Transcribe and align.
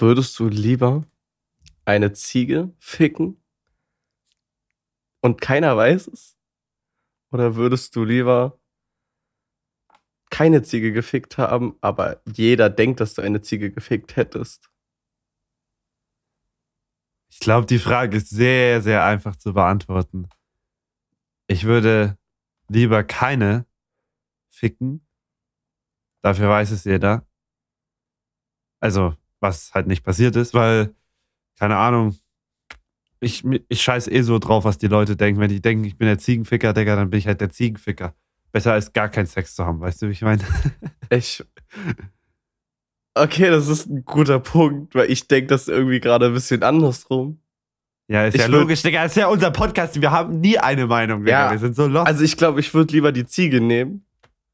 Würdest 0.00 0.38
du 0.38 0.48
lieber 0.48 1.04
eine 1.84 2.14
Ziege 2.14 2.74
ficken 2.78 3.44
und 5.20 5.42
keiner 5.42 5.76
weiß 5.76 6.06
es? 6.06 6.38
Oder 7.32 7.54
würdest 7.54 7.94
du 7.96 8.04
lieber 8.04 8.58
keine 10.30 10.62
Ziege 10.62 10.94
gefickt 10.94 11.36
haben, 11.36 11.76
aber 11.82 12.22
jeder 12.24 12.70
denkt, 12.70 13.00
dass 13.00 13.12
du 13.12 13.20
eine 13.20 13.42
Ziege 13.42 13.70
gefickt 13.70 14.16
hättest? 14.16 14.70
Ich 17.28 17.40
glaube, 17.40 17.66
die 17.66 17.78
Frage 17.78 18.16
ist 18.16 18.30
sehr, 18.30 18.80
sehr 18.80 19.04
einfach 19.04 19.36
zu 19.36 19.52
beantworten. 19.52 20.30
Ich 21.46 21.64
würde 21.64 22.16
lieber 22.68 23.04
keine 23.04 23.66
ficken. 24.48 25.06
Dafür 26.22 26.48
weiß 26.48 26.70
es 26.70 26.84
jeder. 26.84 27.26
Also, 28.80 29.19
was 29.40 29.72
halt 29.74 29.86
nicht 29.86 30.04
passiert 30.04 30.36
ist, 30.36 30.54
weil, 30.54 30.94
keine 31.58 31.76
Ahnung, 31.76 32.16
ich, 33.20 33.44
ich 33.68 33.82
scheiß 33.82 34.08
eh 34.08 34.22
so 34.22 34.38
drauf, 34.38 34.64
was 34.64 34.78
die 34.78 34.86
Leute 34.86 35.16
denken. 35.16 35.40
Wenn 35.40 35.50
die 35.50 35.60
denken, 35.60 35.84
ich 35.84 35.96
bin 35.98 36.06
der 36.06 36.18
Ziegenficker, 36.18 36.72
Digga, 36.72 36.96
dann 36.96 37.10
bin 37.10 37.18
ich 37.18 37.26
halt 37.26 37.40
der 37.40 37.50
Ziegenficker. 37.50 38.14
Besser 38.52 38.72
als 38.72 38.92
gar 38.92 39.08
keinen 39.08 39.26
Sex 39.26 39.54
zu 39.54 39.64
haben, 39.64 39.80
weißt 39.80 40.02
du, 40.02 40.08
wie 40.08 40.12
ich 40.12 40.22
meine? 40.22 40.42
Ich. 41.12 41.44
Okay, 43.14 43.50
das 43.50 43.66
ist 43.66 43.88
ein 43.88 44.04
guter 44.04 44.38
Punkt, 44.38 44.94
weil 44.94 45.10
ich 45.10 45.26
denke 45.26 45.48
das 45.48 45.66
irgendwie 45.66 45.98
gerade 45.98 46.26
ein 46.26 46.32
bisschen 46.32 46.62
andersrum. 46.62 47.40
Ja, 48.06 48.26
ist 48.26 48.34
Ich 48.34 48.40
ja 48.40 48.46
logisch, 48.46 48.82
Digga. 48.82 49.04
Ist 49.04 49.16
ja 49.16 49.26
unser 49.26 49.50
Podcast. 49.50 50.00
Wir 50.00 50.12
haben 50.12 50.38
nie 50.38 50.56
eine 50.56 50.86
Meinung, 50.86 51.24
Digga. 51.24 51.46
Ja, 51.46 51.50
Wir 51.50 51.58
sind 51.58 51.74
so 51.74 51.88
lost. 51.88 52.06
Also 52.06 52.22
ich 52.22 52.36
glaube, 52.36 52.60
ich 52.60 52.72
würde 52.72 52.92
lieber 52.92 53.10
die 53.10 53.26
Ziege 53.26 53.60
nehmen, 53.60 54.04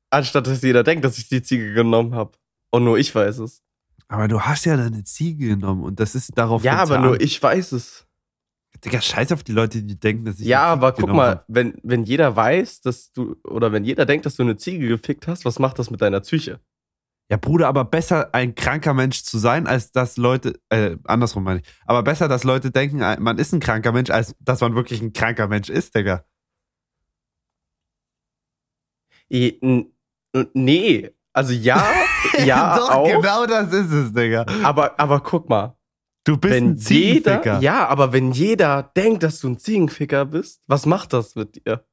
anstatt 0.09 0.47
dass 0.47 0.63
jeder 0.63 0.83
denkt, 0.83 1.05
dass 1.05 1.19
ich 1.19 1.29
die 1.29 1.43
Ziege 1.43 1.75
genommen 1.75 2.15
habe. 2.15 2.33
Und 2.71 2.85
nur 2.85 2.99
ich 2.99 3.15
weiß 3.15 3.39
es. 3.41 3.63
Aber 4.09 4.29
du 4.29 4.41
hast 4.41 4.65
ja 4.65 4.77
deine 4.77 5.05
Ziege 5.05 5.49
genommen 5.49 5.83
und 5.83 5.99
das 6.01 6.15
ist 6.15 6.37
darauf 6.37 6.63
Ja, 6.63 6.75
aber 6.75 6.97
getan. 6.97 7.05
nur 7.05 7.21
ich 7.21 7.43
weiß 7.43 7.73
es. 7.73 8.07
Digga, 8.85 9.01
scheiß 9.01 9.33
auf 9.33 9.43
die 9.43 9.53
Leute, 9.53 9.83
die 9.83 9.99
denken, 9.99 10.27
dass 10.27 10.39
ich. 10.39 10.47
Ja, 10.47 10.65
aber 10.65 10.93
guck 10.93 11.09
mal, 11.11 11.31
hab. 11.37 11.45
wenn, 11.49 11.75
wenn 11.83 12.05
jeder 12.05 12.37
weiß, 12.37 12.83
dass 12.83 13.11
du, 13.13 13.37
oder 13.45 13.73
wenn 13.73 13.85
jeder 13.85 14.05
denkt, 14.05 14.27
dass 14.27 14.37
du 14.37 14.43
eine 14.43 14.57
Ziege 14.57 14.87
gefickt 14.87 15.27
hast, 15.27 15.45
was 15.45 15.59
macht 15.59 15.79
das 15.79 15.91
mit 15.91 16.03
deiner 16.03 16.21
Psyche? 16.21 16.61
Ja, 17.31 17.39
Bruder, 17.39 17.67
aber 17.69 17.85
besser 17.85 18.33
ein 18.35 18.55
kranker 18.55 18.95
Mensch 18.95 19.23
zu 19.25 19.39
sein, 19.39 19.67
als 19.67 19.91
dass 19.91 20.17
Leute, 20.17 20.61
äh, 20.69 20.97
andersrum 21.05 21.43
meine 21.43 21.61
ich, 21.61 21.67
aber 21.87 22.03
besser, 22.05 22.29
dass 22.29 22.45
Leute 22.45 22.71
denken, 22.71 23.01
äh, 23.01 23.19
man 23.19 23.39
ist 23.39 23.53
ein 23.53 23.61
kranker 23.61 23.91
Mensch, 23.93 24.11
als 24.11 24.37
dass 24.41 24.61
man 24.61 24.75
wirklich 24.77 25.01
ein 25.03 25.13
kranker 25.13 25.49
Mensch 25.49 25.69
ist, 25.69 25.95
Digga. 25.97 26.25
Nee, 30.55 31.11
also 31.33 31.53
ja, 31.53 31.85
ja 32.45 32.77
Doch, 32.77 32.91
auch, 32.91 33.07
genau 33.09 33.47
das 33.47 33.73
ist 33.73 33.91
es, 33.93 34.13
Digga. 34.13 34.45
aber, 34.63 34.99
aber 34.99 35.21
guck 35.21 35.49
mal, 35.49 35.77
Du 36.25 36.37
bist 36.37 36.55
wenn 36.55 36.71
ein 36.73 36.77
jeder, 36.77 37.41
Ziegenficker. 37.43 37.61
ja, 37.61 37.87
aber 37.87 38.13
wenn 38.13 38.33
jeder 38.33 38.83
denkt, 38.97 39.23
dass 39.23 39.39
du 39.41 39.49
ein 39.49 39.59
Ziegenficker 39.59 40.25
bist, 40.25 40.61
was 40.67 40.85
macht 40.85 41.13
das 41.13 41.37
mit 41.37 41.55
dir? 41.65 41.85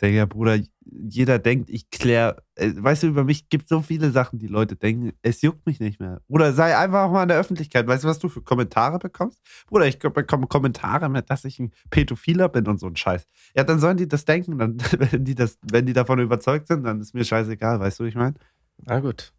Digga, 0.00 0.26
Bruder, 0.26 0.58
jeder 0.84 1.40
denkt, 1.40 1.68
ich 1.70 1.90
klär, 1.90 2.42
äh, 2.54 2.70
weißt 2.74 3.02
du, 3.02 3.08
über 3.08 3.24
mich 3.24 3.48
gibt 3.48 3.68
so 3.68 3.82
viele 3.82 4.12
Sachen, 4.12 4.38
die 4.38 4.46
Leute 4.46 4.76
denken, 4.76 5.12
es 5.22 5.42
juckt 5.42 5.66
mich 5.66 5.80
nicht 5.80 5.98
mehr. 5.98 6.22
Bruder, 6.28 6.52
sei 6.52 6.76
einfach 6.78 7.10
mal 7.10 7.24
in 7.24 7.28
der 7.28 7.38
Öffentlichkeit. 7.38 7.86
Weißt 7.88 8.04
du, 8.04 8.08
was 8.08 8.20
du 8.20 8.28
für 8.28 8.40
Kommentare 8.40 8.98
bekommst? 9.00 9.40
Bruder, 9.66 9.86
ich 9.88 9.98
bekomme 9.98 10.46
Kommentare 10.46 11.08
mit, 11.08 11.28
dass 11.30 11.44
ich 11.44 11.58
ein 11.58 11.72
Pädophiler 11.90 12.48
bin 12.48 12.66
und 12.68 12.78
so 12.78 12.86
ein 12.86 12.94
Scheiß. 12.96 13.26
Ja, 13.56 13.64
dann 13.64 13.80
sollen 13.80 13.96
die 13.96 14.06
das 14.06 14.24
denken, 14.24 14.56
dann, 14.56 14.78
wenn 14.98 15.24
die 15.24 15.34
das, 15.34 15.58
wenn 15.68 15.84
die 15.84 15.92
davon 15.94 16.20
überzeugt 16.20 16.68
sind, 16.68 16.84
dann 16.84 17.00
ist 17.00 17.12
mir 17.12 17.24
scheißegal, 17.24 17.80
weißt 17.80 17.98
du, 17.98 18.04
wie 18.04 18.08
ich 18.08 18.14
meine? 18.14 18.36
Na 18.84 19.00
gut, 19.00 19.32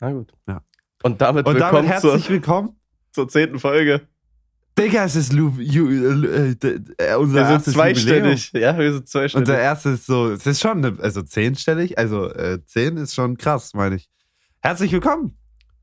na 0.00 0.12
gut. 0.12 0.32
Ja. 0.48 0.62
Und 1.02 1.20
damit 1.20 1.46
Und 1.46 1.58
damit 1.58 1.62
willkommen 1.74 1.88
herzlich 1.88 2.24
zur, 2.24 2.30
willkommen. 2.34 2.80
zur 3.12 3.28
zehnten 3.28 3.58
Folge. 3.58 4.02
Digga, 4.78 5.04
es 5.04 5.16
ist 5.16 5.32
Lu, 5.32 5.50
Ju, 5.58 5.88
äh, 5.90 6.54
d- 6.54 6.80
äh, 6.98 7.14
unser 7.16 7.40
Wir 7.40 7.46
sind 7.60 7.74
Jubiläum. 7.74 7.74
zweistellig. 7.74 8.52
Ja, 8.54 8.78
wir 8.78 8.92
sind 8.92 9.08
zweistellig. 9.08 9.48
Unser 9.48 9.58
erstes 9.58 10.00
ist 10.00 10.06
so, 10.06 10.30
es 10.30 10.46
ist 10.46 10.60
schon, 10.60 10.84
eine, 10.84 10.98
also 11.00 11.22
zehnstellig, 11.22 11.98
also 11.98 12.30
äh, 12.30 12.64
zehn 12.64 12.96
ist 12.96 13.14
schon 13.14 13.36
krass, 13.36 13.74
meine 13.74 13.96
ich. 13.96 14.08
Herzlich 14.60 14.92
willkommen. 14.92 15.36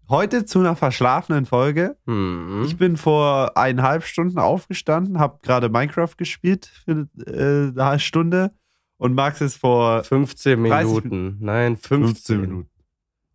Heute 0.09 0.45
zu 0.45 0.59
einer 0.59 0.75
verschlafenen 0.75 1.45
Folge. 1.45 1.97
Hm. 2.05 2.63
Ich 2.65 2.77
bin 2.77 2.95
vor 2.95 3.57
eineinhalb 3.57 4.03
Stunden 4.05 4.39
aufgestanden, 4.39 5.19
habe 5.19 5.39
gerade 5.41 5.67
Minecraft 5.69 6.15
gespielt 6.15 6.71
für 6.85 7.07
äh, 7.25 7.71
eine 7.73 7.85
halbe 7.85 7.99
Stunde 7.99 8.51
und 8.97 9.13
Max 9.15 9.41
ist 9.41 9.57
vor 9.57 10.03
15 10.05 10.63
30 10.63 10.87
Minuten. 11.03 11.37
Nein, 11.41 11.75
15, 11.75 12.05
15 12.05 12.41
Minuten 12.41 12.69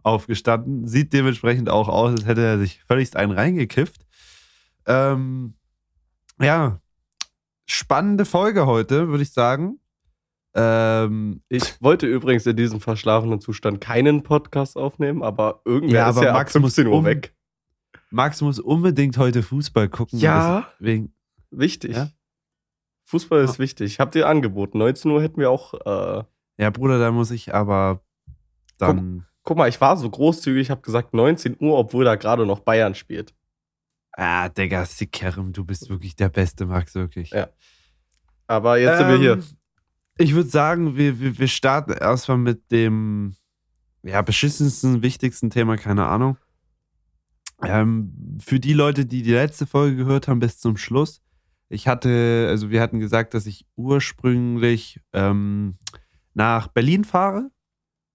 aufgestanden. 0.02 0.86
Sieht 0.86 1.12
dementsprechend 1.12 1.68
auch 1.70 1.88
aus, 1.88 2.12
als 2.12 2.26
hätte 2.26 2.42
er 2.44 2.58
sich 2.58 2.82
völligst 2.84 3.16
einen 3.16 3.32
reingekifft. 3.32 4.06
Ähm, 4.86 5.54
ja, 6.40 6.80
spannende 7.66 8.24
Folge 8.24 8.66
heute, 8.66 9.08
würde 9.08 9.22
ich 9.22 9.32
sagen. 9.32 9.78
Ähm, 10.54 11.42
Ich 11.48 11.80
wollte 11.80 12.06
übrigens 12.06 12.44
in 12.46 12.56
diesem 12.56 12.80
verschlafenen 12.80 13.40
Zustand 13.40 13.80
keinen 13.80 14.22
Podcast 14.22 14.76
aufnehmen, 14.76 15.22
aber 15.22 15.62
irgendwer 15.64 16.00
Ja, 16.00 16.10
ist 16.10 16.16
aber 16.16 16.26
ja 16.26 16.32
Max 16.34 16.54
ab 16.56 16.62
muss 16.62 16.74
15 16.74 16.86
Uhr 16.92 16.98
um- 16.98 17.04
weg. 17.04 17.34
Max 18.10 18.42
muss 18.42 18.58
unbedingt 18.58 19.16
heute 19.16 19.42
Fußball 19.42 19.88
gucken. 19.88 20.18
Ja. 20.18 20.68
Deswegen, 20.78 21.14
Wichtig. 21.50 21.96
Ja? 21.96 22.08
Fußball 23.04 23.42
ist 23.44 23.58
wichtig. 23.58 23.92
Ich 23.92 24.00
habe 24.00 24.10
dir 24.10 24.26
angeboten. 24.26 24.78
19 24.78 25.10
Uhr 25.10 25.20
hätten 25.22 25.38
wir 25.40 25.50
auch. 25.50 25.74
Äh, 25.74 26.24
ja, 26.58 26.70
Bruder, 26.70 26.98
da 26.98 27.10
muss 27.10 27.30
ich 27.30 27.54
aber 27.54 28.02
dann. 28.78 29.26
Guck 29.42 29.56
mal, 29.56 29.68
ich 29.68 29.80
war 29.80 29.96
so 29.96 30.08
großzügig, 30.08 30.62
ich 30.62 30.70
habe 30.70 30.82
gesagt 30.82 31.14
19 31.14 31.56
Uhr, 31.60 31.78
obwohl 31.78 32.04
da 32.04 32.16
gerade 32.16 32.46
noch 32.46 32.60
Bayern 32.60 32.94
spielt. 32.94 33.34
Ah, 34.12 34.48
Digga, 34.48 34.84
Sikerem, 34.84 35.52
du 35.52 35.64
bist 35.64 35.88
wirklich 35.88 36.14
der 36.16 36.28
Beste, 36.28 36.66
Max, 36.66 36.94
wirklich. 36.94 37.30
Ja. 37.30 37.48
Aber 38.46 38.78
jetzt 38.78 38.98
sind 38.98 39.08
wir 39.08 39.18
hier. 39.18 39.32
Ähm, 39.32 39.44
Ich 40.18 40.34
würde 40.34 40.48
sagen, 40.48 40.96
wir, 40.96 41.18
wir, 41.20 41.38
wir 41.38 41.48
starten 41.48 41.92
erstmal 41.92 42.36
mit 42.36 42.70
dem 42.70 43.34
ja, 44.02 44.20
beschissensten, 44.20 45.02
wichtigsten 45.02 45.48
Thema, 45.48 45.76
keine 45.76 46.06
Ahnung. 46.06 46.36
Ähm, 47.62 48.38
für 48.44 48.60
die 48.60 48.74
Leute, 48.74 49.06
die 49.06 49.22
die 49.22 49.32
letzte 49.32 49.66
Folge 49.66 49.96
gehört 49.96 50.28
haben, 50.28 50.40
bis 50.40 50.58
zum 50.58 50.76
Schluss. 50.76 51.22
Ich 51.68 51.88
hatte, 51.88 52.48
also 52.50 52.70
wir 52.70 52.82
hatten 52.82 53.00
gesagt, 53.00 53.32
dass 53.32 53.46
ich 53.46 53.64
ursprünglich 53.76 55.00
ähm, 55.12 55.78
nach 56.34 56.68
Berlin 56.68 57.04
fahre 57.04 57.50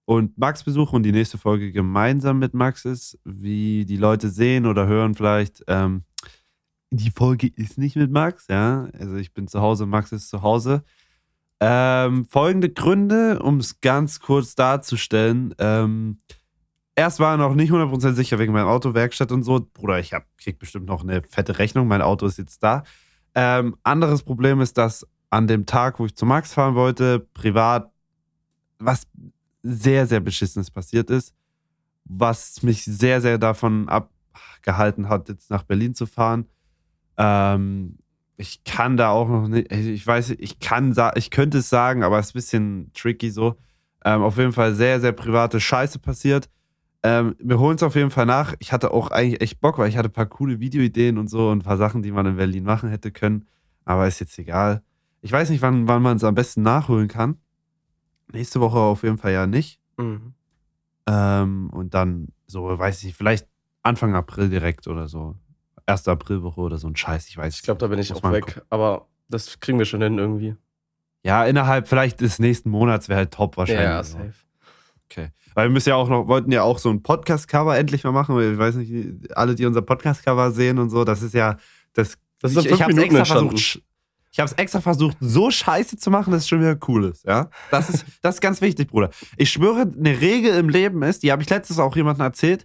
und 0.08 0.38
Max 0.38 0.64
besuche 0.64 0.96
und 0.96 1.02
die 1.02 1.12
nächste 1.12 1.36
Folge 1.36 1.70
gemeinsam 1.70 2.38
mit 2.38 2.54
Max 2.54 2.86
ist. 2.86 3.18
Wie 3.26 3.84
die 3.84 3.98
Leute 3.98 4.30
sehen 4.30 4.64
oder 4.64 4.86
hören 4.86 5.14
vielleicht, 5.14 5.62
ähm, 5.68 6.04
die 6.90 7.10
Folge 7.10 7.48
ist 7.48 7.76
nicht 7.76 7.94
mit 7.94 8.10
Max, 8.10 8.46
ja. 8.48 8.88
Also 8.98 9.16
ich 9.16 9.34
bin 9.34 9.48
zu 9.48 9.60
Hause, 9.60 9.84
Max 9.84 10.10
ist 10.12 10.30
zu 10.30 10.40
Hause. 10.40 10.82
Ähm, 11.60 12.24
folgende 12.24 12.70
Gründe, 12.70 13.40
um 13.42 13.58
es 13.58 13.82
ganz 13.82 14.18
kurz 14.20 14.54
darzustellen. 14.54 15.54
Ähm, 15.58 16.16
erst 16.96 17.20
war 17.20 17.34
er 17.34 17.36
noch 17.36 17.54
nicht 17.54 17.70
100% 17.70 18.14
sicher 18.14 18.38
wegen 18.38 18.54
meiner 18.54 18.68
Autowerkstatt 18.68 19.30
und 19.30 19.42
so. 19.42 19.68
Bruder, 19.74 19.98
ich 19.98 20.14
hab, 20.14 20.24
krieg 20.38 20.58
bestimmt 20.58 20.86
noch 20.86 21.02
eine 21.02 21.20
fette 21.20 21.58
Rechnung. 21.58 21.86
Mein 21.86 22.00
Auto 22.00 22.24
ist 22.24 22.38
jetzt 22.38 22.62
da. 22.62 22.82
Ähm, 23.34 23.76
anderes 23.82 24.22
Problem 24.22 24.62
ist, 24.62 24.78
dass 24.78 25.06
an 25.28 25.46
dem 25.46 25.66
Tag, 25.66 26.00
wo 26.00 26.06
ich 26.06 26.16
zu 26.16 26.24
Max 26.24 26.54
fahren 26.54 26.76
wollte, 26.76 27.28
privat 27.34 27.92
was 28.78 29.06
sehr, 29.62 30.06
sehr 30.06 30.20
Beschissenes 30.20 30.70
passiert 30.70 31.10
ist, 31.10 31.34
was 32.04 32.62
mich 32.62 32.84
sehr, 32.84 33.20
sehr 33.20 33.38
davon 33.38 33.88
abgehalten 33.88 35.08
hat, 35.08 35.28
jetzt 35.28 35.50
nach 35.50 35.64
Berlin 35.64 35.94
zu 35.94 36.06
fahren. 36.06 36.46
Ähm, 37.16 37.98
ich 38.36 38.62
kann 38.64 38.96
da 38.96 39.10
auch 39.10 39.28
noch 39.28 39.48
nicht, 39.48 39.70
also 39.70 39.90
ich 39.90 40.06
weiß, 40.06 40.30
ich 40.30 40.60
kann, 40.60 40.94
ich 41.16 41.30
könnte 41.30 41.58
es 41.58 41.68
sagen, 41.68 42.04
aber 42.04 42.18
es 42.18 42.26
ist 42.26 42.34
ein 42.34 42.38
bisschen 42.38 42.90
tricky 42.94 43.30
so. 43.30 43.56
Ähm, 44.04 44.22
auf 44.22 44.38
jeden 44.38 44.52
Fall 44.52 44.74
sehr, 44.74 45.00
sehr 45.00 45.12
private 45.12 45.60
Scheiße 45.60 45.98
passiert. 45.98 46.48
Ähm, 47.02 47.34
wir 47.40 47.58
holen 47.58 47.76
es 47.76 47.82
auf 47.82 47.96
jeden 47.96 48.10
Fall 48.10 48.26
nach. 48.26 48.54
Ich 48.60 48.72
hatte 48.72 48.92
auch 48.92 49.10
eigentlich 49.10 49.40
echt 49.40 49.60
Bock, 49.60 49.78
weil 49.78 49.88
ich 49.88 49.96
hatte 49.96 50.08
ein 50.08 50.12
paar 50.12 50.26
coole 50.26 50.60
Videoideen 50.60 51.18
und 51.18 51.28
so 51.28 51.50
und 51.50 51.58
ein 51.58 51.62
paar 51.62 51.76
Sachen, 51.76 52.02
die 52.02 52.12
man 52.12 52.26
in 52.26 52.36
Berlin 52.36 52.64
machen 52.64 52.90
hätte 52.90 53.10
können. 53.10 53.46
Aber 53.84 54.06
ist 54.06 54.20
jetzt 54.20 54.38
egal. 54.38 54.82
Ich 55.20 55.32
weiß 55.32 55.50
nicht, 55.50 55.62
wann, 55.62 55.88
wann 55.88 56.02
man 56.02 56.16
es 56.16 56.24
am 56.24 56.34
besten 56.34 56.62
nachholen 56.62 57.08
kann. 57.08 57.38
Nächste 58.32 58.60
Woche 58.60 58.78
auf 58.78 59.02
jeden 59.02 59.18
Fall 59.18 59.32
ja 59.32 59.46
nicht. 59.46 59.80
Mhm. 59.96 60.34
Ähm, 61.06 61.70
und 61.70 61.94
dann 61.94 62.28
so, 62.46 62.78
weiß 62.78 63.04
ich, 63.04 63.14
vielleicht 63.14 63.46
Anfang 63.82 64.14
April 64.14 64.48
direkt 64.50 64.86
oder 64.86 65.08
so. 65.08 65.36
1. 65.86 66.06
Aprilwoche 66.08 66.60
oder 66.60 66.76
so 66.76 66.86
ein 66.86 66.96
Scheiß, 66.96 67.28
ich 67.28 67.36
weiß. 67.38 67.56
Ich 67.56 67.62
glaube, 67.62 67.78
da 67.78 67.86
bin 67.86 67.98
ich 67.98 68.12
auch 68.12 68.22
weg. 68.30 68.46
gucken. 68.46 68.62
Aber 68.68 69.06
das 69.28 69.58
kriegen 69.60 69.78
wir 69.78 69.86
schon 69.86 70.02
hin 70.02 70.18
irgendwie. 70.18 70.54
Ja, 71.24 71.44
innerhalb 71.44 71.88
vielleicht 71.88 72.20
des 72.20 72.38
nächsten 72.38 72.70
Monats 72.70 73.08
wäre 73.08 73.18
halt 73.18 73.32
top 73.32 73.56
wahrscheinlich. 73.56 73.84
Ja, 73.84 74.04
safe. 74.04 74.34
Okay. 75.10 75.30
Weil 75.54 75.68
wir 75.68 75.72
müssen 75.72 75.88
ja 75.88 75.96
auch 75.96 76.08
noch, 76.08 76.28
wollten 76.28 76.52
ja 76.52 76.62
auch 76.62 76.78
so 76.78 76.90
ein 76.90 77.02
Podcast-Cover 77.02 77.76
endlich 77.76 78.04
mal 78.04 78.12
machen, 78.12 78.38
ich 78.38 78.58
weiß 78.58 78.76
nicht, 78.76 79.34
alle, 79.36 79.54
die 79.54 79.66
unser 79.66 79.82
Podcast-Cover 79.82 80.52
sehen 80.52 80.78
und 80.78 80.90
so, 80.90 81.04
das 81.04 81.22
ist 81.22 81.34
ja, 81.34 81.56
das, 81.94 82.18
Das 82.40 82.54
ist 82.54 82.66
ich, 82.66 82.72
ich 82.72 82.86
Minuten 82.86 83.16
extra 83.16 83.24
versucht, 83.24 83.82
ich 84.38 84.40
habe 84.40 84.52
es 84.52 84.56
extra 84.56 84.80
versucht, 84.80 85.16
so 85.18 85.50
scheiße 85.50 85.96
zu 85.96 86.12
machen, 86.12 86.30
dass 86.30 86.42
es 86.42 86.48
schon 86.48 86.60
wieder 86.60 86.78
cool 86.86 87.06
ist, 87.06 87.24
ja. 87.24 87.50
Das 87.72 87.90
ist, 87.90 88.06
das 88.22 88.36
ist 88.36 88.40
ganz 88.40 88.60
wichtig, 88.60 88.88
Bruder. 88.88 89.10
Ich 89.36 89.50
schwöre, 89.50 89.80
eine 89.80 90.20
Regel 90.20 90.54
im 90.54 90.68
Leben 90.68 91.02
ist, 91.02 91.24
die 91.24 91.32
habe 91.32 91.42
ich 91.42 91.50
letztes 91.50 91.80
auch 91.80 91.96
jemandem 91.96 92.24
erzählt, 92.24 92.64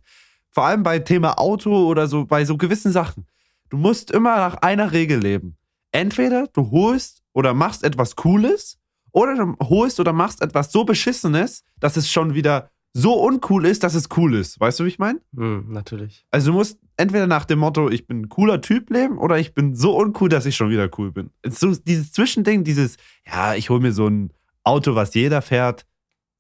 vor 0.52 0.66
allem 0.66 0.84
bei 0.84 1.00
Thema 1.00 1.40
Auto 1.40 1.88
oder 1.88 2.06
so, 2.06 2.26
bei 2.26 2.46
so 2.46 2.58
gewissen 2.58 2.92
Sachen. 2.92 3.26
Du 3.70 3.78
musst 3.78 4.12
immer 4.12 4.36
nach 4.36 4.58
einer 4.58 4.92
Regel 4.92 5.20
leben. 5.20 5.58
Entweder 5.92 6.46
du 6.46 6.70
holst 6.70 7.24
oder 7.34 7.56
machst 7.56 7.84
etwas 7.84 8.16
Cooles 8.16 8.78
oder 9.12 9.36
du 9.36 9.56
holst 9.60 10.00
oder 10.00 10.14
machst 10.14 10.44
etwas 10.44 10.72
so 10.72 10.84
Beschissenes, 10.84 11.64
dass 11.80 11.98
es 11.98 12.12
schon 12.12 12.36
wieder 12.36 12.70
so 12.94 13.16
uncool 13.16 13.66
ist, 13.66 13.82
dass 13.82 13.96
es 13.96 14.10
cool 14.16 14.36
ist. 14.36 14.60
Weißt 14.60 14.80
du, 14.80 14.84
wie 14.84 14.90
ich 14.90 15.00
meine? 15.00 15.22
Hm, 15.36 15.66
natürlich. 15.70 16.28
Also 16.30 16.52
du 16.52 16.58
musst 16.58 16.78
entweder 16.98 17.28
nach 17.28 17.46
dem 17.46 17.60
Motto, 17.60 17.90
ich 17.90 18.08
bin 18.08 18.22
ein 18.22 18.30
cooler 18.30 18.62
Typ 18.62 18.90
leben 18.90 19.18
oder 19.18 19.38
ich 19.40 19.54
bin 19.54 19.76
so 19.76 19.96
uncool, 19.98 20.30
dass 20.30 20.46
ich 20.46 20.56
schon 20.56 20.70
wieder 20.70 20.90
cool 20.98 21.12
bin. 21.12 21.30
So, 21.48 21.74
dieses 21.76 22.12
Zwischending, 22.12 22.64
dieses, 22.64 22.98
ja, 23.26 23.56
ich 23.56 23.70
hole 23.70 23.80
mir 23.82 23.92
so 23.94 24.08
ein 24.08 24.32
Auto, 24.64 24.96
was 24.96 25.14
jeder 25.14 25.42
fährt, 25.42 25.86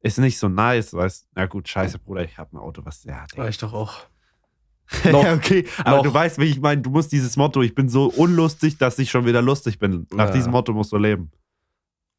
ist 0.01 0.17
nicht 0.19 0.37
so 0.39 0.49
nice. 0.49 0.93
Weißt, 0.93 1.27
na 1.35 1.45
gut, 1.45 1.67
scheiße, 1.67 1.99
Bruder, 1.99 2.23
ich 2.23 2.37
habe 2.37 2.55
ein 2.55 2.59
Auto, 2.59 2.83
was, 2.85 3.03
ja, 3.03 3.25
Digga. 3.31 3.43
Reicht 3.43 3.63
doch 3.63 3.73
auch. 3.73 4.01
Noch, 5.11 5.23
ja, 5.23 5.33
okay, 5.33 5.65
aber 5.85 5.97
noch. 5.97 6.03
du 6.03 6.13
weißt, 6.13 6.37
wie 6.39 6.43
ich 6.43 6.59
meine, 6.59 6.81
du 6.81 6.89
musst 6.89 7.13
dieses 7.13 7.37
Motto, 7.37 7.61
ich 7.61 7.73
bin 7.73 7.87
so 7.87 8.07
unlustig, 8.11 8.77
dass 8.77 8.99
ich 8.99 9.09
schon 9.09 9.25
wieder 9.25 9.41
lustig 9.41 9.79
bin. 9.79 10.05
Nach 10.11 10.27
Ja. 10.27 10.31
diesem 10.33 10.51
Motto 10.51 10.73
musst 10.73 10.91
du 10.91 10.97
leben. 10.97 11.31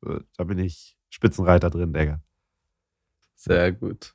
Äh, 0.05 0.21
Da 0.39 0.45
bin 0.45 0.59
ich 0.59 0.97
Spitzenreiter 1.11 1.69
drin, 1.71 1.93
Digga. 1.93 2.21
Sehr 3.37 3.71
gut. 3.73 4.15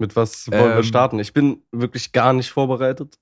Mit 0.00 0.16
was 0.16 0.50
wollen 0.50 0.70
wir 0.70 0.76
Ähm, 0.78 0.82
starten? 0.82 1.18
Ich 1.18 1.32
bin 1.34 1.62
wirklich 1.72 2.10
gar 2.12 2.32
nicht 2.32 2.50
vorbereitet. 2.50 3.18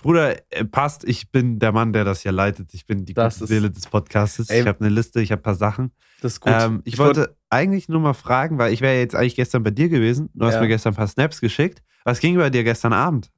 Bruder, 0.00 0.36
äh, 0.52 0.64
passt, 0.64 1.02
ich 1.04 1.32
bin 1.32 1.58
der 1.58 1.72
Mann, 1.72 1.92
der 1.92 2.04
das 2.04 2.20
hier 2.20 2.30
leitet. 2.30 2.72
Ich 2.74 2.86
bin 2.86 3.04
die 3.04 3.14
Das 3.14 3.34
gute 3.36 3.44
ist- 3.44 3.48
Seele 3.48 3.70
des 3.70 3.86
Podcasts. 3.86 4.48
Ey. 4.50 4.60
Ich 4.60 4.66
habe 4.68 4.80
eine 4.80 4.90
Liste, 4.90 5.20
ich 5.20 5.32
habe 5.32 5.40
ein 5.40 5.42
paar 5.42 5.54
Sachen. 5.54 5.90
Das 6.20 6.34
ist 6.34 6.40
gut. 6.40 6.52
Ähm, 6.54 6.82
ich, 6.84 6.98
wollt- 6.98 7.16
wollte 7.16 7.36
eigentlich 7.48 7.88
nur 7.88 8.00
mal 8.00 8.12
fragen, 8.12 8.58
weil 8.58 8.72
ich 8.72 8.80
wäre 8.82 8.98
jetzt 8.98 9.14
eigentlich 9.16 9.34
gestern 9.34 9.62
bei 9.64 9.70
dir 9.70 9.88
gewesen. 9.88 10.28
Du 10.34 10.44
hast 10.44 10.54
Ja. 10.54 10.60
mir 10.60 10.68
gestern 10.68 10.92
ein 10.92 10.96
paar 10.96 11.08
Snaps 11.08 11.40
geschickt. 11.40 11.82
Was 12.04 12.20
ging 12.20 12.36
bei 12.36 12.50
dir 12.50 12.62
gestern 12.64 12.92
Abend? 12.92 13.32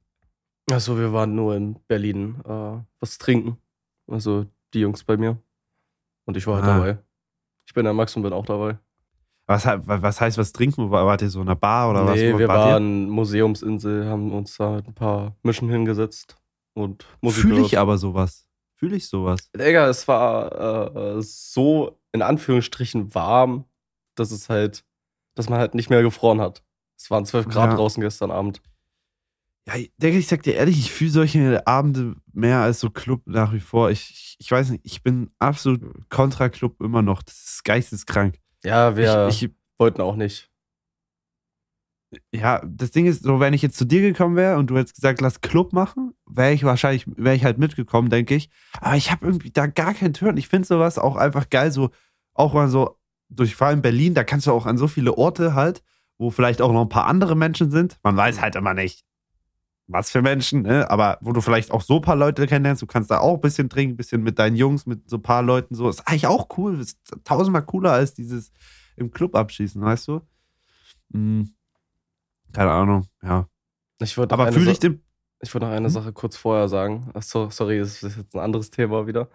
Achso, 0.69 0.97
wir 0.99 1.11
waren 1.13 1.33
nur 1.33 1.55
in 1.55 1.79
Berlin 1.87 2.35
äh, 2.45 2.77
was 2.99 3.17
trinken. 3.17 3.57
Also 4.07 4.45
die 4.73 4.81
Jungs 4.81 5.03
bei 5.03 5.17
mir. 5.17 5.41
Und 6.25 6.37
ich 6.37 6.45
war 6.45 6.55
halt 6.57 6.65
Ah. 6.65 6.77
dabei. 6.77 6.97
Ich 7.65 7.73
bin 7.73 7.85
der 7.85 7.93
Max 7.93 8.15
und 8.15 8.21
bin 8.23 8.33
auch 8.33 8.45
dabei. 8.45 8.77
Was, 9.51 9.65
was 9.85 10.21
heißt 10.21 10.37
was 10.37 10.51
trinken? 10.53 10.91
War- 10.91 11.05
Wart 11.05 11.21
ihr 11.21 11.29
so 11.29 11.41
in 11.41 11.47
einer 11.47 11.55
Bar 11.55 11.89
oder 11.91 12.05
was? 12.05 12.15
nee, 12.15 12.37
wir 12.37 12.47
wart 12.47 12.67
ihr? 12.67 12.73
waren 12.73 13.09
Museumsinsel, 13.09 14.05
haben 14.07 14.31
uns 14.31 14.57
da 14.57 14.77
ein 14.77 14.93
paar 14.93 15.35
Mischen 15.43 15.69
hingesetzt 15.69 16.35
und 16.73 17.05
Musik 17.21 17.43
Fühle 17.43 17.61
ich 17.61 17.77
aber 17.77 17.97
sowas. 17.97 18.47
Fühle 18.75 18.95
ich 18.95 19.07
sowas. 19.07 19.49
Digga, 19.55 19.87
es 19.87 20.07
war 20.07 21.17
äh, 21.17 21.21
so 21.21 21.99
in 22.13 22.21
Anführungsstrichen 22.21 23.13
warm, 23.13 23.65
dass 24.15 24.31
es 24.31 24.49
halt, 24.49 24.83
dass 25.35 25.49
man 25.49 25.59
halt 25.59 25.75
nicht 25.75 25.89
mehr 25.89 26.01
gefroren 26.01 26.41
hat. 26.41 26.63
Es 26.97 27.09
waren 27.11 27.25
12 27.25 27.47
Grad 27.47 27.69
Ja. 27.71 27.75
draußen 27.77 28.01
gestern 28.01 28.31
Abend. 28.31 28.61
Ja, 29.67 29.75
Digga, 29.97 30.17
ich 30.17 30.27
sag 30.27 30.41
dir 30.43 30.55
ehrlich, 30.55 30.79
ich 30.79 30.91
fühle 30.91 31.11
solche 31.11 31.67
Abende 31.67 32.15
mehr 32.33 32.59
als 32.61 32.79
so 32.79 32.89
Club 32.89 33.21
nach 33.25 33.53
wie 33.53 33.59
vor. 33.59 33.91
Ich, 33.91 34.09
ich, 34.09 34.35
ich 34.39 34.51
weiß 34.51 34.71
nicht, 34.71 34.83
ich 34.85 35.03
bin 35.03 35.29
absolut 35.37 35.81
kontra 36.09 36.49
Club 36.49 36.81
immer 36.81 37.03
noch. 37.03 37.21
Das 37.21 37.35
ist 37.35 37.63
geisteskrank. 37.63 38.39
Ja, 38.63 38.95
wir 38.95 39.27
Ich, 39.29 39.43
ich, 39.43 39.51
wollten 39.77 40.01
auch 40.01 40.15
nicht. 40.15 40.49
ja, 42.33 42.61
das 42.65 42.91
Ding 42.91 43.05
ist, 43.05 43.23
so 43.23 43.39
wenn 43.39 43.53
ich 43.53 43.61
jetzt 43.61 43.77
zu 43.77 43.85
dir 43.85 44.01
gekommen 44.01 44.35
wäre 44.35 44.57
und 44.57 44.69
du 44.69 44.77
hättest 44.77 44.95
gesagt, 44.95 45.21
lass 45.21 45.41
Club 45.41 45.73
machen, 45.73 46.13
wäre 46.27 46.53
ich 46.53 46.63
wahrscheinlich, 46.63 47.05
wäre 47.07 47.35
ich 47.35 47.43
halt 47.43 47.57
mitgekommen, 47.57 48.09
denke 48.09 48.35
ich. 48.35 48.49
Aber 48.79 48.95
ich 48.95 49.11
habe 49.11 49.25
irgendwie 49.25 49.51
da 49.51 49.67
gar 49.67 49.93
keinen 49.93 50.13
Turn. 50.13 50.37
Ich 50.37 50.47
finde 50.47 50.67
sowas 50.67 50.99
auch 50.99 51.15
einfach 51.15 51.49
geil, 51.49 51.71
so 51.71 51.89
auch 52.33 52.53
mal 52.53 52.67
so 52.67 52.97
durch 53.29 53.55
vor 53.55 53.67
allem 53.67 53.81
Berlin, 53.81 54.13
da 54.13 54.23
kannst 54.23 54.47
du 54.47 54.51
auch 54.51 54.65
an 54.65 54.77
so 54.77 54.87
viele 54.87 55.17
Orte 55.17 55.55
halt, 55.55 55.81
wo 56.17 56.29
vielleicht 56.29 56.61
auch 56.61 56.71
noch 56.71 56.81
ein 56.81 56.89
paar 56.89 57.07
andere 57.07 57.35
Menschen 57.35 57.71
sind. 57.71 57.97
Man 58.03 58.17
weiß 58.17 58.41
halt 58.41 58.55
immer 58.55 58.73
nicht, 58.73 59.05
was 59.91 60.11
für 60.11 60.21
Menschen, 60.21 60.63
ne? 60.63 60.89
aber 60.89 61.17
wo 61.21 61.31
du 61.31 61.41
vielleicht 61.41 61.71
auch 61.71 61.81
so 61.81 61.97
ein 61.97 62.01
paar 62.01 62.15
Leute 62.15 62.47
kennenlernst, 62.47 62.81
du 62.81 62.87
kannst 62.87 63.11
da 63.11 63.19
auch 63.19 63.35
ein 63.35 63.41
bisschen 63.41 63.69
trinken, 63.69 63.93
ein 63.93 63.97
bisschen 63.97 64.23
mit 64.23 64.39
deinen 64.39 64.55
Jungs, 64.55 64.85
mit 64.85 65.09
so 65.09 65.17
ein 65.17 65.21
paar 65.21 65.43
Leuten 65.43 65.75
so. 65.75 65.89
Ist 65.89 66.07
eigentlich 66.07 66.27
auch 66.27 66.47
cool, 66.57 66.79
ist 66.79 66.99
tausendmal 67.23 67.63
cooler 67.63 67.91
als 67.91 68.13
dieses 68.13 68.51
im 68.95 69.11
Club 69.11 69.35
abschießen, 69.35 69.81
weißt 69.81 70.07
du? 70.07 70.21
Hm. 71.13 71.53
Keine 72.53 72.71
Ahnung, 72.71 73.07
ja. 73.23 73.47
Ich 73.99 74.17
wollte 74.17 74.33
Aber 74.33 74.51
fühle 74.51 74.71
ich 74.71 74.79
den. 74.79 75.03
Ich 75.41 75.53
wollte 75.53 75.65
noch 75.65 75.73
eine 75.73 75.87
Hm? 75.87 75.93
Sache 75.93 76.13
kurz 76.13 76.37
vorher 76.37 76.69
sagen. 76.69 77.09
Ach 77.13 77.23
so, 77.23 77.49
sorry, 77.49 77.79
das 77.79 78.03
ist 78.03 78.17
jetzt 78.17 78.35
ein 78.35 78.39
anderes 78.39 78.69
Thema 78.69 79.07
wieder. 79.07 79.29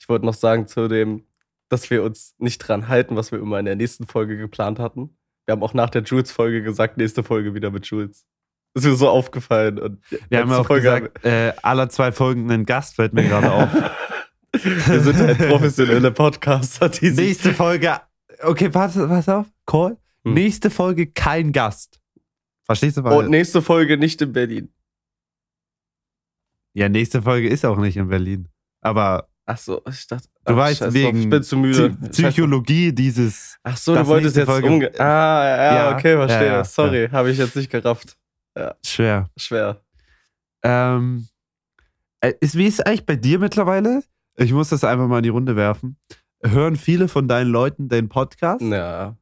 Ich 0.00 0.08
wollte 0.08 0.26
noch 0.26 0.34
sagen 0.34 0.66
zu 0.66 0.88
dem, 0.88 1.24
dass 1.68 1.90
wir 1.90 2.02
uns 2.02 2.34
nicht 2.38 2.58
dran 2.58 2.88
halten, 2.88 3.16
was 3.16 3.32
wir 3.32 3.38
immer 3.38 3.58
in 3.58 3.64
der 3.64 3.76
nächsten 3.76 4.06
Folge 4.06 4.36
geplant 4.36 4.78
hatten. 4.78 5.16
Wir 5.46 5.52
haben 5.52 5.62
auch 5.62 5.74
nach 5.74 5.90
der 5.90 6.02
Jules-Folge 6.02 6.62
gesagt, 6.62 6.96
nächste 6.96 7.22
Folge 7.22 7.54
wieder 7.54 7.70
mit 7.70 7.86
Jules. 7.86 8.26
Ist 8.74 8.84
mir 8.84 8.94
so 8.96 9.08
aufgefallen. 9.08 9.78
Und 9.78 10.00
Wir 10.30 10.38
haben 10.40 10.52
auch 10.52 10.66
Folge 10.66 10.82
gesagt, 10.84 11.24
äh, 11.24 11.52
aller 11.62 11.88
zwei 11.90 12.10
Folgen 12.12 12.50
einen 12.50 12.64
Gast 12.64 12.96
fällt 12.96 13.12
mir 13.12 13.24
gerade 13.28 13.52
auf. 13.52 13.68
wir 14.52 15.00
sind 15.00 15.16
halt 15.16 15.38
professionelle 15.48 16.10
Podcaster, 16.10 16.90
Nächste 17.00 17.52
Folge. 17.52 18.00
Okay, 18.42 18.70
pass, 18.70 18.94
pass 18.94 19.28
auf. 19.28 19.46
Call. 19.66 19.98
Hm. 20.24 20.34
Nächste 20.34 20.70
Folge 20.70 21.06
kein 21.06 21.52
Gast. 21.52 22.00
Verstehst 22.64 22.96
du? 22.96 23.04
Weil, 23.04 23.18
Und 23.18 23.30
nächste 23.30 23.60
Folge 23.60 23.96
nicht 23.98 24.22
in 24.22 24.32
Berlin. 24.32 24.72
ja, 26.74 26.88
nächste 26.88 27.20
Folge 27.22 27.48
ist 27.48 27.64
auch 27.66 27.76
nicht 27.76 27.96
in 27.96 28.08
Berlin. 28.08 28.48
Aber 28.80 29.28
Ach 29.44 29.58
so, 29.58 29.82
ich 29.88 30.06
dachte, 30.06 30.28
Du 30.44 30.56
weißt, 30.56 30.78
scheiß 30.78 30.94
wegen 30.94 31.10
drauf, 31.12 31.20
ich 31.24 31.30
bin 31.30 31.42
zu 31.42 31.56
müde. 31.56 31.96
Psychologie 32.10 32.92
dieses. 32.92 33.58
Ach 33.64 33.76
so, 33.76 33.94
du 33.94 34.06
wolltest 34.06 34.36
jetzt 34.36 34.46
Folge- 34.46 34.68
umge... 34.68 35.00
Ah, 35.00 35.44
ja, 35.44 35.74
Ja, 35.74 35.96
okay, 35.96 36.14
verstehe. 36.16 36.46
ja, 36.46 36.52
ja, 36.58 36.64
Sorry, 36.64 37.08
habe 37.10 37.30
ich 37.30 37.38
jetzt 37.38 37.56
nicht 37.56 37.70
gerafft. 37.70 38.16
Schwer. 38.84 39.30
Schwer. 39.36 39.80
Ähm, 40.62 41.28
äh, 42.20 42.32
ist, 42.40 42.56
wie 42.56 42.66
ist 42.66 42.80
es 42.80 42.86
eigentlich 42.86 43.06
bei 43.06 43.16
dir 43.16 43.38
mittlerweile? 43.38 44.02
Ich 44.36 44.52
muss 44.52 44.68
das 44.68 44.84
einfach 44.84 45.08
mal 45.08 45.18
in 45.18 45.22
die 45.24 45.28
Runde 45.28 45.56
werfen. 45.56 45.96
Hören 46.44 46.76
viele 46.76 47.08
von 47.08 47.28
deinen 47.28 47.50
Leuten 47.50 47.88
den 47.88 48.08
Podcast? 48.08 48.62
Ja. 48.62 49.16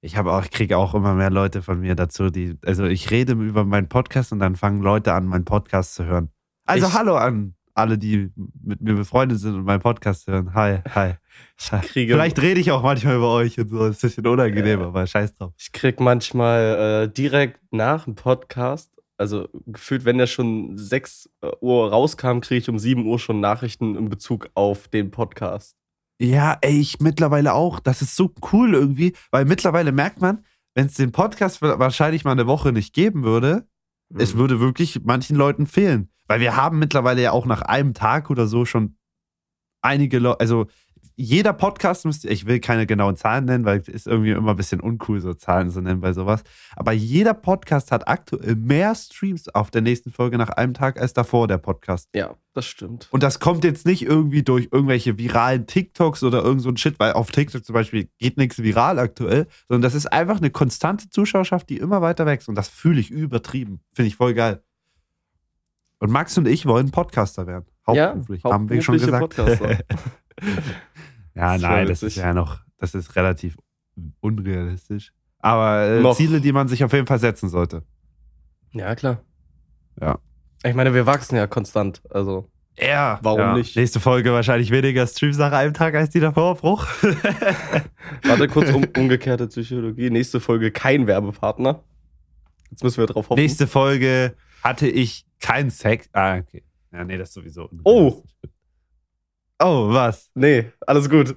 Ich 0.00 0.16
habe 0.16 0.32
auch, 0.32 0.44
ich 0.44 0.50
kriege 0.50 0.76
auch 0.78 0.94
immer 0.94 1.14
mehr 1.14 1.30
Leute 1.30 1.60
von 1.62 1.80
mir 1.80 1.94
dazu, 1.96 2.30
die, 2.30 2.56
also 2.64 2.84
ich 2.84 3.10
rede 3.10 3.32
über 3.32 3.64
meinen 3.64 3.88
Podcast 3.88 4.32
und 4.32 4.38
dann 4.38 4.54
fangen 4.56 4.80
Leute 4.80 5.12
an, 5.12 5.26
meinen 5.26 5.44
Podcast 5.44 5.94
zu 5.94 6.04
hören. 6.04 6.30
Also 6.66 6.86
Ich- 6.86 6.92
hallo 6.94 7.16
an 7.16 7.54
alle, 7.78 7.96
die 7.98 8.30
mit 8.62 8.80
mir 8.80 8.94
befreundet 8.94 9.38
sind 9.38 9.54
und 9.54 9.64
meinen 9.64 9.80
Podcast 9.80 10.26
hören. 10.26 10.52
Hi, 10.54 10.78
hi. 10.94 11.14
kriege- 11.82 12.12
Vielleicht 12.14 12.40
rede 12.42 12.60
ich 12.60 12.70
auch 12.72 12.82
manchmal 12.82 13.16
über 13.16 13.32
euch 13.32 13.58
und 13.58 13.68
so. 13.70 13.78
Das 13.78 13.96
ist 13.96 14.04
ein 14.04 14.08
bisschen 14.08 14.26
unangenehm, 14.26 14.80
Ja. 14.80 14.86
aber 14.88 15.06
scheiß 15.06 15.34
drauf. 15.36 15.52
Ich 15.58 15.72
krieg 15.72 16.00
manchmal 16.00 17.04
äh, 17.04 17.12
direkt 17.12 17.60
nach 17.72 18.04
dem 18.04 18.14
Podcast, 18.14 18.90
also 19.16 19.48
gefühlt, 19.66 20.04
wenn 20.04 20.18
der 20.18 20.26
schon 20.26 20.76
6 20.76 21.30
Uhr 21.60 21.90
rauskam, 21.90 22.40
kriege 22.40 22.58
ich 22.58 22.68
um 22.68 22.78
7 22.78 23.06
Uhr 23.06 23.18
schon 23.18 23.40
Nachrichten 23.40 23.96
in 23.96 24.08
Bezug 24.08 24.48
auf 24.54 24.88
den 24.88 25.10
Podcast. 25.10 25.76
Ja, 26.20 26.58
ey, 26.62 26.80
ich 26.80 26.98
mittlerweile 27.00 27.54
auch. 27.54 27.78
Das 27.80 28.02
ist 28.02 28.16
so 28.16 28.32
cool 28.52 28.74
irgendwie, 28.74 29.14
weil 29.30 29.44
mittlerweile 29.44 29.92
merkt 29.92 30.20
man, 30.20 30.44
wenn 30.74 30.86
es 30.86 30.94
den 30.94 31.12
Podcast 31.12 31.62
wahrscheinlich 31.62 32.24
mal 32.24 32.32
eine 32.32 32.46
Woche 32.46 32.72
nicht 32.72 32.92
geben 32.94 33.24
würde, 33.24 33.66
es 34.16 34.34
Mhm. 34.34 34.38
würde 34.38 34.60
wirklich 34.60 35.02
manchen 35.04 35.36
Leuten 35.36 35.66
fehlen. 35.66 36.10
Weil 36.26 36.40
wir 36.40 36.56
haben 36.56 36.78
mittlerweile 36.78 37.22
ja 37.22 37.32
auch 37.32 37.46
nach 37.46 37.62
einem 37.62 37.94
Tag 37.94 38.30
oder 38.30 38.46
so 38.46 38.64
schon 38.64 38.96
einige 39.80 40.18
Leute, 40.18 40.40
also 40.40 40.66
jeder 41.20 41.52
Podcast 41.52 42.04
müsste, 42.04 42.28
ich 42.28 42.46
will 42.46 42.60
keine 42.60 42.86
genauen 42.86 43.16
Zahlen 43.16 43.44
nennen, 43.44 43.64
weil 43.64 43.80
es 43.80 43.88
ist 43.88 44.06
irgendwie 44.06 44.30
immer 44.30 44.52
ein 44.52 44.56
bisschen 44.56 44.80
uncool, 44.80 45.20
so 45.20 45.34
Zahlen 45.34 45.68
zu 45.68 45.80
nennen 45.80 46.00
bei 46.00 46.12
sowas. 46.12 46.44
Aber 46.76 46.92
jeder 46.92 47.34
Podcast 47.34 47.90
hat 47.90 48.06
aktuell 48.06 48.54
mehr 48.54 48.94
Streams 48.94 49.48
auf 49.48 49.72
der 49.72 49.80
nächsten 49.80 50.12
Folge 50.12 50.38
nach 50.38 50.50
einem 50.50 50.74
Tag 50.74 51.00
als 51.00 51.14
davor 51.14 51.48
der 51.48 51.58
Podcast. 51.58 52.08
Ja, 52.14 52.36
das 52.54 52.66
stimmt. 52.66 53.08
Und 53.10 53.24
das 53.24 53.40
kommt 53.40 53.64
jetzt 53.64 53.84
nicht 53.84 54.02
irgendwie 54.02 54.44
durch 54.44 54.68
irgendwelche 54.70 55.18
viralen 55.18 55.66
TikToks 55.66 56.22
oder 56.22 56.44
irgend 56.44 56.62
so 56.62 56.68
ein 56.68 56.76
Shit, 56.76 57.00
weil 57.00 57.14
auf 57.14 57.32
TikTok 57.32 57.64
zum 57.64 57.74
Beispiel 57.74 58.08
geht 58.18 58.36
nichts 58.36 58.62
viral 58.62 59.00
aktuell, 59.00 59.48
sondern 59.66 59.82
das 59.82 59.96
ist 59.96 60.06
einfach 60.06 60.36
eine 60.36 60.50
konstante 60.50 61.10
Zuschauerschaft, 61.10 61.68
die 61.68 61.78
immer 61.78 62.00
weiter 62.00 62.26
wächst. 62.26 62.48
Und 62.48 62.54
das 62.54 62.68
fühle 62.68 63.00
ich 63.00 63.10
übertrieben. 63.10 63.80
Finde 63.92 64.06
ich 64.06 64.14
voll 64.14 64.34
geil. 64.34 64.62
Und 65.98 66.12
Max 66.12 66.38
und 66.38 66.46
ich 66.46 66.64
wollen 66.64 66.92
Podcaster 66.92 67.48
werden. 67.48 67.66
Hauptberuflich. 67.88 68.44
Ja, 68.44 68.52
haben 68.52 68.70
wir 68.70 68.80
schon 68.82 68.98
gesagt. 68.98 69.34
ja, 71.34 71.52
Das 71.54 71.62
nein, 71.62 71.86
das 71.86 72.02
ist 72.02 72.16
ja 72.16 72.32
noch, 72.32 72.60
das 72.78 72.94
ist 72.94 73.16
relativ 73.16 73.56
unrealistisch. 74.20 75.12
Aber 75.40 75.86
äh. 75.86 76.14
Ziele, 76.14 76.40
die 76.40 76.52
man 76.52 76.68
sich 76.68 76.82
auf 76.84 76.92
jeden 76.92 77.06
Fall 77.06 77.18
setzen 77.18 77.48
sollte. 77.48 77.82
ja, 78.72 78.94
klar. 78.94 79.22
Ja. 80.00 80.18
Ich 80.64 80.74
meine, 80.74 80.92
wir 80.94 81.06
wachsen 81.06 81.36
ja 81.36 81.46
konstant. 81.46 82.02
Also, 82.10 82.48
Ja. 82.76 83.18
Warum 83.22 83.40
ja. 83.40 83.54
nicht? 83.54 83.76
Nächste 83.76 84.00
Folge 84.00 84.32
wahrscheinlich 84.32 84.70
weniger 84.70 85.06
Streams 85.06 85.38
nach 85.38 85.52
einem 85.52 85.74
Tag 85.74 85.94
als 85.94 86.10
die 86.10 86.20
davor, 86.20 86.56
Bruch. 86.56 86.86
warte 88.24 88.48
kurz, 88.48 88.70
um, 88.70 88.84
umgekehrte 88.96 89.46
Psychologie. 89.46 90.10
Nächste 90.10 90.40
Folge 90.40 90.72
kein 90.72 91.06
Werbepartner. 91.06 91.82
Jetzt 92.70 92.82
müssen 92.82 92.98
wir 92.98 93.06
drauf 93.06 93.30
hoffen. 93.30 93.40
Nächste 93.40 93.66
Folge 93.66 94.34
hatte 94.62 94.88
ich 94.88 95.24
keinen 95.40 95.70
Sex. 95.70 96.08
Ah, 96.12 96.38
okay. 96.38 96.64
Ja, 96.92 97.04
nee, 97.04 97.18
das 97.18 97.32
sowieso. 97.32 97.68
Oh. 97.84 98.22
Oh, 99.60 99.92
was? 99.92 100.30
Nee, 100.34 100.72
alles 100.86 101.08
gut. 101.08 101.36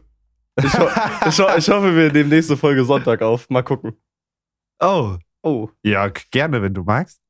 Ich, 0.57 0.77
ho 0.77 0.87
ich, 1.27 1.39
ho 1.39 1.47
ich 1.57 1.69
hoffe, 1.69 1.95
wir 1.95 2.11
nehmen 2.11 2.29
nächste 2.29 2.57
Folge 2.57 2.83
Sonntag 2.83 3.21
auf. 3.21 3.49
Mal 3.49 3.63
gucken. 3.63 3.93
Oh. 4.79 5.17
Oh. 5.43 5.69
Ja, 5.83 6.07
gerne, 6.29 6.61
wenn 6.61 6.73
du 6.73 6.83
magst. 6.83 7.21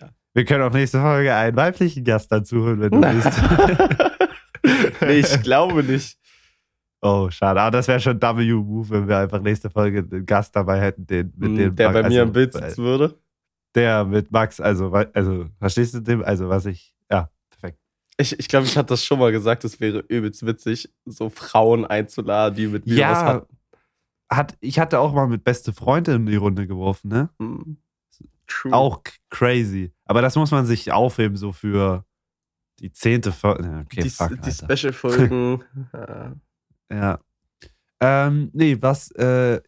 Ja. 0.00 0.10
Wir 0.32 0.44
können 0.44 0.62
auch 0.62 0.72
nächste 0.72 1.00
Folge 1.00 1.34
einen 1.34 1.56
weiblichen 1.56 2.04
Gast 2.04 2.32
dazu 2.32 2.64
holen, 2.64 2.80
wenn 2.80 2.90
du 2.90 3.00
willst. 3.00 5.00
nee, 5.02 5.20
ich 5.20 5.42
glaube 5.42 5.84
nicht. 5.84 6.18
Oh, 7.00 7.28
schade. 7.30 7.60
Aber 7.60 7.70
das 7.70 7.86
wäre 7.86 8.00
schon 8.00 8.20
W-Move, 8.20 8.88
wenn 8.88 9.06
wir 9.06 9.18
einfach 9.18 9.40
nächste 9.40 9.68
Folge 9.68 9.98
einen 9.98 10.24
Gast 10.24 10.56
dabei 10.56 10.80
hätten, 10.80 11.06
den, 11.06 11.32
mit 11.36 11.50
Hm, 11.50 11.56
dem 11.56 11.76
der 11.76 11.90
bei 11.90 12.02
also, 12.02 12.08
mir 12.08 12.22
im 12.22 12.32
Bild 12.32 12.54
sitzen 12.54 12.82
würde. 12.82 13.18
Der 13.74 14.04
mit 14.04 14.32
Max, 14.32 14.60
also, 14.60 14.90
also, 14.90 15.46
verstehst 15.58 15.94
du 15.94 16.00
dem? 16.00 16.24
Also, 16.24 16.48
was 16.48 16.64
ich. 16.64 16.93
Ich, 18.16 18.38
ich 18.38 18.48
glaube, 18.48 18.66
ich 18.66 18.76
hatte 18.76 18.88
das 18.88 19.04
schon 19.04 19.18
mal 19.18 19.32
gesagt, 19.32 19.64
es 19.64 19.80
wäre 19.80 19.98
übelst 20.08 20.46
witzig, 20.46 20.92
so 21.04 21.30
Frauen 21.30 21.84
einzuladen, 21.84 22.56
die 22.56 22.66
mit 22.68 22.86
mir 22.86 22.94
Ja. 22.94 23.10
was 23.10 23.18
hatten. 23.24 23.56
Hat, 24.30 24.56
ich 24.60 24.78
hatte 24.78 25.00
auch 25.00 25.12
mal 25.12 25.26
mit 25.26 25.44
beste 25.44 25.72
Freundin 25.72 26.16
in 26.16 26.26
die 26.26 26.36
Runde 26.36 26.66
geworfen, 26.66 27.08
ne? 27.08 27.30
Hm. 27.38 27.76
True. 28.46 28.72
Auch 28.72 29.02
crazy. 29.30 29.92
Aber 30.04 30.22
das 30.22 30.36
muss 30.36 30.50
man 30.50 30.66
sich 30.66 30.92
aufheben, 30.92 31.36
so 31.36 31.52
für 31.52 32.04
die 32.78 32.92
zehnte 32.92 33.32
Folge. 33.32 33.82
Okay, 33.84 34.02
die, 34.02 34.10
fuck, 34.10 34.40
die. 34.42 34.50
Special-Folgen. 34.52 35.62
Ja. 36.92 37.18
Ähm, 38.00 38.50
nee, 38.52 38.76
was, 38.80 39.10
äh, 39.12 39.60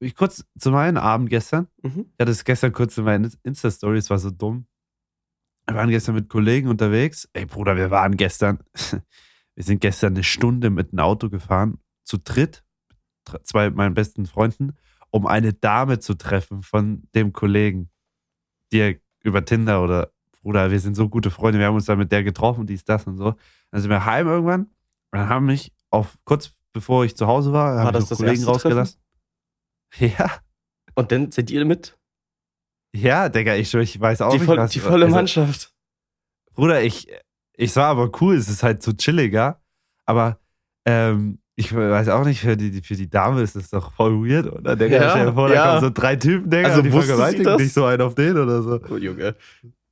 ich 0.00 0.14
kurz 0.14 0.44
zu 0.58 0.70
meinem 0.70 0.96
Abend 0.98 1.30
gestern. 1.30 1.68
mhm. 1.82 2.06
Ich 2.12 2.20
hatte 2.20 2.32
es 2.32 2.44
gestern 2.44 2.72
kurz 2.72 2.98
in 2.98 3.04
meinen 3.04 3.32
Insta-Story, 3.44 3.98
es 3.98 4.10
war 4.10 4.18
so 4.18 4.30
dumm. 4.30 4.66
Wir 5.68 5.74
waren 5.76 5.90
gestern 5.90 6.14
mit 6.14 6.28
Kollegen 6.30 6.68
unterwegs. 6.68 7.28
Ey, 7.34 7.44
Bruder, 7.44 7.76
wir 7.76 7.90
waren 7.90 8.16
gestern, 8.16 8.58
wir 9.54 9.64
sind 9.64 9.80
gestern 9.80 10.14
eine 10.14 10.24
Stunde 10.24 10.70
mit 10.70 10.92
einem 10.92 11.00
Auto 11.00 11.28
gefahren, 11.28 11.78
zu 12.04 12.16
dritt, 12.18 12.64
dr- 13.26 13.42
zwei 13.44 13.68
meinen 13.70 13.92
besten 13.94 14.24
Freunden, 14.24 14.76
um 15.10 15.26
eine 15.26 15.52
Dame 15.52 15.98
zu 15.98 16.14
treffen 16.14 16.62
von 16.62 17.06
dem 17.14 17.32
Kollegen, 17.34 17.90
die 18.72 18.78
er 18.78 18.94
über 19.22 19.44
Tinder 19.44 19.82
oder, 19.84 20.10
Bruder, 20.40 20.70
wir 20.70 20.80
sind 20.80 20.94
so 20.94 21.08
gute 21.10 21.30
Freunde, 21.30 21.58
wir 21.58 21.66
haben 21.66 21.74
uns 21.74 21.84
da 21.84 21.96
mit 21.96 22.12
der 22.12 22.24
getroffen, 22.24 22.66
dies, 22.66 22.84
das 22.84 23.06
und 23.06 23.18
so. 23.18 23.34
Dann 23.70 23.80
sind 23.82 23.90
wir 23.90 24.06
heim 24.06 24.26
irgendwann 24.26 24.62
und 24.62 25.18
dann 25.18 25.28
haben 25.28 25.46
mich 25.46 25.74
auf, 25.90 26.16
kurz 26.24 26.54
bevor 26.72 27.04
ich 27.04 27.14
zu 27.16 27.26
Hause 27.26 27.52
war, 27.52 27.76
War 27.76 27.84
haben 27.84 27.92
das 27.92 28.08
das 28.08 28.18
Kollegen 28.18 28.44
rausgelassen. 28.44 29.00
Ja, 29.98 30.30
Und 30.94 31.12
dann 31.12 31.30
seid 31.30 31.50
ihr 31.50 31.64
mit? 31.64 31.98
Ja, 33.02 33.28
Digga, 33.28 33.54
ich, 33.56 33.72
ich 33.74 34.00
weiß 34.00 34.20
auch 34.22 34.30
Die, 34.32 34.38
nicht, 34.38 34.46
voll, 34.46 34.56
was. 34.58 34.70
die 34.72 34.80
volle 34.80 35.06
also, 35.06 35.16
Mannschaft. 35.16 35.72
Bruder, 36.54 36.82
ich, 36.82 37.08
ich 37.54 37.74
war 37.76 37.86
aber 37.86 38.10
cool, 38.20 38.34
es 38.36 38.48
ist 38.48 38.62
halt 38.62 38.82
so 38.82 38.92
chilliger, 38.92 39.60
aber 40.06 40.38
ähm, 40.84 41.38
ich 41.56 41.74
weiß 41.74 42.08
auch 42.10 42.24
nicht, 42.24 42.40
für 42.40 42.56
die, 42.56 42.82
für 42.82 42.94
die 42.94 43.10
Dame 43.10 43.42
ist 43.42 43.56
das 43.56 43.70
doch 43.70 43.92
voll 43.92 44.28
weird, 44.28 44.46
oder? 44.52 44.76
Digga, 44.76 44.96
Ja, 44.96 45.10
stell 45.10 45.26
dir 45.26 45.32
vor, 45.34 45.48
da 45.48 45.54
ja. 45.54 45.66
kommen 45.68 45.80
so 45.80 45.90
drei 45.90 46.16
Typen, 46.16 46.48
Digga, 46.50 46.68
Also 46.68 46.78
und 46.80 46.84
die 46.86 46.90
vergewaltigen 46.90 47.58
dich 47.58 47.72
so 47.72 47.84
einen 47.84 48.02
auf 48.02 48.14
den 48.14 48.36
oder 48.38 48.62
so. 48.62 48.80
Oh, 48.90 48.96
Junge. 48.96 49.34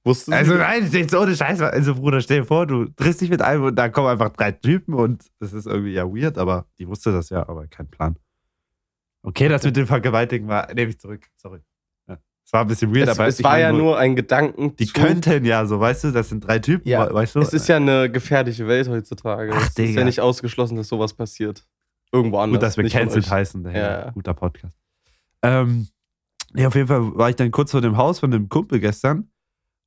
Wussten 0.04 0.32
Also 0.32 0.52
Sie? 0.52 0.58
nein, 0.58 0.88
jetzt 0.92 1.14
ohne 1.16 1.34
Scheiß. 1.34 1.60
Also 1.62 1.96
Bruder, 1.96 2.20
stell 2.20 2.40
dir 2.40 2.46
vor, 2.46 2.66
du 2.68 2.84
triffst 2.90 3.20
dich 3.20 3.30
mit 3.30 3.42
einem 3.42 3.64
und 3.64 3.74
da 3.74 3.88
kommen 3.88 4.06
einfach 4.06 4.30
drei 4.30 4.52
Typen 4.52 4.94
und 4.94 5.24
das 5.40 5.52
ist 5.52 5.66
irgendwie 5.66 5.92
ja 5.94 6.04
weird, 6.06 6.38
aber 6.38 6.66
die 6.78 6.86
wusste 6.86 7.10
das 7.10 7.30
ja, 7.30 7.40
aber 7.48 7.66
kein 7.66 7.88
Plan. 7.88 8.16
Okay, 9.24 9.48
das 9.48 9.64
mit 9.64 9.76
dem 9.76 9.88
Vergewaltigen 9.88 10.46
war, 10.46 10.72
nehme 10.72 10.90
ich 10.90 11.00
zurück, 11.00 11.26
sorry. 11.36 11.58
Es 12.46 12.52
war 12.52 12.60
ein 12.60 12.68
bisschen 12.68 12.94
weird, 12.94 13.08
Es, 13.08 13.18
aber 13.18 13.26
es 13.26 13.42
war 13.42 13.58
ja 13.58 13.72
nur 13.72 13.98
ein 13.98 14.14
Gedanken. 14.14 14.76
Die 14.76 14.86
könnten 14.86 15.44
ja 15.44 15.66
so, 15.66 15.80
weißt 15.80 16.04
du, 16.04 16.10
das 16.12 16.28
sind 16.28 16.46
drei 16.46 16.60
Typen, 16.60 16.88
Ja, 16.88 17.12
weißt 17.12 17.34
du? 17.34 17.40
Es 17.40 17.52
ist 17.52 17.66
ja 17.66 17.74
eine 17.74 18.08
gefährliche 18.08 18.68
Welt 18.68 18.88
heutzutage. 18.88 19.50
Ach, 19.52 19.62
es 19.62 19.68
ist 19.70 19.78
Digga. 19.78 20.00
ja 20.00 20.04
nicht 20.04 20.20
ausgeschlossen, 20.20 20.76
dass 20.76 20.86
sowas 20.86 21.12
passiert. 21.12 21.66
Irgendwo 22.12 22.38
anders. 22.38 22.60
Gut, 22.60 22.62
dass 22.62 22.76
wir 22.76 22.88
cancelled 22.88 23.28
heißen. 23.28 23.68
Ja. 23.74 24.10
Guter 24.12 24.34
Podcast. 24.34 24.78
Ähm, 25.42 25.88
ja, 26.54 26.68
auf 26.68 26.76
jeden 26.76 26.86
Fall 26.86 27.16
war 27.16 27.28
ich 27.30 27.36
dann 27.36 27.50
kurz 27.50 27.72
vor 27.72 27.80
dem 27.80 27.96
Haus 27.96 28.20
von 28.20 28.30
dem 28.30 28.48
Kumpel 28.48 28.78
gestern 28.78 29.28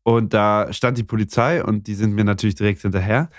und 0.03 0.33
da 0.33 0.71
stand 0.73 0.97
die 0.97 1.03
Polizei 1.03 1.63
und 1.63 1.87
die 1.87 1.95
sind 1.95 2.13
mir 2.13 2.25
natürlich 2.25 2.55
direkt 2.55 2.81
hinterher, 2.81 3.29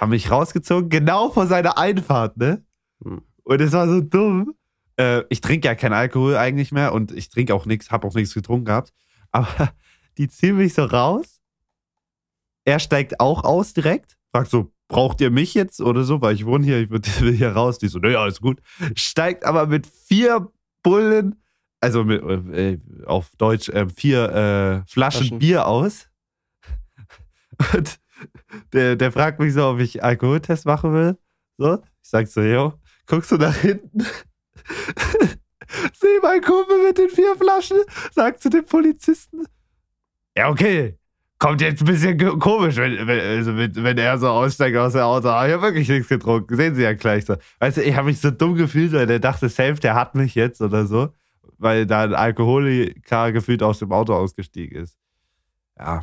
haben 0.00 0.10
mich 0.10 0.30
rausgezogen, 0.30 0.88
genau 0.88 1.30
vor 1.30 1.48
seiner 1.48 1.78
Einfahrt, 1.78 2.36
ne? 2.36 2.62
Hm. 3.02 3.22
Und 3.42 3.60
es 3.60 3.72
war 3.72 3.88
so 3.88 4.00
dumm. 4.00 4.54
Äh, 4.98 5.24
ich 5.28 5.40
trinke 5.40 5.68
ja 5.68 5.74
keinen 5.74 5.92
Alkohol 5.92 6.36
eigentlich 6.36 6.72
mehr 6.72 6.92
und 6.92 7.12
ich 7.12 7.28
trinke 7.28 7.54
auch 7.54 7.66
nichts, 7.66 7.90
habe 7.90 8.06
auch 8.06 8.14
nichts 8.14 8.34
getrunken 8.34 8.66
gehabt. 8.66 8.92
Aber 9.30 9.72
die 10.18 10.28
ziehen 10.28 10.56
mich 10.56 10.74
so 10.74 10.84
raus. 10.84 11.40
Er 12.64 12.80
steigt 12.80 13.20
auch 13.20 13.44
aus 13.44 13.72
direkt, 13.72 14.18
fragt 14.30 14.50
so, 14.50 14.72
braucht 14.88 15.20
ihr 15.20 15.30
mich 15.30 15.54
jetzt 15.54 15.80
oder 15.80 16.04
so, 16.04 16.20
weil 16.20 16.34
ich 16.34 16.44
wohne 16.44 16.64
hier, 16.64 16.80
ich 16.80 16.90
will 17.20 17.32
hier 17.32 17.52
raus. 17.52 17.78
Die 17.78 17.88
so, 17.88 17.98
naja, 17.98 18.20
alles 18.20 18.40
gut. 18.40 18.60
Steigt 18.94 19.44
aber 19.44 19.66
mit 19.66 19.86
vier 19.86 20.50
Bullen, 20.82 21.42
also 21.80 22.04
mit, 22.04 22.22
äh, 22.52 22.78
auf 23.06 23.30
Deutsch, 23.36 23.68
äh, 23.68 23.88
vier 23.88 24.24
äh, 24.24 24.90
Flaschen, 24.90 25.20
Flaschen. 25.20 25.38
Bier 25.38 25.66
aus. 25.66 26.08
Und 27.74 28.00
der, 28.72 28.96
der 28.96 29.12
fragt 29.12 29.38
mich 29.38 29.54
so, 29.54 29.68
ob 29.68 29.78
ich 29.78 30.02
Alkoholtest 30.02 30.66
machen 30.66 30.92
will. 30.92 31.18
So, 31.56 31.74
ich 31.74 32.08
sag 32.08 32.26
so, 32.26 32.40
yo, 32.40 32.74
guckst 33.06 33.30
du 33.30 33.36
nach 33.36 33.56
hinten? 33.56 34.04
Seh 35.92 36.18
mein 36.22 36.40
Kumpel 36.40 36.86
mit 36.86 36.98
den 36.98 37.10
vier 37.10 37.36
Flaschen, 37.36 37.78
sagt 38.12 38.40
zu 38.40 38.48
dem 38.48 38.64
Polizisten. 38.64 39.46
Ja, 40.36 40.48
okay. 40.48 40.98
Kommt 41.38 41.60
jetzt 41.60 41.82
ein 41.82 41.86
bisschen 41.86 42.38
komisch, 42.40 42.76
wenn, 42.76 43.06
wenn, 43.06 43.20
also 43.20 43.56
wenn, 43.56 43.74
wenn 43.76 43.98
er 43.98 44.18
so 44.18 44.28
aussteigt 44.28 44.76
aus 44.76 44.94
der 44.94 45.06
Auto. 45.06 45.28
Aber 45.28 45.46
ich 45.46 45.52
habe 45.52 45.62
wirklich 45.62 45.88
nichts 45.88 46.08
getrunken. 46.08 46.56
Sehen 46.56 46.74
Sie 46.74 46.82
ja 46.82 46.94
gleich 46.94 47.26
so. 47.26 47.36
Weißt 47.60 47.76
du, 47.76 47.82
ich 47.82 47.94
habe 47.94 48.06
mich 48.06 48.20
so 48.20 48.32
dumm 48.32 48.56
gefühlt, 48.56 48.92
weil 48.92 49.06
der 49.06 49.20
dachte, 49.20 49.48
safe, 49.48 49.74
der 49.74 49.94
hat 49.94 50.16
mich 50.16 50.34
jetzt 50.34 50.60
oder 50.60 50.86
so. 50.86 51.10
Weil 51.58 51.86
da 51.86 52.02
ein 52.02 52.14
Alkoholiker 52.14 53.30
gefühlt 53.30 53.62
aus 53.62 53.78
dem 53.78 53.92
Auto 53.92 54.14
ausgestiegen 54.14 54.82
ist. 54.82 54.98
Ja. 55.78 56.00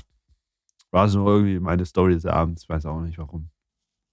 War 0.92 1.10
so 1.10 1.28
irgendwie 1.28 1.60
meine 1.60 1.86
Story 1.86 2.14
des 2.14 2.26
Abends. 2.26 2.70
Weiß 2.70 2.86
auch 2.86 3.02
nicht 3.02 3.18
warum. 3.18 3.50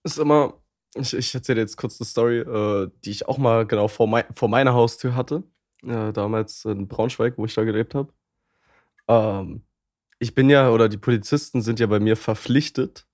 ist 0.02 0.18
immer, 0.18 0.54
ich, 0.94 1.14
ich 1.14 1.34
erzähle 1.34 1.61
jetzt 1.61 1.76
kurz 1.76 2.00
eine 2.00 2.06
Story, 2.06 2.38
äh, 2.38 2.90
die 3.04 3.11
ich 3.11 3.28
auch 3.28 3.38
mal 3.38 3.66
genau 3.66 3.88
vor, 3.88 4.06
mei 4.06 4.25
vor 4.34 4.49
meiner 4.49 4.75
Haustür 4.75 5.14
hatte. 5.14 5.42
Äh, 5.84 6.12
damals 6.12 6.64
in 6.64 6.88
Braunschweig, 6.88 7.38
wo 7.38 7.44
ich 7.44 7.54
da 7.54 7.64
gelebt 7.64 7.94
habe. 7.94 8.12
Ähm, 9.08 9.62
ich 10.18 10.34
bin 10.34 10.49
ja, 10.50 10.70
oder 10.70 10.88
die 10.88 10.99
Polizisten 10.99 11.62
sind 11.62 11.80
ja 11.80 11.87
bei 11.87 11.99
mir 11.99 12.16
verpflichtet, 12.16 13.06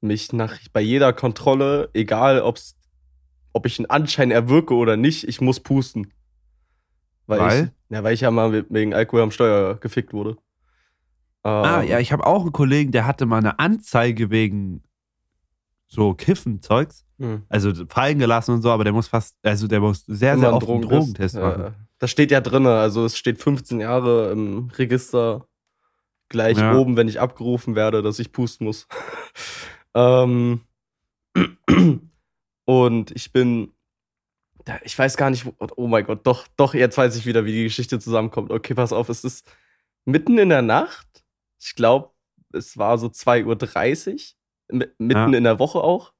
mich 0.00 0.32
nach 0.32 0.56
bei 0.72 0.80
jeder 0.80 1.12
Kontrolle, 1.12 1.90
egal 1.92 2.40
ob's, 2.40 2.76
ob 3.52 3.66
ich 3.66 3.78
einen 3.78 3.90
Anschein 3.90 4.30
erwirke 4.30 4.74
oder 4.74 4.96
nicht, 4.96 5.28
ich 5.28 5.40
muss 5.40 5.60
pusten. 5.60 6.12
Weil, 7.26 7.40
Weil? 7.40 7.64
Ich, 7.64 7.94
ja, 7.94 8.04
weil 8.04 8.14
ich 8.14 8.20
ja 8.20 8.30
mal 8.30 8.64
wegen 8.70 8.94
Alkohol 8.94 9.22
am 9.22 9.30
Steuer 9.30 9.78
gefickt 9.78 10.12
wurde. 10.12 10.36
Ah, 11.42 11.82
Ähm, 11.82 11.88
ja, 11.88 11.98
ich 12.00 12.12
habe 12.12 12.26
auch 12.26 12.42
einen 12.42 12.52
Kollegen, 12.52 12.92
der 12.92 13.06
hatte 13.06 13.26
mal 13.26 13.38
eine 13.38 13.58
Anzeige 13.58 14.30
wegen 14.30 14.82
so 15.88 16.14
Kiffen-Zeugs. 16.14 17.04
hm. 17.18 17.42
Also 17.48 17.72
fallen 17.88 18.18
gelassen 18.18 18.52
und 18.54 18.62
so, 18.62 18.70
aber 18.70 18.84
der 18.84 18.92
muss 18.92 19.08
fast, 19.08 19.36
also 19.42 19.66
der 19.66 19.80
muss 19.80 20.04
sehr, 20.06 20.34
Immer 20.34 20.40
sehr 20.40 20.54
oft 20.54 20.68
einen 20.68 20.82
Drogentest 20.82 21.34
machen. 21.36 21.62
Ja, 21.62 21.74
das 21.98 22.10
steht 22.10 22.30
ja 22.30 22.40
drin, 22.40 22.66
also 22.66 23.04
es 23.04 23.16
steht 23.16 23.40
15 23.40 23.80
Jahre 23.80 24.30
im 24.32 24.68
Register 24.76 25.46
gleich 26.28 26.58
Ja. 26.58 26.74
oben, 26.74 26.96
wenn 26.96 27.08
ich 27.08 27.20
abgerufen 27.20 27.74
werde, 27.74 28.02
dass 28.02 28.18
ich 28.18 28.32
pusten 28.32 28.66
muss. 28.66 28.86
ähm, 29.94 30.60
und 32.64 33.10
ich 33.12 33.32
bin, 33.32 33.72
ich 34.82 34.98
weiß 34.98 35.16
gar 35.16 35.30
nicht, 35.30 35.46
wo, 35.46 35.54
oh 35.76 35.86
mein 35.86 36.04
Gott, 36.04 36.26
doch, 36.26 36.46
doch, 36.56 36.74
jetzt 36.74 36.98
weiß 36.98 37.16
ich 37.16 37.26
wieder, 37.26 37.44
wie 37.44 37.52
die 37.52 37.64
Geschichte 37.64 37.98
zusammenkommt. 37.98 38.50
Okay, 38.50 38.74
pass 38.74 38.92
auf, 38.92 39.08
es 39.08 39.24
ist 39.24 39.46
mitten 40.04 40.38
in 40.38 40.48
der 40.48 40.62
Nacht. 40.62 41.06
Ich 41.60 41.74
glaube, 41.74 42.10
es 42.52 42.76
war 42.76 42.98
so 42.98 43.06
2.30 43.06 44.12
Uhr, 44.12 44.18
mitten 44.68 45.10
Ja. 45.10 45.26
in 45.26 45.44
der 45.44 45.58
Woche 45.58 45.80
auch. 45.80 46.12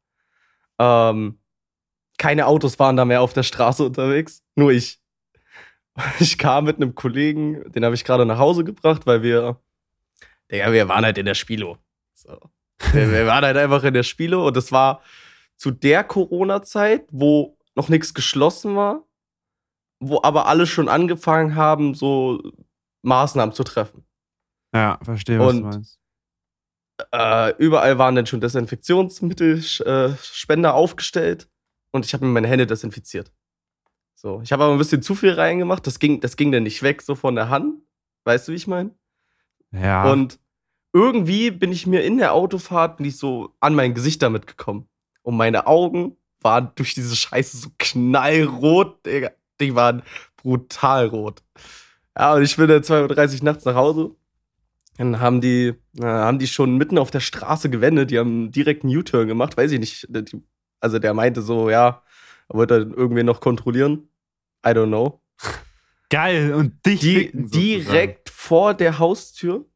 Ähm, 0.79 1.41
keine 2.19 2.47
Autos 2.47 2.79
waren 2.79 2.97
da 2.97 3.05
mehr 3.05 3.21
auf 3.23 3.33
der 3.33 3.43
Straße 3.43 3.85
unterwegs, 3.85 4.43
nur 4.55 4.71
ich. 4.73 5.01
Ich 6.21 6.37
kam 6.37 6.65
mit 6.67 6.77
einem 6.77 6.95
Kollegen, 6.95 7.73
den 7.73 7.83
habe 7.85 7.95
ich 7.95 8.05
gerade 8.05 8.27
nach 8.27 8.39
Hause 8.39 8.65
gebracht, 8.65 9.07
weil 9.07 9.23
wir, 9.23 9.59
Digga, 10.53 10.71
wir 10.71 10.89
waren 10.89 11.05
halt 11.07 11.17
in 11.17 11.25
der 11.25 11.35
Spilo. 11.35 11.79
So. 12.15 12.39
Wir, 12.93 13.11
wir 13.11 13.27
waren 13.27 13.45
halt 13.45 13.57
einfach 13.57 13.83
in 13.83 13.95
der 13.95 14.03
Spilo 14.03 14.47
und 14.47 14.57
es 14.59 14.71
war 14.73 15.01
zu 15.57 15.71
der 15.71 16.05
Corona-Zeit, 16.05 17.07
wo 17.11 17.57
noch 17.75 17.89
nichts 17.89 18.13
geschlossen 18.13 18.77
war, 18.77 19.05
wo 19.99 20.21
aber 20.23 20.47
alle 20.49 20.67
schon 20.67 20.91
angefangen 20.91 21.55
haben, 21.55 21.95
so 21.95 22.43
Maßnahmen 23.01 23.55
zu 23.55 23.65
treffen. 23.65 24.05
Ja, 24.75 24.99
verstehe, 25.03 25.39
was 25.39 25.55
Und- 25.55 25.63
du 25.63 25.69
meinst. 25.69 25.99
Äh, 27.13 27.55
überall 27.59 27.99
waren 27.99 28.15
dann 28.15 28.25
schon 28.27 28.41
Desinfektionsmittelspender 28.41 30.75
aufgestellt 30.75 31.49
und 31.91 32.07
ich 32.07 32.15
habe 32.15 32.25
mir 32.25 32.33
meine 32.33 32.49
Hände 32.49 32.67
desinfiziert. 32.67 33.31
So, 34.15 34.41
ich 34.43 34.51
habe 34.53 34.65
aber 34.65 34.73
ein 34.73 34.79
bisschen 34.79 35.03
zu 35.03 35.15
viel 35.15 35.33
reingemacht, 35.33 35.87
das 35.87 35.99
ging, 35.99 36.21
das 36.21 36.37
ging 36.37 36.51
dann 36.53 36.63
nicht 36.63 36.83
weg, 36.83 37.03
so 37.03 37.15
von 37.15 37.35
der 37.35 37.51
Hand. 37.51 37.83
Weißt 38.25 38.49
du, 38.49 38.53
wie 38.53 38.57
ich 38.57 38.67
meine? 38.67 38.95
Ja. 39.73 40.11
Und 40.11 40.39
irgendwie 40.93 41.51
bin 41.51 41.71
ich 41.71 41.87
mir 41.87 42.03
in 42.03 42.17
der 42.17 42.33
Autofahrt 42.33 43.01
nicht 43.01 43.19
so 43.19 43.55
an 43.61 43.75
mein 43.75 43.93
Gesicht 43.93 44.23
damit 44.23 44.47
gekommen. 44.47 44.89
Und 45.23 45.37
meine 45.37 45.67
Augen 45.67 46.17
waren 46.41 46.73
durch 46.77 46.95
diese 46.95 47.15
Scheiße 47.15 47.59
so 47.59 47.69
knallrot, 47.79 49.05
Digga. 49.05 49.33
Die 49.61 49.75
waren 49.75 50.03
brutal 50.37 51.07
rot. 51.07 51.43
Ja, 52.17 52.35
und 52.35 52.43
ich 52.43 52.57
bin 52.57 52.69
dann 52.69 52.83
2.30 52.83 53.39
Uhr 53.39 53.45
nachts 53.45 53.65
nach 53.65 53.75
Hause. 53.75 54.15
Dann 54.99 55.21
haben 55.21 55.41
die, 55.41 55.75
äh, 55.99 56.05
haben 56.05 56.39
die 56.39 56.47
schon 56.47 56.77
mitten 56.77 56.99
auf 56.99 57.11
der 57.11 57.21
Straße 57.21 57.69
gewendet, 57.69 58.11
die 58.11 58.19
haben 58.19 58.51
direkt 58.51 58.85
einen 58.85 58.97
U-Turn 58.97 59.29
gemacht, 59.29 59.57
weiß 59.57 59.73
ich 59.73 59.81
nicht. 59.81 60.07
Die, 60.09 60.43
also 60.81 60.99
der 60.99 61.15
meinte 61.15 61.43
so, 61.43 61.71
ja, 61.71 62.03
er 62.49 62.55
wollte 62.55 62.75
halt 62.75 62.93
irgendwie 62.97 63.23
noch 63.23 63.41
kontrollieren. 63.41 64.09
I 64.65 64.71
don't 64.71 64.89
know. 64.89 65.21
Geil, 66.11 66.55
und 66.55 66.85
dich 66.87 67.01
Die, 67.01 67.17
ficken 67.17 67.51
direkt 67.51 68.31
vor 68.31 68.75
der 68.75 68.99
Haustür. 68.99 69.67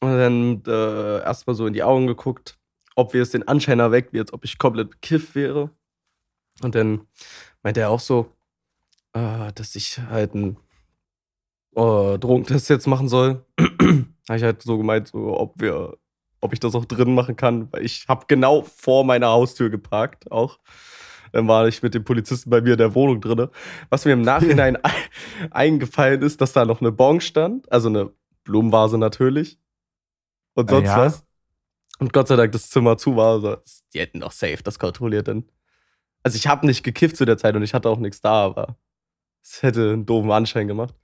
Und 0.00 0.10
dann 0.10 0.62
äh, 0.66 1.22
erstmal 1.22 1.56
so 1.56 1.66
in 1.66 1.72
die 1.72 1.82
Augen 1.82 2.06
geguckt, 2.06 2.58
ob 2.94 3.14
wir 3.14 3.22
es 3.22 3.30
den 3.30 3.48
Anschein 3.48 3.80
erweckt, 3.80 4.12
wie 4.12 4.20
als 4.20 4.32
ob 4.32 4.44
ich 4.44 4.58
komplett 4.58 4.90
bekifft 4.90 5.34
wäre. 5.34 5.70
Und 6.62 6.74
dann 6.74 7.06
meinte 7.62 7.80
er 7.80 7.90
auch 7.90 8.00
so, 8.00 8.32
äh, 9.14 9.52
dass 9.54 9.74
ich 9.74 9.98
halt 9.98 10.34
einen 10.34 10.56
äh, 11.74 12.18
Drogentest 12.18 12.70
jetzt 12.70 12.86
machen 12.86 13.08
soll. 13.08 13.44
habe 14.28 14.38
ich 14.38 14.44
halt 14.44 14.62
so 14.62 14.78
gemeint, 14.78 15.08
so, 15.08 15.38
ob 15.38 15.60
wir, 15.60 15.96
ob 16.40 16.52
ich 16.52 16.60
das 16.60 16.74
auch 16.74 16.84
drin 16.84 17.14
machen 17.14 17.36
kann, 17.36 17.72
weil 17.72 17.84
ich 17.84 18.06
habe 18.08 18.26
genau 18.28 18.62
vor 18.62 19.04
meiner 19.04 19.28
Haustür 19.28 19.70
geparkt 19.70 20.30
auch. 20.32 20.58
Dann 21.32 21.46
war 21.48 21.68
ich 21.68 21.82
mit 21.82 21.94
dem 21.94 22.04
Polizisten 22.04 22.50
bei 22.50 22.60
mir 22.62 22.72
in 22.72 22.78
der 22.78 22.94
Wohnung 22.94 23.20
drinne. 23.20 23.50
Was 23.90 24.04
mir 24.04 24.12
im 24.12 24.22
Nachhinein 24.22 24.76
ein- 24.82 24.92
eingefallen 25.50 26.22
ist, 26.22 26.40
dass 26.40 26.52
da 26.54 26.64
noch 26.64 26.80
eine 26.80 26.92
Bon 26.92 27.20
stand, 27.20 27.70
also 27.70 27.88
eine 27.88 28.12
Blumenvase 28.44 28.98
natürlich 28.98 29.58
und 30.54 30.68
Ah, 30.68 30.72
sonst 30.72 30.84
ja? 30.84 30.96
was. 30.96 31.24
Und 31.98 32.12
Gott 32.12 32.28
sei 32.28 32.36
Dank 32.36 32.52
das 32.52 32.70
Zimmer 32.70 32.96
zu 32.98 33.16
war. 33.16 33.34
Also, 33.34 33.56
die 33.94 34.00
hätten 34.00 34.20
doch 34.20 34.32
safe 34.32 34.62
das 34.62 34.78
kontrolliert 34.78 35.28
dann. 35.28 35.44
Also 36.22 36.36
ich 36.36 36.46
habe 36.48 36.66
nicht 36.66 36.84
gekifft 36.84 37.16
zu 37.16 37.24
der 37.24 37.38
Zeit 37.38 37.56
und 37.56 37.62
ich 37.62 37.74
hatte 37.74 37.88
auch 37.88 37.98
nichts 37.98 38.20
da, 38.20 38.44
aber 38.44 38.76
es 39.42 39.62
hätte 39.62 39.92
einen 39.92 40.06
doofen 40.06 40.30
Anschein 40.32 40.68
gemacht. 40.68 40.94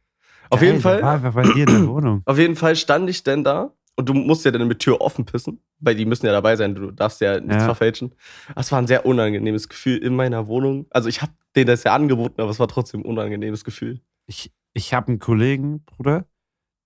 Auf 0.50 0.60
Geil, 0.60 0.68
jeden 0.70 0.80
Fall. 0.80 1.02
War 1.02 1.18
bei 1.32 1.42
dir 1.44 1.64
in 1.64 1.70
der 1.70 1.86
Wohnung. 1.88 2.22
Auf 2.24 2.38
jeden 2.38 2.56
Fall 2.56 2.76
stand 2.76 3.08
ich 3.10 3.22
denn 3.22 3.44
da 3.44 3.72
und 3.96 4.08
du 4.08 4.14
musst 4.14 4.44
ja 4.44 4.50
dann 4.50 4.66
mit 4.68 4.80
Tür 4.80 5.00
offen 5.00 5.24
pissen, 5.24 5.60
weil 5.78 5.94
die 5.94 6.04
müssen 6.04 6.26
ja 6.26 6.32
dabei 6.32 6.56
sein, 6.56 6.74
du 6.74 6.90
darfst 6.90 7.20
ja 7.20 7.38
nichts 7.40 7.56
Ja. 7.56 7.64
verfälschen. 7.64 8.14
Das 8.54 8.70
war 8.72 8.78
ein 8.80 8.86
sehr 8.86 9.06
unangenehmes 9.06 9.68
Gefühl 9.68 9.98
in 9.98 10.14
meiner 10.16 10.46
Wohnung. 10.46 10.86
Also 10.90 11.08
ich 11.08 11.22
habe 11.22 11.32
denen 11.56 11.66
das 11.68 11.84
ja 11.84 11.94
angeboten, 11.94 12.40
aber 12.40 12.50
es 12.50 12.58
war 12.58 12.68
trotzdem 12.68 13.00
ein 13.00 13.06
unangenehmes 13.06 13.64
Gefühl. 13.64 14.00
Ich, 14.26 14.52
ich 14.72 14.92
habe 14.94 15.08
einen 15.08 15.18
Kollegen, 15.20 15.84
Bruder, 15.84 16.26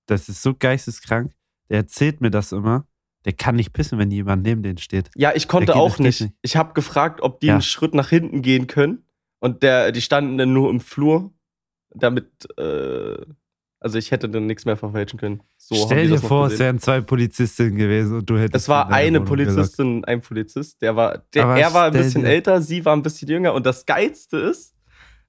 das 0.06 0.28
ist 0.28 0.42
so 0.42 0.54
geisteskrank, 0.54 1.32
der 1.70 1.78
erzählt 1.78 2.20
mir 2.20 2.30
das 2.30 2.52
immer. 2.52 2.86
Der 3.24 3.32
kann 3.32 3.56
nicht 3.56 3.72
pissen, 3.72 3.98
wenn 3.98 4.10
jemand 4.10 4.42
neben 4.44 4.62
denen 4.62 4.78
steht. 4.78 5.10
Ja, 5.16 5.32
ich 5.34 5.48
konnte 5.48 5.74
auch 5.74 5.98
nicht. 5.98 6.20
nicht. 6.20 6.32
Ich 6.40 6.56
habe 6.56 6.72
gefragt, 6.72 7.20
ob 7.20 7.40
die 7.40 7.48
Ja. 7.48 7.54
einen 7.54 7.62
Schritt 7.62 7.92
nach 7.94 8.08
hinten 8.08 8.42
gehen 8.42 8.66
können 8.68 9.04
und 9.40 9.62
der, 9.62 9.92
die 9.92 10.00
standen 10.00 10.38
dann 10.38 10.52
nur 10.52 10.70
im 10.70 10.80
Flur, 10.80 11.32
damit, 11.94 12.46
äh, 12.58 13.16
also 13.80 13.96
ich 13.98 14.10
hätte 14.10 14.28
dann 14.28 14.46
nichts 14.46 14.64
mehr 14.64 14.76
verfälschen 14.76 15.18
können. 15.20 15.40
So 15.56 15.74
Stell 15.86 16.08
dir 16.08 16.18
vor, 16.18 16.46
es 16.48 16.58
wären 16.58 16.78
zwei 16.80 17.00
Polizistinnen 17.00 17.76
gewesen 17.76 18.18
und 18.18 18.28
du 18.28 18.36
hättest. 18.38 18.64
Es 18.64 18.68
war 18.68 18.90
eine 18.90 19.20
gesagt. 19.20 19.28
Polizistin 19.28 19.96
und 19.98 20.04
ein 20.08 20.20
Polizist. 20.20 20.82
Der 20.82 20.96
war, 20.96 21.18
der, 21.34 21.44
Aber 21.44 21.58
er 21.58 21.72
war 21.74 21.84
ein 21.86 21.92
bisschen 21.92 22.22
dir- 22.22 22.28
älter, 22.30 22.60
sie 22.60 22.84
war 22.84 22.96
ein 22.96 23.02
bisschen 23.02 23.28
jünger. 23.28 23.54
Und 23.54 23.66
das 23.66 23.86
Geilste 23.86 24.36
ist, 24.38 24.74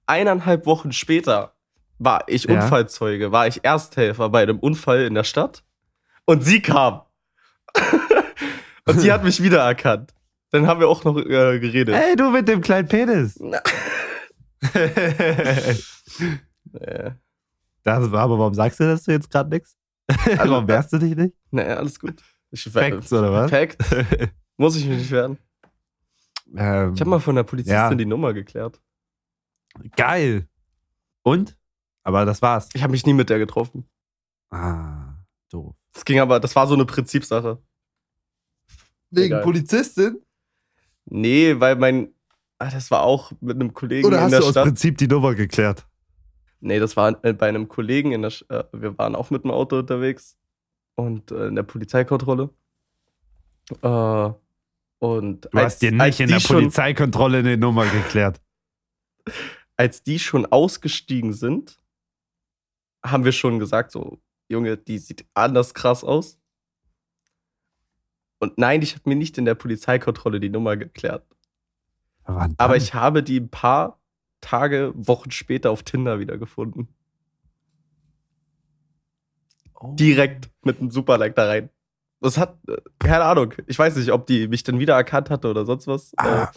eineinhalb 0.08 0.66
Wochen 0.66 0.92
später 0.92 1.54
war 2.00 2.24
ich 2.28 2.46
Ja. 2.46 2.56
Unfallzeuge, 2.56 3.32
war 3.32 3.46
ich 3.48 3.64
Ersthelfer 3.64 4.30
bei 4.30 4.42
einem 4.42 4.58
Unfall 4.60 5.04
in 5.04 5.14
der 5.14 5.24
Stadt. 5.26 5.64
Und 6.26 6.44
sie 6.44 6.62
kam. 6.62 7.02
und 8.86 9.00
sie 9.00 9.12
hat 9.12 9.24
mich 9.24 9.44
wiedererkannt. 9.44 10.14
Dann 10.52 10.66
haben 10.66 10.80
wir 10.80 10.88
auch 10.88 11.04
noch 11.04 11.18
äh, 11.18 11.60
geredet. 11.60 11.94
Ey, 11.94 12.16
du 12.16 12.32
mit 12.32 12.48
dem 12.48 12.62
kleinen 12.62 12.88
Penis. 12.88 13.38
Na. 13.40 13.62
Das 18.00 18.12
war, 18.12 18.22
aber 18.22 18.38
warum 18.40 18.54
sagst 18.54 18.80
du 18.80 18.84
das 18.86 19.04
du 19.04 19.12
jetzt 19.12 19.30
gerade 19.30 19.50
nichts? 19.50 19.76
Also, 20.38 20.52
warum 20.54 20.68
wehrst 20.68 20.92
du 20.94 20.98
dich 20.98 21.16
nicht? 21.16 21.36
naja, 21.52 21.76
alles 21.78 22.00
gut. 22.00 22.22
Ich, 22.52 22.64
Facts, 22.64 23.14
oder 23.14 23.32
was? 23.32 23.50
Fact. 23.52 23.78
Muss 24.58 24.76
ich 24.76 24.86
mich 24.88 24.98
nicht 24.98 25.12
werden. 25.12 25.38
Ähm, 26.56 26.94
Ich 26.96 27.00
habe 27.02 27.10
mal 27.12 27.20
von 27.20 27.36
der 27.36 27.44
Polizistin 27.44 27.76
Ja. 27.76 27.94
die 27.96 28.06
Nummer 28.06 28.34
geklärt. 28.34 28.82
Geil. 29.96 30.48
Und? 31.24 31.56
Aber 32.04 32.26
das 32.26 32.42
war's. 32.42 32.70
Ich 32.74 32.82
habe 32.82 32.92
mich 32.92 33.06
nie 33.06 33.14
mit 33.14 33.30
der 33.30 33.38
getroffen. 33.38 33.88
Ah, 34.50 35.14
doof. 35.52 35.76
Das 35.94 36.04
ging 36.06 36.20
aber, 36.20 36.40
das 36.40 36.56
war 36.56 36.66
so 36.66 36.74
eine 36.74 36.86
Prinzipsache. 36.86 37.62
Egal. 39.16 39.44
Polizistin? 39.44 40.22
Nee, 41.06 41.60
weil 41.60 41.76
mein, 41.76 42.14
ah, 42.58 42.70
das 42.70 42.90
war 42.90 43.02
auch 43.04 43.32
mit 43.42 43.56
einem 43.56 43.74
Kollegen 43.74 44.08
Oder 44.08 44.18
in 44.18 44.24
hast 44.24 44.32
der 44.32 44.40
du 44.40 44.46
aus 44.48 44.52
Stadt. 44.52 44.66
Prinzip 44.66 44.98
die 44.98 45.08
Nummer 45.08 45.36
geklärt? 45.36 45.86
Nee, 46.62 46.80
das 46.80 46.98
war 46.98 47.24
äh, 47.24 47.34
bei 47.34 47.48
einem 47.48 47.68
Kollegen 47.68 48.12
in 48.12 48.22
der, 48.22 48.32
Sch- 48.32 48.50
äh, 48.50 48.66
wir 48.74 48.98
waren 48.98 49.16
auch 49.16 49.30
mit 49.30 49.44
dem 49.44 49.52
Auto 49.52 49.78
unterwegs 49.80 50.38
und 50.96 51.32
äh, 51.32 51.48
in 51.48 51.56
der 51.56 51.64
Polizeikontrolle. 51.64 52.50
Äh, 53.82 54.30
und 55.00 55.48
Du 55.52 55.58
hast 55.58 55.82
dir 55.82 55.92
nicht 55.92 56.20
in 56.20 56.28
der 56.30 56.40
Polizeikontrolle 56.40 57.38
eine 57.40 57.58
Nummer 57.58 57.86
geklärt. 57.86 58.42
als 59.78 60.04
die 60.04 60.20
schon 60.20 60.46
ausgestiegen 60.46 61.32
sind, 61.32 61.80
haben 63.06 63.24
wir 63.24 63.32
schon 63.32 63.60
gesagt, 63.60 63.92
so, 63.92 64.20
Junge, 64.50 64.76
die 64.76 64.98
sieht 64.98 65.26
anders 65.34 65.74
krass 65.74 66.04
aus. 66.04 66.38
Und 68.40 68.58
nein, 68.58 68.82
ich 68.82 68.96
habe 68.96 69.08
mir 69.10 69.16
nicht 69.16 69.38
in 69.38 69.46
der 69.46 69.56
Polizeikontrolle 69.56 70.42
die 70.42 70.50
Nummer 70.50 70.76
geklärt. 70.76 71.26
Aber, 72.24 72.50
Aber 72.58 72.76
ich 72.76 72.94
habe 72.94 73.24
die 73.24 73.40
ein 73.40 73.50
paar 73.50 73.99
Tage, 74.42 74.92
Wochen 74.96 75.32
später 75.32 75.72
auf 75.72 75.84
Tinder 75.84 76.20
wieder 76.20 76.38
gefunden. 76.38 76.88
Oh. 79.80 79.94
Direkt 79.96 80.50
mit 80.64 80.80
einem 80.80 80.92
Superlike 80.92 81.36
da 81.36 81.46
rein. 81.48 81.70
Das 82.22 82.38
hat, 82.38 82.58
äh, 82.68 82.78
keine 83.00 83.24
Ahnung. 83.24 83.54
Ich 83.68 83.80
weiß 83.80 83.96
nicht, 83.96 84.12
ob 84.12 84.28
die 84.28 84.48
mich 84.48 84.64
dann 84.64 84.80
wieder 84.80 84.96
erkannt 84.96 85.30
hatte 85.30 85.50
oder 85.50 85.66
sonst 85.66 85.88
was. 85.88 86.12
Ah, 86.18 86.52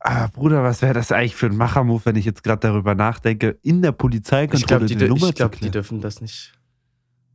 ah, 0.00 0.26
Bruder, 0.28 0.62
was 0.62 0.82
wäre 0.82 0.92
das 0.92 1.10
eigentlich 1.10 1.34
für 1.34 1.46
ein 1.46 1.56
Machermove, 1.56 2.04
wenn 2.06 2.16
ich 2.16 2.26
jetzt 2.26 2.42
gerade 2.44 2.60
darüber 2.60 2.94
nachdenke, 2.94 3.58
in 3.62 3.80
der 3.80 3.92
ich 3.92 3.96
Polizeikontrolle 3.98 4.66
glaube, 4.66 4.86
die, 4.86 4.94
eine 4.96 5.04
dür- 5.04 5.08
Nummer 5.08 5.28
ich 5.30 5.34
glaub, 5.34 5.54
zu 5.54 5.60
die 5.62 5.70
dürfen 5.70 6.00
das 6.02 6.20
nicht. 6.20 6.52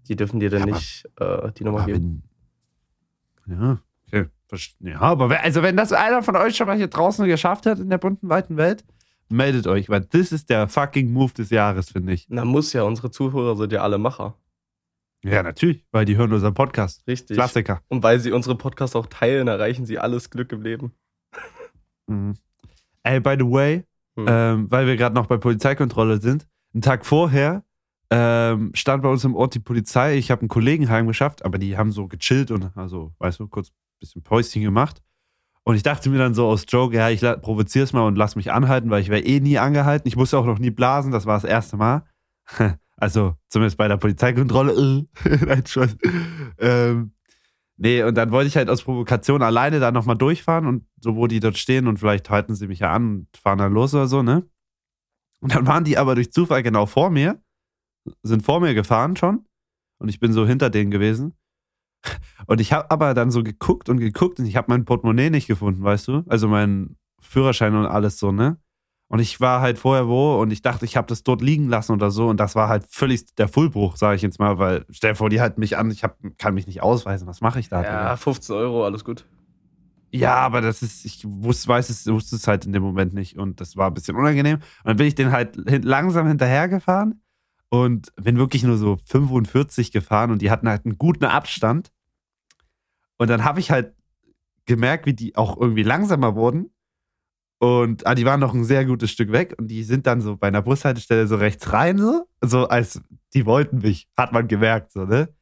Die 0.07 0.15
dürfen 0.15 0.39
dir 0.39 0.49
dann 0.51 0.67
Ja, 0.67 0.75
nicht 0.75 1.09
äh, 1.19 1.51
die 1.53 1.63
Nummer 1.63 1.85
geben. 1.85 2.23
wenn, 3.45 3.59
ja, 3.59 3.79
okay. 4.07 4.27
Ja, 4.81 4.99
aber 5.01 5.39
also 5.39 5.63
wenn 5.63 5.75
das 5.75 5.93
einer 5.93 6.21
von 6.21 6.35
euch 6.35 6.55
schon 6.55 6.67
mal 6.67 6.77
hier 6.77 6.87
draußen 6.89 7.25
geschafft 7.25 7.65
hat 7.65 7.79
in 7.79 7.89
der 7.89 7.97
bunten, 7.97 8.29
weiten 8.29 8.55
Welt, 8.55 8.85
meldet 9.29 9.67
euch, 9.67 9.89
weil 9.89 10.01
das 10.01 10.31
ist 10.31 10.49
der 10.49 10.67
fucking 10.67 11.11
Move 11.11 11.33
des 11.33 11.49
Jahres, 11.49 11.91
finde 11.91 12.13
ich. 12.13 12.25
Na, 12.29 12.45
muss 12.45 12.73
ja, 12.73 12.83
unsere 12.83 13.11
Zuhörer 13.11 13.55
sind 13.55 13.71
ja 13.71 13.81
alle 13.81 13.97
Macher. 13.97 14.37
Ja, 15.23 15.41
natürlich, 15.41 15.85
weil 15.91 16.05
die 16.05 16.17
hören 16.17 16.33
unseren 16.33 16.53
Podcast. 16.53 17.07
Richtig. 17.07 17.37
Klassiker. 17.37 17.81
Und 17.87 18.03
weil 18.03 18.19
sie 18.19 18.31
unsere 18.31 18.57
Podcasts 18.57 18.95
auch 18.95 19.07
teilen, 19.07 19.47
erreichen 19.47 19.85
sie 19.85 19.97
alles 19.97 20.29
Glück 20.29 20.51
im 20.51 20.61
Leben. 20.61 20.91
Mhm. 22.07 22.35
Ey, 23.03 23.19
by 23.19 23.35
the 23.39 23.45
way, 23.45 23.85
Hm. 24.15 24.25
ähm, 24.29 24.71
weil 24.71 24.85
wir 24.85 24.95
gerade 24.95 25.15
noch 25.15 25.25
bei 25.25 25.37
Polizeikontrolle 25.37 26.21
sind, 26.21 26.45
einen 26.73 26.81
Tag 26.81 27.05
vorher 27.05 27.63
ähm, 28.11 28.71
stand 28.75 29.01
bei 29.01 29.09
uns 29.09 29.23
im 29.23 29.35
Ort 29.35 29.55
die 29.55 29.59
Polizei. 29.59 30.17
Ich 30.17 30.29
habe 30.29 30.41
einen 30.41 30.49
Kollegen 30.49 30.87
heimgeschafft, 30.89 31.43
aber 31.43 31.57
die 31.57 31.77
haben 31.77 31.91
so 31.91 32.07
gechillt 32.07 32.51
und 32.51 32.71
also, 32.77 33.11
weißt 33.17 33.39
du, 33.39 33.47
kurz 33.47 33.69
ein 33.69 33.73
bisschen 33.99 34.21
Päuschen 34.21 34.61
gemacht. 34.61 35.01
Und 35.65 35.75
ich 35.75 35.83
dachte 35.83 36.09
mir 36.09 36.17
dann 36.17 36.33
so 36.33 36.45
aus 36.47 36.65
Joke, 36.67 36.95
ja, 36.95 37.09
ich 37.09 37.21
la- 37.21 37.37
provozier's 37.37 37.93
mal 37.93 38.05
und 38.05 38.17
lass 38.17 38.35
mich 38.35 38.51
anhalten, 38.51 38.89
weil 38.89 39.01
ich 39.01 39.09
wäre 39.09 39.21
eh 39.23 39.39
nie 39.39 39.57
angehalten. 39.57 40.07
Ich 40.07 40.15
musste 40.17 40.37
auch 40.37 40.45
noch 40.45 40.59
nie 40.59 40.71
blasen, 40.71 41.11
das 41.11 41.25
war 41.25 41.35
das 41.35 41.43
erste 41.45 41.77
Mal. 41.77 42.03
Also, 42.95 43.35
zumindest 43.49 43.77
bei 43.77 43.87
der 43.87 43.97
Polizeikontrolle. 43.97 45.07
Nein, 45.45 45.65
Spaß. 45.65 45.97
ähm, 46.59 47.13
nee, 47.75 48.03
und 48.03 48.15
dann 48.15 48.31
wollte 48.31 48.47
ich 48.47 48.55
halt 48.55 48.69
aus 48.69 48.83
Provokation 48.83 49.41
alleine 49.41 49.79
da 49.79 49.91
nochmal 49.91 50.15
durchfahren 50.15 50.67
und 50.67 50.85
so, 51.01 51.15
wo 51.15 51.27
die 51.27 51.39
dort 51.39 51.57
stehen 51.57 51.87
und 51.87 51.97
vielleicht 51.97 52.29
halten 52.29 52.55
sie 52.55 52.67
mich 52.67 52.79
ja 52.79 52.93
an 52.93 53.03
und 53.15 53.27
fahren 53.37 53.57
dann 53.57 53.73
los 53.73 53.93
oder 53.95 54.07
so, 54.07 54.21
ne? 54.23 54.47
Und 55.41 55.53
dann 55.55 55.67
waren 55.67 55.83
die 55.83 55.97
aber 55.97 56.15
durch 56.15 56.31
Zufall 56.31 56.63
genau 56.63 56.85
vor 56.85 57.09
mir, 57.09 57.41
sind 58.21 58.43
vor 58.43 58.59
mir 58.61 58.73
gefahren 58.75 59.17
schon 59.17 59.45
und 59.99 60.07
ich 60.09 60.19
bin 60.19 60.31
so 60.31 60.45
hinter 60.47 60.69
denen 60.69 60.91
gewesen. 60.91 61.33
Und 62.47 62.61
ich 62.61 62.73
habe 62.73 62.89
aber 62.91 63.13
dann 63.13 63.31
so 63.31 63.43
geguckt 63.43 63.89
und 63.89 63.97
geguckt 63.97 64.39
und 64.39 64.45
ich 64.45 64.55
habe 64.55 64.67
mein 64.69 64.85
Portemonnaie 64.85 65.29
nicht 65.29 65.47
gefunden, 65.47 65.83
weißt 65.83 66.07
du? 66.07 66.23
Also 66.27 66.47
meinen 66.47 66.97
Führerschein 67.21 67.75
und 67.75 67.85
alles 67.85 68.19
so, 68.19 68.31
ne? 68.31 68.57
Und 69.07 69.19
ich 69.19 69.39
war 69.39 69.61
halt 69.61 69.77
vorher 69.77 70.07
wo 70.07 70.41
und 70.41 70.51
ich 70.51 70.61
dachte, 70.61 70.85
ich 70.85 70.97
habe 70.97 71.07
das 71.07 71.23
dort 71.23 71.41
liegen 71.41 71.69
lassen 71.69 71.91
oder 71.91 72.09
so 72.09 72.29
und 72.29 72.39
das 72.39 72.55
war 72.55 72.67
halt 72.67 72.85
völlig 72.89 73.35
der 73.35 73.47
Fullbruch, 73.47 73.95
sage 73.95 74.15
ich 74.15 74.23
jetzt 74.23 74.39
mal, 74.39 74.57
weil 74.57 74.85
stell 74.89 75.11
dir 75.11 75.15
vor, 75.15 75.29
die 75.29 75.39
halten 75.39 75.59
mich 75.59 75.77
an, 75.77 75.91
ich 75.91 76.03
hab, 76.03 76.17
kann 76.39 76.55
mich 76.55 76.65
nicht 76.65 76.81
ausweisen, 76.81 77.27
was 77.27 77.39
mache 77.39 77.59
ich 77.59 77.69
da? 77.69 77.83
Ja, 77.83 78.15
15 78.15 78.55
Euro, 78.55 78.85
alles 78.85 79.05
gut. 79.05 79.25
Ja, 80.09 80.35
aber 80.35 80.61
das 80.61 80.81
ist, 80.81 81.05
ich 81.05 81.23
wusste, 81.27 81.67
weiß 81.67 81.89
es, 81.89 82.07
wusste 82.07 82.35
es 82.35 82.47
halt 82.47 82.65
in 82.65 82.71
dem 82.71 82.83
Moment 82.83 83.13
nicht 83.13 83.37
und 83.37 83.61
das 83.61 83.77
war 83.77 83.87
ein 83.87 83.93
bisschen 83.93 84.15
unangenehm. 84.15 84.55
Und 84.55 84.63
dann 84.85 84.97
bin 84.97 85.07
ich 85.07 85.15
den 85.15 85.31
halt 85.31 85.57
langsam 85.83 86.27
hinterhergefahren 86.27 87.22
und 87.73 88.15
bin 88.17 88.37
wirklich 88.37 88.61
nur 88.61 88.77
so 88.77 88.99
45 89.07 89.91
gefahren 89.91 90.29
und 90.29 90.43
die 90.43 90.51
hatten 90.51 90.69
halt 90.69 90.85
einen 90.85 90.99
guten 90.99 91.25
Abstand. 91.25 91.91
Und 93.17 93.31
dann 93.31 93.43
habe 93.43 93.59
ich 93.59 93.71
halt 93.71 93.95
gemerkt, 94.65 95.07
wie 95.07 95.15
die 95.15 95.35
auch 95.35 95.59
irgendwie 95.59 95.81
langsamer 95.81 96.35
wurden. 96.35 96.71
Und 97.57 98.05
ah, 98.05 98.13
die 98.13 98.25
waren 98.25 98.39
noch 98.39 98.53
ein 98.53 98.63
sehr 98.63 98.85
gutes 98.85 99.09
Stück 99.09 99.31
weg 99.31 99.55
und 99.57 99.69
die 99.69 99.83
sind 99.83 100.05
dann 100.05 100.21
so 100.21 100.37
bei 100.37 100.49
einer 100.49 100.61
Bushaltestelle 100.61 101.25
so 101.25 101.37
rechts 101.37 101.73
rein, 101.73 101.97
so, 101.97 102.27
so 102.41 102.67
als 102.67 103.01
die 103.33 103.47
wollten 103.47 103.79
mich, 103.79 104.07
hat 104.15 104.33
man 104.33 104.47
gemerkt, 104.47 104.91
so, 104.91 105.05
ne? 105.05 105.33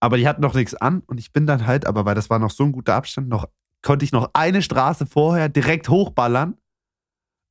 aber 0.00 0.16
die 0.16 0.26
hatten 0.26 0.40
noch 0.40 0.54
nichts 0.54 0.74
an 0.74 1.02
und 1.08 1.20
ich 1.20 1.30
bin 1.30 1.44
dann 1.44 1.66
halt, 1.66 1.86
aber 1.86 2.06
weil 2.06 2.14
das 2.14 2.30
war 2.30 2.38
noch 2.38 2.52
so 2.52 2.64
ein 2.64 2.72
guter 2.72 2.94
Abstand, 2.94 3.28
noch 3.28 3.46
konnte 3.82 4.06
ich 4.06 4.12
noch 4.12 4.30
eine 4.32 4.62
Straße 4.62 5.04
vorher 5.04 5.50
direkt 5.50 5.90
hochballern. 5.90 6.56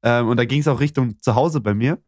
Ähm, 0.01 0.29
und 0.29 0.37
da 0.37 0.45
ging 0.45 0.61
es 0.61 0.67
auch 0.67 0.79
Richtung 0.79 1.21
zu 1.21 1.35
Hause 1.35 1.61
bei 1.61 1.75
mir. 1.75 2.01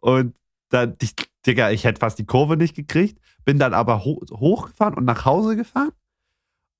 Und 0.00 0.34
dann, 0.68 0.96
ich, 1.00 1.14
Digga, 1.46 1.70
ich 1.70 1.84
hätte 1.84 2.00
fast 2.00 2.18
die 2.18 2.26
Kurve 2.26 2.56
nicht 2.56 2.74
gekriegt, 2.74 3.20
bin 3.44 3.58
dann 3.58 3.74
aber 3.74 4.04
ho 4.04 4.20
hochgefahren 4.30 4.94
und 4.94 5.04
nach 5.04 5.24
Hause 5.24 5.56
gefahren. 5.56 5.92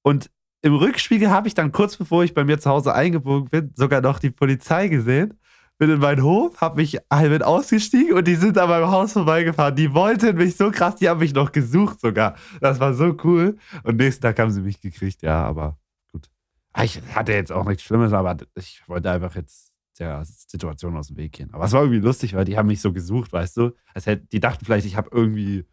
Und 0.02 0.30
im 0.62 0.74
Rückspiegel 0.74 1.30
habe 1.30 1.48
ich 1.48 1.54
dann 1.54 1.72
kurz 1.72 1.96
bevor 1.96 2.24
ich 2.24 2.34
bei 2.34 2.44
mir 2.44 2.58
zu 2.58 2.70
Hause 2.70 2.94
eingebogen 2.94 3.48
bin, 3.48 3.72
sogar 3.76 4.00
noch 4.00 4.18
die 4.18 4.30
Polizei 4.30 4.88
gesehen. 4.88 5.38
Bin 5.78 5.90
in 5.90 6.00
meinen 6.00 6.22
Hof, 6.22 6.60
habe 6.62 6.76
mich 6.76 6.98
halb 7.12 7.42
ausgestiegen 7.42 8.14
und 8.14 8.26
die 8.26 8.34
sind 8.34 8.56
an 8.56 8.70
meinem 8.70 8.90
Haus 8.90 9.12
vorbeigefahren. 9.12 9.76
Die 9.76 9.92
wollten 9.92 10.36
mich 10.36 10.56
so 10.56 10.70
krass, 10.70 10.96
die 10.96 11.08
haben 11.08 11.20
mich 11.20 11.34
noch 11.34 11.52
gesucht 11.52 12.00
sogar. 12.00 12.34
Das 12.60 12.80
war 12.80 12.94
so 12.94 13.14
cool. 13.24 13.58
Und 13.82 13.96
nächsten 13.96 14.22
Tag 14.22 14.38
haben 14.38 14.50
sie 14.50 14.62
mich 14.62 14.80
gekriegt, 14.80 15.22
ja, 15.22 15.44
aber 15.44 15.78
gut. 16.10 16.30
Ah, 16.72 16.84
ich 16.84 17.02
hatte 17.14 17.32
jetzt 17.32 17.52
auch 17.52 17.66
nichts 17.66 17.82
Schlimmes, 17.82 18.14
aber 18.14 18.38
ich 18.54 18.82
wollte 18.88 19.10
einfach 19.10 19.36
jetzt 19.36 19.65
der 19.98 20.24
Situation 20.24 20.96
aus 20.96 21.08
dem 21.08 21.16
Weg 21.16 21.32
gehen. 21.32 21.52
Aber 21.52 21.64
es 21.64 21.72
war 21.72 21.82
irgendwie 21.82 22.00
lustig, 22.00 22.34
weil 22.34 22.44
die 22.44 22.56
haben 22.56 22.66
mich 22.66 22.80
so 22.80 22.92
gesucht, 22.92 23.32
weißt 23.32 23.56
du? 23.56 23.72
Als 23.94 24.06
hätte, 24.06 24.26
die 24.26 24.40
dachten 24.40 24.64
vielleicht, 24.64 24.86
ich 24.86 24.96
habe 24.96 25.10
irgendwie 25.12 25.64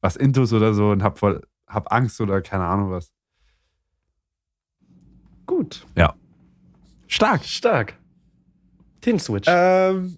was 0.00 0.16
Intus 0.16 0.52
oder 0.52 0.74
so 0.74 0.90
und 0.90 1.02
hab 1.02 1.18
voll, 1.18 1.42
hab 1.66 1.92
Angst 1.92 2.20
oder 2.20 2.40
keine 2.42 2.64
Ahnung 2.64 2.90
was. 2.90 3.12
Gut. 5.46 5.86
Ja. 5.96 6.14
Stark. 7.06 7.44
Stark. 7.44 7.98
Team-Switch. 9.00 9.48
Ähm, 9.50 10.16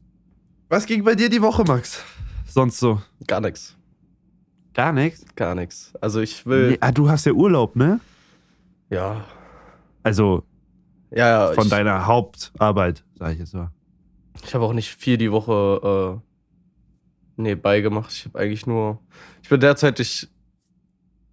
was 0.68 0.87
ging 0.87 1.03
bei 1.05 1.14
dir 1.14 1.29
die 1.29 1.40
Woche, 1.40 1.64
Max? 1.64 2.05
Sonst 2.46 2.79
so? 2.79 3.00
Gar 3.27 3.40
nichts. 3.40 3.77
Gar 4.74 4.92
nichts? 4.92 5.24
Gar 5.35 5.55
nichts. 5.55 5.92
Also 6.00 6.20
ich 6.20 6.44
will. 6.46 6.72
Nee, 6.72 6.79
ah, 6.81 6.92
du 6.92 7.09
hast 7.09 7.27
ja 7.27 7.33
Urlaub, 7.33 7.77
ne? 7.77 8.00
Ja. 8.90 9.24
Also 10.03 10.44
Ja, 11.14 11.48
ja. 11.48 11.53
von 11.53 11.64
ich, 11.64 11.70
deiner 11.70 12.07
Hauptarbeit, 12.07 13.05
sag 13.18 13.33
ich 13.33 13.38
jetzt 13.38 13.53
so. 13.53 13.68
Ich 14.44 14.55
habe 14.55 14.64
auch 14.64 14.72
nicht 14.72 14.90
viel 14.90 15.16
die 15.16 15.31
Woche 15.31 16.20
äh, 17.37 17.40
nebenbei 17.40 17.81
gemacht. 17.81 18.12
Ich 18.12 18.24
habe 18.27 18.38
eigentlich 18.38 18.66
nur. 18.66 19.00
Ich 19.42 19.48
bin 19.48 19.61
derzeitig. 19.61 20.29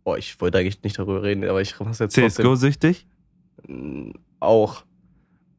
Boah, 0.03 0.17
ich 0.17 0.39
wollte 0.39 0.57
eigentlich 0.57 0.81
nicht 0.83 0.97
darüber 0.97 1.23
reden, 1.23 1.43
aber 1.43 1.61
ich 1.61 1.79
mach's 1.79 1.99
jetzt. 1.99 2.13
CSGO-süchtig? 2.13 3.07
Mm, 3.67 4.11
Auch. 4.39 4.83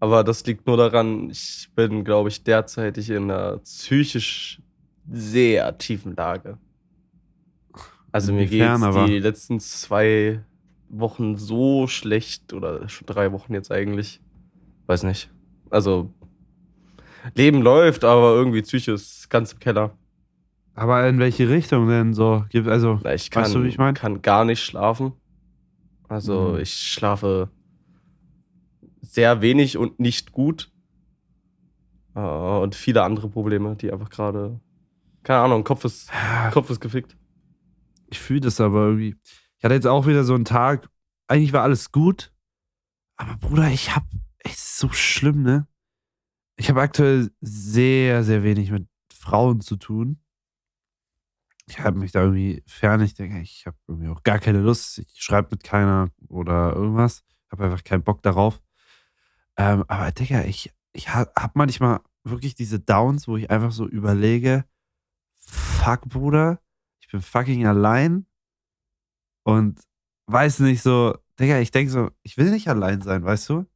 Aber 0.00 0.24
das 0.24 0.44
liegt 0.46 0.66
nur 0.66 0.76
daran, 0.76 1.30
ich 1.30 1.68
bin, 1.76 2.02
glaube 2.02 2.28
ich, 2.28 2.42
derzeitig 2.42 3.08
in 3.08 3.30
einer 3.30 3.58
psychisch 3.58 4.60
sehr 5.08 5.78
tiefen 5.78 6.16
Lage. 6.16 6.58
Also 8.10 8.32
mir 8.32 8.50
aber? 8.68 9.06
die 9.06 9.20
letzten 9.20 9.60
zwei 9.60 10.44
Wochen 10.92 11.36
so 11.36 11.86
schlecht 11.86 12.52
oder 12.52 12.88
schon 12.88 13.06
drei 13.06 13.32
Wochen 13.32 13.54
jetzt 13.54 13.72
eigentlich. 13.72 14.20
Weiß 14.86 15.02
nicht. 15.04 15.30
Also 15.70 16.12
Leben 17.34 17.62
läuft, 17.62 18.04
aber 18.04 18.34
irgendwie 18.34 18.62
Psyche 18.62 18.92
ist 18.92 19.30
ganz 19.30 19.52
im 19.54 19.58
Keller. 19.58 19.96
Aber 20.74 21.06
in 21.08 21.18
welche 21.18 21.48
Richtung 21.48 21.88
denn 21.88 22.14
so? 22.14 22.44
Gibt- 22.50 22.68
Also, 22.68 23.00
Ich 23.14 23.30
kann, 23.30 23.44
Weißt 23.44 23.54
du, 23.54 23.62
wie 23.64 23.68
ich 23.68 23.78
mein? 23.78 23.94
kann 23.94 24.22
gar 24.22 24.44
nicht 24.44 24.62
schlafen. 24.62 25.12
Also 26.08 26.52
Mhm. 26.54 26.60
ich 26.60 26.72
schlafe 26.74 27.48
sehr 29.00 29.40
wenig 29.40 29.76
und 29.78 29.98
nicht 30.00 30.32
gut. 30.32 30.70
Äh, 32.14 32.20
und 32.20 32.74
viele 32.74 33.02
andere 33.02 33.28
Probleme, 33.28 33.76
die 33.76 33.90
einfach 33.92 34.10
gerade. 34.10 34.60
Keine 35.22 35.40
Ahnung, 35.40 35.64
Kopf 35.64 35.84
ist, 35.84 36.10
Kopf 36.52 36.68
ist 36.70 36.80
gefickt. 36.80 37.16
ich 38.10 38.18
fühle 38.20 38.40
das 38.40 38.60
aber 38.60 38.86
irgendwie. 38.86 39.16
Ich 39.62 39.64
hatte 39.64 39.76
jetzt 39.76 39.86
auch 39.86 40.08
wieder 40.08 40.24
so 40.24 40.34
einen 40.34 40.44
Tag, 40.44 40.90
eigentlich 41.28 41.52
war 41.52 41.62
alles 41.62 41.92
gut, 41.92 42.32
aber 43.16 43.36
Bruder, 43.36 43.68
ich 43.68 43.94
hab, 43.94 44.02
es 44.40 44.54
ist 44.54 44.78
so 44.78 44.88
schlimm, 44.88 45.44
ne? 45.44 45.68
Ich 46.56 46.68
habe 46.68 46.80
aktuell 46.80 47.30
sehr, 47.40 48.24
sehr 48.24 48.42
wenig 48.42 48.72
mit 48.72 48.88
Frauen 49.14 49.60
zu 49.60 49.76
tun. 49.76 50.20
Ich 51.68 51.78
habe 51.78 51.96
mich 51.96 52.10
da 52.10 52.22
irgendwie 52.22 52.64
fern. 52.66 53.02
Ich 53.02 53.14
denke, 53.14 53.38
ich 53.38 53.64
habe 53.64 53.76
irgendwie 53.86 54.08
auch 54.08 54.24
gar 54.24 54.40
keine 54.40 54.58
Lust. 54.58 54.98
Ich 54.98 55.22
schreibe 55.22 55.50
mit 55.52 55.62
keiner 55.62 56.10
oder 56.26 56.74
irgendwas. 56.74 57.22
Ich 57.46 57.52
habe 57.52 57.66
einfach 57.66 57.84
keinen 57.84 58.02
Bock 58.02 58.20
darauf. 58.20 58.60
Ähm, 59.56 59.84
aber 59.86 60.10
Digga, 60.10 60.42
ich, 60.42 60.72
ich 60.92 61.14
habe 61.14 61.52
manchmal 61.54 62.00
wirklich 62.24 62.56
diese 62.56 62.80
Downs, 62.80 63.28
wo 63.28 63.36
ich 63.36 63.48
einfach 63.48 63.70
so 63.70 63.86
überlege, 63.86 64.64
fuck, 65.36 66.00
Bruder, 66.08 66.60
ich 66.98 67.08
bin 67.12 67.22
fucking 67.22 67.64
allein 67.64 68.26
und 69.42 69.80
weiß 70.26 70.60
nicht 70.60 70.82
so, 70.82 71.16
Digga, 71.38 71.58
ich 71.58 71.70
denke 71.70 71.92
so, 71.92 72.10
ich 72.22 72.36
will 72.36 72.50
nicht 72.50 72.68
allein 72.68 73.00
sein, 73.00 73.24
weißt 73.24 73.48
du? 73.48 73.66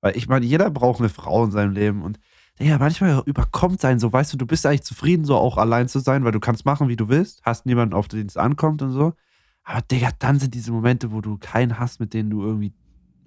Weil 0.00 0.16
ich 0.16 0.28
meine, 0.28 0.46
jeder 0.46 0.70
braucht 0.70 1.00
eine 1.00 1.08
Frau 1.08 1.44
in 1.44 1.50
seinem 1.50 1.72
Leben 1.72 2.02
und 2.02 2.18
Digga, 2.58 2.78
manchmal 2.78 3.22
überkommt 3.24 3.80
sein, 3.80 3.98
so 3.98 4.12
weißt 4.12 4.34
du, 4.34 4.36
du 4.36 4.46
bist 4.46 4.66
eigentlich 4.66 4.82
zufrieden, 4.82 5.24
so 5.24 5.36
auch 5.36 5.56
allein 5.56 5.88
zu 5.88 5.98
sein, 5.98 6.24
weil 6.24 6.32
du 6.32 6.40
kannst 6.40 6.64
machen, 6.66 6.88
wie 6.88 6.96
du 6.96 7.08
willst, 7.08 7.40
hast 7.42 7.64
niemanden, 7.64 7.94
auf 7.94 8.08
den 8.08 8.26
es 8.26 8.36
ankommt 8.36 8.82
und 8.82 8.92
so. 8.92 9.14
Aber 9.62 9.82
Digga, 9.82 10.10
dann 10.18 10.38
sind 10.38 10.54
diese 10.54 10.72
Momente, 10.72 11.12
wo 11.12 11.20
du 11.20 11.38
keinen 11.38 11.78
hast, 11.78 12.00
mit 12.00 12.12
denen 12.12 12.30
du 12.30 12.42
irgendwie 12.42 12.74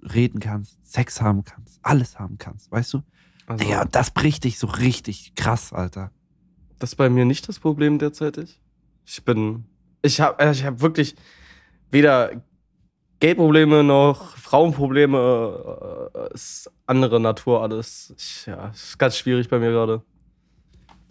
reden 0.02 0.40
kannst, 0.40 0.78
Sex 0.86 1.20
haben 1.20 1.44
kannst, 1.44 1.80
alles 1.82 2.18
haben 2.18 2.38
kannst, 2.38 2.70
weißt 2.70 2.94
du? 2.94 3.02
Also, 3.46 3.64
Digga, 3.64 3.84
das 3.86 4.10
bricht 4.10 4.44
dich 4.44 4.58
so 4.58 4.66
richtig 4.66 5.34
krass, 5.34 5.72
Alter. 5.72 6.10
Das 6.78 6.90
ist 6.90 6.96
bei 6.96 7.08
mir 7.08 7.24
nicht 7.24 7.48
das 7.48 7.58
Problem 7.58 7.98
derzeitig. 7.98 8.60
Ich 9.04 9.24
bin. 9.24 9.64
Ich 10.02 10.20
habe 10.20 10.50
ich 10.50 10.64
hab 10.64 10.80
wirklich 10.80 11.16
weder 11.94 12.42
Geldprobleme 13.20 13.82
noch 13.82 14.36
Frauenprobleme. 14.36 16.10
Äh, 16.14 16.34
ist 16.34 16.70
andere 16.86 17.18
Natur 17.20 17.62
alles. 17.62 18.12
Ich, 18.18 18.46
ja, 18.46 18.68
ist 18.68 18.98
ganz 18.98 19.16
schwierig 19.16 19.48
bei 19.48 19.58
mir 19.58 19.70
gerade. 19.70 20.02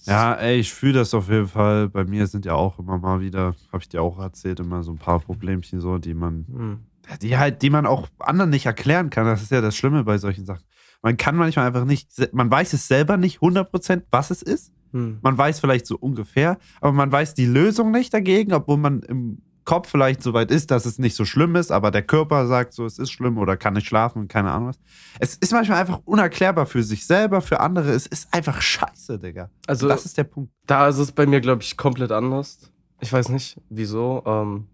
Ja, 0.06 0.34
ey, 0.34 0.60
ich 0.60 0.74
fühle 0.74 0.94
das 0.94 1.14
auf 1.14 1.30
jeden 1.30 1.48
Fall. 1.48 1.90
Bei 1.90 2.04
mir 2.04 2.28
sind 2.28 2.46
ja 2.46 2.54
auch 2.54 2.78
immer 2.78 2.98
mal 2.98 3.22
wieder, 3.22 3.56
habe 3.72 3.82
ich 3.82 3.90
dir 3.90 4.02
auch 4.02 4.20
erzählt, 4.20 4.60
immer 4.60 4.84
so 4.84 4.92
ein 4.92 4.98
paar 4.98 5.20
Problemchen 5.20 5.80
so, 5.80 5.98
die 5.98 6.14
man, 6.14 6.46
Hm. 6.52 6.80
die 7.22 7.38
halt, 7.38 7.62
die 7.62 7.70
man 7.70 7.86
auch 7.86 8.10
anderen 8.20 8.50
nicht 8.50 8.66
erklären 8.66 9.10
kann. 9.10 9.26
Das 9.26 9.42
ist 9.42 9.52
ja 9.52 9.62
das 9.62 9.76
Schlimme 9.78 10.04
bei 10.04 10.18
solchen 10.18 10.46
Sachen. 10.46 10.66
Man 11.02 11.16
kann 11.16 11.36
manchmal 11.38 11.68
einfach 11.68 11.86
nicht, 11.86 12.10
man 12.34 12.52
weiß 12.52 12.74
es 12.74 12.88
selber 12.88 13.16
nicht 13.18 13.40
100%, 13.40 14.04
was 14.12 14.30
es 14.30 14.42
ist. 14.42 14.74
Hm. 14.92 15.20
Man 15.22 15.38
weiß 15.38 15.62
vielleicht 15.62 15.86
so 15.88 15.98
ungefähr, 15.98 16.58
aber 16.82 16.92
man 16.92 17.12
weiß 17.12 17.34
die 17.34 17.46
Lösung 17.46 17.92
nicht 17.92 18.14
dagegen, 18.14 18.54
obwohl 18.54 18.78
man 18.78 19.02
im 19.04 19.42
Kopf 19.66 19.90
vielleicht 19.90 20.22
so 20.22 20.34
weit 20.34 20.52
ist, 20.52 20.72
dass 20.72 20.86
es 20.86 21.00
nicht 21.00 21.16
so 21.16 21.26
schlimm 21.26 21.56
ist, 21.56 21.72
aber 21.72 21.92
der 21.92 22.02
Körper 22.04 22.48
sagt 22.48 22.74
so, 22.74 22.86
es 22.86 23.00
ist 23.00 23.12
schlimm 23.12 23.38
oder 23.38 23.58
kann 23.58 23.74
nicht 23.74 23.88
schlafen 23.88 24.20
und 24.20 24.28
keine 24.28 24.52
Ahnung 24.52 24.70
was. 24.70 24.80
Es 25.20 25.36
ist 25.36 25.52
manchmal 25.52 25.80
einfach 25.80 26.02
unerklärbar 26.06 26.66
für 26.66 26.84
sich 26.84 27.06
selber, 27.06 27.42
für 27.42 27.60
andere. 27.60 27.92
Es 27.92 28.06
ist 28.06 28.34
einfach 28.34 28.62
scheiße, 28.62 29.20
Digga. 29.20 29.50
Also, 29.68 29.88
das 29.88 30.06
ist 30.06 30.18
der 30.18 30.26
Punkt. 30.26 30.52
da 30.66 30.88
ist 30.88 30.98
es 30.98 31.12
bei 31.12 31.26
mir, 31.26 31.42
glaube 31.42 31.62
ich, 31.64 31.78
komplett 31.78 32.12
anders. 32.12 32.72
Ich 33.02 33.12
weiß 33.12 33.30
nicht, 33.30 33.60
wieso. 33.70 34.24
Ähm, 34.26 34.68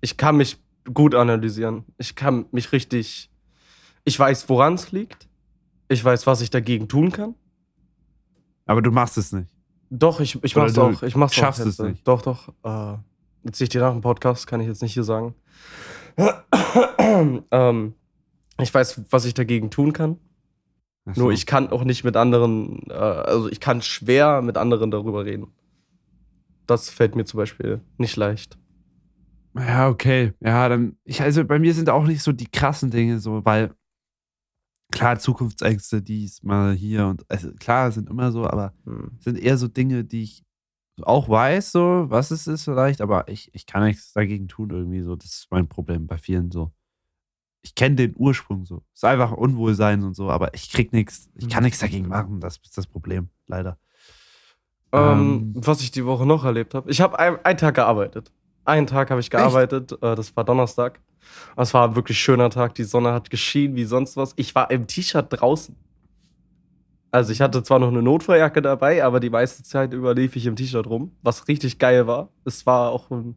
ich 0.00 0.16
kann 0.16 0.36
mich 0.36 0.58
gut 0.92 1.14
analysieren. 1.14 1.84
Ich 1.98 2.14
kann 2.14 2.46
mich 2.50 2.72
richtig. 2.72 3.30
Ich 4.04 4.18
weiß, 4.18 4.48
woran 4.48 4.74
es 4.74 4.92
liegt. 4.92 5.28
Ich 5.88 6.04
weiß, 6.04 6.26
was 6.26 6.40
ich 6.40 6.50
dagegen 6.50 6.88
tun 6.88 7.12
kann. 7.12 7.34
Aber 8.66 8.82
du 8.82 8.90
machst 8.90 9.18
es 9.18 9.32
nicht. 9.32 9.50
Doch, 9.90 10.20
ich, 10.20 10.42
ich 10.42 10.56
Oder 10.56 10.64
mach's 10.66 10.78
auch. 10.78 11.02
Ich 11.02 11.16
mach's 11.16 11.34
schaffst 11.34 11.60
auch 11.60 11.66
es 11.66 11.78
jetzt. 11.78 11.86
nicht. 11.86 12.08
Doch, 12.08 12.22
doch. 12.22 12.48
Äh, 12.64 12.98
erzähl 13.44 13.64
ich 13.64 13.70
dir 13.70 13.80
nach 13.80 13.92
dem 13.92 14.00
Podcast, 14.00 14.46
kann 14.46 14.60
ich 14.60 14.66
jetzt 14.66 14.82
nicht 14.82 14.94
hier 14.94 15.04
sagen. 15.04 15.34
ähm, 17.50 17.94
ich 18.60 18.72
weiß, 18.72 19.02
was 19.10 19.24
ich 19.24 19.34
dagegen 19.34 19.70
tun 19.70 19.92
kann. 19.92 20.18
Ach 21.06 21.16
Nur 21.16 21.26
so. 21.26 21.30
ich 21.30 21.46
kann 21.46 21.68
auch 21.70 21.84
nicht 21.84 22.04
mit 22.04 22.16
anderen, 22.16 22.82
äh, 22.88 22.94
also 22.94 23.48
ich 23.50 23.60
kann 23.60 23.82
schwer 23.82 24.42
mit 24.42 24.56
anderen 24.56 24.90
darüber 24.90 25.24
reden. 25.24 25.48
Das 26.66 26.88
fällt 26.88 27.14
mir 27.14 27.24
zum 27.24 27.38
Beispiel 27.38 27.80
nicht 27.98 28.16
leicht. 28.16 28.58
Ja, 29.56 29.88
okay. 29.88 30.32
Ja, 30.40 30.68
dann. 30.68 30.96
Ich, 31.04 31.20
also 31.20 31.44
bei 31.44 31.58
mir 31.58 31.74
sind 31.74 31.90
auch 31.90 32.04
nicht 32.04 32.22
so 32.22 32.32
die 32.32 32.50
krassen 32.50 32.90
Dinge 32.90 33.20
so, 33.20 33.44
weil 33.44 33.74
klar, 34.90 35.18
Zukunftsängste, 35.18 36.02
dies 36.02 36.42
mal 36.42 36.72
hier 36.72 37.06
und 37.06 37.28
also 37.30 37.52
klar, 37.52 37.92
sind 37.92 38.08
immer 38.08 38.32
so, 38.32 38.46
aber 38.46 38.72
Hm. 38.84 39.10
sind 39.20 39.38
eher 39.38 39.58
so 39.58 39.68
Dinge, 39.68 40.04
die 40.04 40.22
ich 40.22 40.42
auch 41.02 41.28
weiß, 41.28 41.72
so, 41.72 42.06
was 42.08 42.30
es 42.30 42.46
ist 42.46 42.64
vielleicht, 42.64 43.00
aber 43.00 43.28
ich, 43.28 43.50
ich 43.54 43.66
kann 43.66 43.84
nichts 43.84 44.12
dagegen 44.12 44.46
tun 44.48 44.70
irgendwie 44.70 45.00
so. 45.02 45.16
Das 45.16 45.26
ist 45.26 45.46
mein 45.50 45.68
Problem 45.68 46.06
bei 46.06 46.18
vielen 46.18 46.50
so. 46.50 46.70
Ich 47.62 47.74
kenne 47.74 47.96
den 47.96 48.14
Ursprung 48.16 48.64
so. 48.66 48.82
Es 48.92 48.98
ist 48.98 49.04
einfach 49.04 49.32
Unwohlsein 49.32 50.02
und 50.04 50.14
so, 50.14 50.30
aber 50.30 50.52
ich 50.54 50.70
krieg 50.70 50.92
nichts. 50.92 51.28
Ich 51.36 51.48
kann 51.48 51.62
Mhm. 51.62 51.64
nichts 51.64 51.80
dagegen 51.80 52.08
machen. 52.08 52.40
Das 52.40 52.58
ist 52.62 52.76
das 52.76 52.86
Problem, 52.86 53.28
leider. 53.46 53.78
Ähm, 54.92 55.00
Ähm. 55.00 55.52
was 55.56 55.80
ich 55.80 55.90
die 55.90 56.04
Woche 56.04 56.26
noch 56.26 56.44
erlebt 56.44 56.74
habe. 56.74 56.90
Ich 56.90 57.00
habe 57.00 57.18
ein, 57.18 57.44
einen 57.44 57.58
Tag 57.58 57.74
gearbeitet. 57.74 58.30
Einen 58.64 58.86
Tag 58.86 59.10
habe 59.10 59.20
ich 59.20 59.30
gearbeitet. 59.30 59.92
Äh, 59.92 60.14
das 60.14 60.36
war 60.36 60.44
Donnerstag. 60.44 61.00
Es 61.56 61.74
war 61.74 61.88
ein 61.88 61.96
wirklich 61.96 62.18
schöner 62.20 62.50
Tag. 62.50 62.74
Die 62.76 62.84
Sonne 62.84 63.12
hat 63.12 63.30
geschienen 63.30 63.74
wie 63.76 63.84
sonst 63.84 64.16
was. 64.16 64.34
Ich 64.36 64.54
war 64.54 64.70
im 64.70 64.86
T-Shirt 64.86 65.26
draußen. 65.30 65.74
Also 67.14 67.30
ich 67.30 67.40
hatte 67.40 67.62
zwar 67.62 67.78
noch 67.78 67.86
eine 67.86 68.02
Notfalljacke 68.02 68.60
dabei, 68.60 69.04
aber 69.04 69.20
die 69.20 69.30
meiste 69.30 69.62
Zeit 69.62 69.94
über 69.94 70.16
lief 70.16 70.34
ich 70.34 70.46
im 70.46 70.56
T-Shirt 70.56 70.88
rum, 70.88 71.12
was 71.22 71.46
richtig 71.46 71.78
geil 71.78 72.08
war. 72.08 72.30
Es 72.44 72.66
war 72.66 72.90
auch 72.90 73.08
ein 73.08 73.36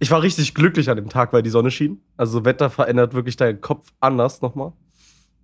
ich 0.00 0.10
war 0.10 0.20
richtig 0.20 0.52
glücklich 0.52 0.90
an 0.90 0.96
dem 0.96 1.08
Tag, 1.08 1.32
weil 1.32 1.44
die 1.44 1.50
Sonne 1.50 1.70
schien. 1.70 2.00
Also 2.16 2.44
Wetter 2.44 2.70
verändert 2.70 3.14
wirklich 3.14 3.36
deinen 3.36 3.60
Kopf 3.60 3.92
anders 4.00 4.42
nochmal. 4.42 4.72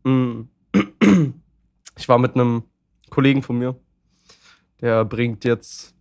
Mm. 0.02 0.48
Ich 1.96 2.08
war 2.08 2.18
mit 2.18 2.34
einem 2.34 2.64
Kollegen 3.10 3.42
von 3.42 3.58
mir, 3.58 3.78
der 4.80 5.04
bringt 5.04 5.44
jetzt 5.44 5.94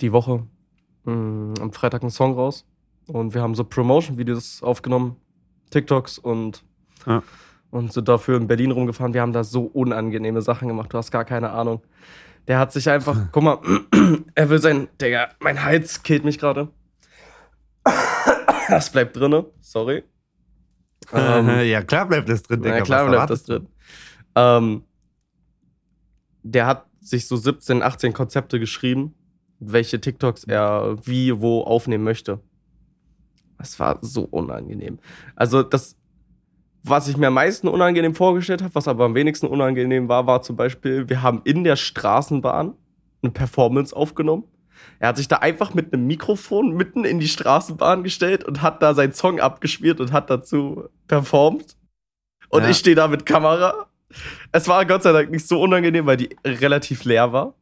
die 0.00 0.12
Woche 0.12 0.46
mm, 1.04 1.54
am 1.60 1.72
Freitag 1.72 2.02
einen 2.02 2.10
Song 2.10 2.34
raus. 2.34 2.66
Und 3.06 3.32
wir 3.32 3.42
haben 3.42 3.54
so 3.54 3.62
Promotion-Videos 3.62 4.62
aufgenommen, 4.64 5.16
TikToks 5.70 6.18
und, 6.18 6.64
Ja. 7.06 7.22
Und 7.70 7.92
sind 7.92 8.08
dafür 8.08 8.36
in 8.36 8.46
Berlin 8.46 8.70
rumgefahren. 8.70 9.14
Wir 9.14 9.20
haben 9.20 9.32
da 9.32 9.44
so 9.44 9.64
unangenehme 9.64 10.42
Sachen 10.42 10.68
gemacht, 10.68 10.92
du 10.92 10.98
hast 10.98 11.10
gar 11.10 11.24
keine 11.24 11.50
Ahnung. 11.50 11.82
Der 12.46 12.58
hat 12.58 12.72
sich 12.72 12.88
einfach, 12.88 13.16
guck 13.30 13.42
mal, 13.42 13.58
er 14.34 14.48
will 14.48 14.58
sein, 14.58 14.88
Digga, 15.00 15.28
mein 15.40 15.62
Hals 15.62 16.02
killt 16.02 16.24
mich 16.24 16.38
gerade. 16.38 16.68
Das 18.68 18.92
bleibt 18.92 19.16
drinne, 19.16 19.46
sorry. 19.62 20.04
Ähm, 21.10 21.48
ja, 21.66 21.82
klar 21.82 22.06
bleibt 22.06 22.28
das 22.28 22.42
drin, 22.42 22.60
Digga. 22.60 22.76
na 22.76 22.82
klar 22.82 23.08
bleibt 23.08 23.30
das 23.30 23.44
drin. 23.44 23.66
Ähm, 24.34 24.82
der 26.42 26.66
hat 26.66 26.86
sich 27.00 27.26
so 27.26 27.36
17, 27.36 27.82
18 27.82 28.12
Konzepte 28.12 28.60
geschrieben, 28.60 29.14
welche 29.58 30.00
TikToks 30.00 30.44
er 30.44 30.98
wie, 31.04 31.40
wo 31.40 31.62
aufnehmen 31.62 32.04
möchte. 32.04 32.40
Das 33.56 33.80
war 33.80 33.98
so 34.02 34.24
unangenehm. 34.24 34.98
Also 35.34 35.62
das, 35.62 35.96
was 36.88 37.08
ich 37.08 37.16
mir 37.16 37.28
am 37.28 37.34
meisten 37.34 37.68
unangenehm 37.68 38.14
vorgestellt 38.14 38.62
habe, 38.62 38.74
was 38.74 38.88
aber 38.88 39.04
am 39.04 39.14
wenigsten 39.14 39.46
unangenehm 39.46 40.08
war, 40.08 40.26
war 40.26 40.42
zum 40.42 40.56
Beispiel, 40.56 41.08
wir 41.08 41.22
haben 41.22 41.40
in 41.44 41.64
der 41.64 41.76
Straßenbahn 41.76 42.74
eine 43.22 43.32
Performance 43.32 43.94
aufgenommen. 43.94 44.44
Er 45.00 45.08
hat 45.08 45.16
sich 45.16 45.28
da 45.28 45.36
einfach 45.36 45.74
mit 45.74 45.92
einem 45.92 46.06
Mikrofon 46.06 46.74
mitten 46.76 47.04
in 47.04 47.18
die 47.18 47.28
Straßenbahn 47.28 48.02
gestellt 48.04 48.44
und 48.44 48.62
hat 48.62 48.82
da 48.82 48.94
seinen 48.94 49.12
Song 49.12 49.40
abgespielt 49.40 50.00
und 50.00 50.12
hat 50.12 50.30
dazu 50.30 50.84
performt. 51.08 51.76
Und 52.48 52.62
Ja. 52.62 52.70
ich 52.70 52.76
stehe 52.78 52.96
da 52.96 53.08
mit 53.08 53.26
Kamera. 53.26 53.86
Es 54.52 54.68
war 54.68 54.86
Gott 54.86 55.02
sei 55.02 55.12
Dank 55.12 55.30
nicht 55.30 55.46
so 55.46 55.60
unangenehm, 55.60 56.06
weil 56.06 56.16
die 56.16 56.36
relativ 56.44 57.04
leer 57.04 57.32
war. 57.32 57.54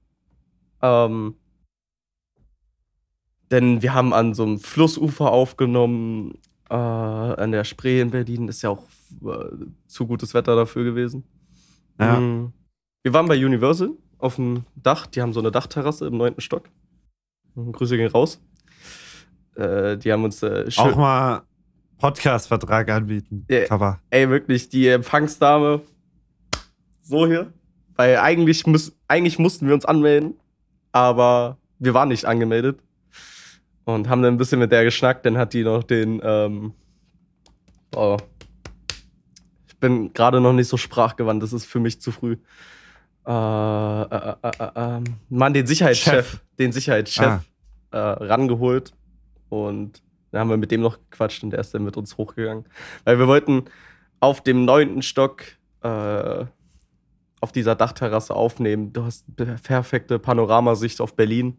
Ähm, 0.82 1.34
denn 3.50 3.82
wir 3.82 3.94
haben 3.94 4.12
an 4.12 4.34
so 4.34 4.42
einem 4.42 4.58
Flussufer 4.58 5.30
aufgenommen, 5.30 6.38
äh, 6.68 6.74
an 6.74 7.52
der 7.52 7.64
Spree 7.64 8.00
in 8.00 8.10
Berlin. 8.10 8.48
Ist 8.48 8.62
ja 8.62 8.70
auch 8.70 8.84
zu 9.86 10.06
gutes 10.06 10.34
Wetter 10.34 10.56
dafür 10.56 10.84
gewesen. 10.84 11.24
Ja. 11.98 12.20
Mm. 12.20 12.52
Wir 13.02 13.12
waren 13.12 13.26
bei 13.26 13.36
Universal 13.36 13.90
auf 14.18 14.36
dem 14.36 14.64
Dach. 14.74 15.06
Die 15.06 15.22
haben 15.22 15.32
so 15.32 15.40
eine 15.40 15.50
Dachterrasse 15.50 16.06
im 16.06 16.16
neunten 16.16 16.40
Stock. 16.40 16.68
Mm, 17.54 17.70
Grüße 17.72 17.96
gehen 17.96 18.10
raus. 18.10 18.40
Äh, 19.54 19.96
die 19.96 20.12
haben 20.12 20.24
uns 20.24 20.42
äh, 20.42 20.70
schön, 20.70 20.84
Auch 20.84 20.96
mal 20.96 21.42
Podcast-Vertrag 21.98 22.90
anbieten. 22.90 23.46
Ja. 23.48 23.64
Cover. 23.64 24.00
ey, 24.10 24.28
wirklich, 24.28 24.68
die 24.68 24.88
Empfangsdame 24.88 25.80
so 27.02 27.26
hier. 27.26 27.52
Weil 27.94 28.18
eigentlich, 28.18 28.66
muss, 28.66 28.94
eigentlich 29.08 29.38
mussten 29.38 29.66
wir 29.66 29.74
uns 29.74 29.86
anmelden, 29.86 30.34
aber 30.92 31.56
wir 31.78 31.94
waren 31.94 32.08
nicht 32.08 32.26
angemeldet. 32.26 32.80
Und 33.84 34.08
haben 34.08 34.20
dann 34.20 34.34
ein 34.34 34.36
bisschen 34.36 34.58
mit 34.58 34.72
der 34.72 34.84
geschnackt, 34.84 35.24
dann 35.24 35.38
hat 35.38 35.54
die 35.54 35.62
noch 35.62 35.84
den, 35.84 36.20
ähm, 36.24 36.72
oh, 37.94 38.16
bin 39.86 40.12
gerade 40.12 40.40
noch 40.40 40.52
nicht 40.52 40.68
so 40.68 40.76
sprachgewandt, 40.76 41.42
das 41.42 41.52
ist 41.52 41.64
für 41.64 41.78
mich 41.78 42.00
zu 42.00 42.10
früh. 42.10 42.36
Äh, 43.24 43.30
äh, 43.30 44.34
äh, 44.42 44.50
äh, 44.58 44.70
ähm, 44.74 45.04
Mann, 45.28 45.54
den 45.54 45.66
Sicherheitschef, 45.66 46.30
Chef. 46.30 46.40
den 46.58 46.72
Sicherheitschef 46.72 47.40
äh, 47.92 47.96
rangeholt 47.98 48.92
und 49.48 50.02
dann 50.30 50.40
haben 50.40 50.50
wir 50.50 50.56
mit 50.56 50.72
dem 50.72 50.80
noch 50.80 50.98
gequatscht 50.98 51.44
und 51.44 51.50
der 51.50 51.60
ist 51.60 51.72
dann 51.72 51.84
mit 51.84 51.96
uns 51.96 52.16
hochgegangen. 52.16 52.64
Weil 53.04 53.18
wir 53.18 53.28
wollten 53.28 53.64
auf 54.18 54.42
dem 54.42 54.64
neunten 54.64 55.02
Stock 55.02 55.44
äh, 55.82 56.44
auf 57.40 57.52
dieser 57.52 57.76
Dachterrasse 57.76 58.34
aufnehmen. 58.34 58.92
Du 58.92 59.04
hast 59.04 59.24
perfekte 59.36 60.18
Panoramasicht 60.18 61.00
auf 61.00 61.14
Berlin 61.14 61.58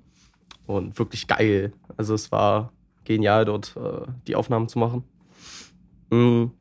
und 0.66 1.00
wirklich 1.00 1.28
geil. 1.28 1.72
Also 1.96 2.14
es 2.14 2.30
war 2.32 2.74
genial, 3.06 3.46
dort 3.46 3.76
äh, 3.78 4.06
die 4.28 4.36
Aufnahmen 4.36 4.68
zu 4.68 4.80
machen. 4.80 5.04
Mm. 6.10 6.52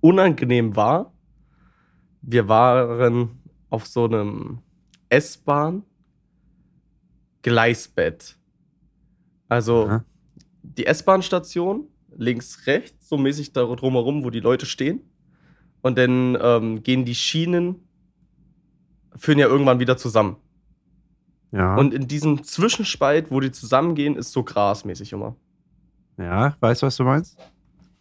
Unangenehm 0.00 0.76
war, 0.76 1.12
wir 2.22 2.48
waren 2.48 3.42
auf 3.70 3.86
so 3.86 4.04
einem 4.04 4.58
S-Bahn 5.08 5.82
Gleisbett. 7.42 8.36
Also 9.48 9.86
Aha. 9.86 10.04
die 10.62 10.86
S-Bahn-Station, 10.86 11.88
links, 12.16 12.66
rechts, 12.66 13.08
so 13.08 13.16
mäßig 13.16 13.52
da 13.52 13.64
drumherum, 13.64 14.24
wo 14.24 14.30
die 14.30 14.40
Leute 14.40 14.66
stehen. 14.66 15.00
Und 15.80 15.96
dann 15.96 16.36
ähm, 16.40 16.82
gehen 16.82 17.04
die 17.04 17.14
Schienen, 17.14 17.76
führen 19.14 19.38
ja 19.38 19.46
irgendwann 19.46 19.78
wieder 19.78 19.96
zusammen. 19.96 20.36
Ja. 21.52 21.76
Und 21.76 21.94
in 21.94 22.08
diesem 22.08 22.44
Zwischenspalt, 22.44 23.30
wo 23.30 23.40
die 23.40 23.52
zusammengehen, 23.52 24.16
ist 24.16 24.32
so 24.32 24.42
grasmäßig 24.42 25.12
immer. 25.12 25.36
ja, 26.18 26.56
weißt 26.60 26.82
du, 26.82 26.86
was 26.86 26.96
du 26.96 27.04
meinst? 27.04 27.38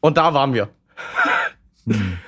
Und 0.01 0.17
da 0.17 0.33
waren 0.33 0.53
wir. 0.53 0.69
Hm. 1.87 2.17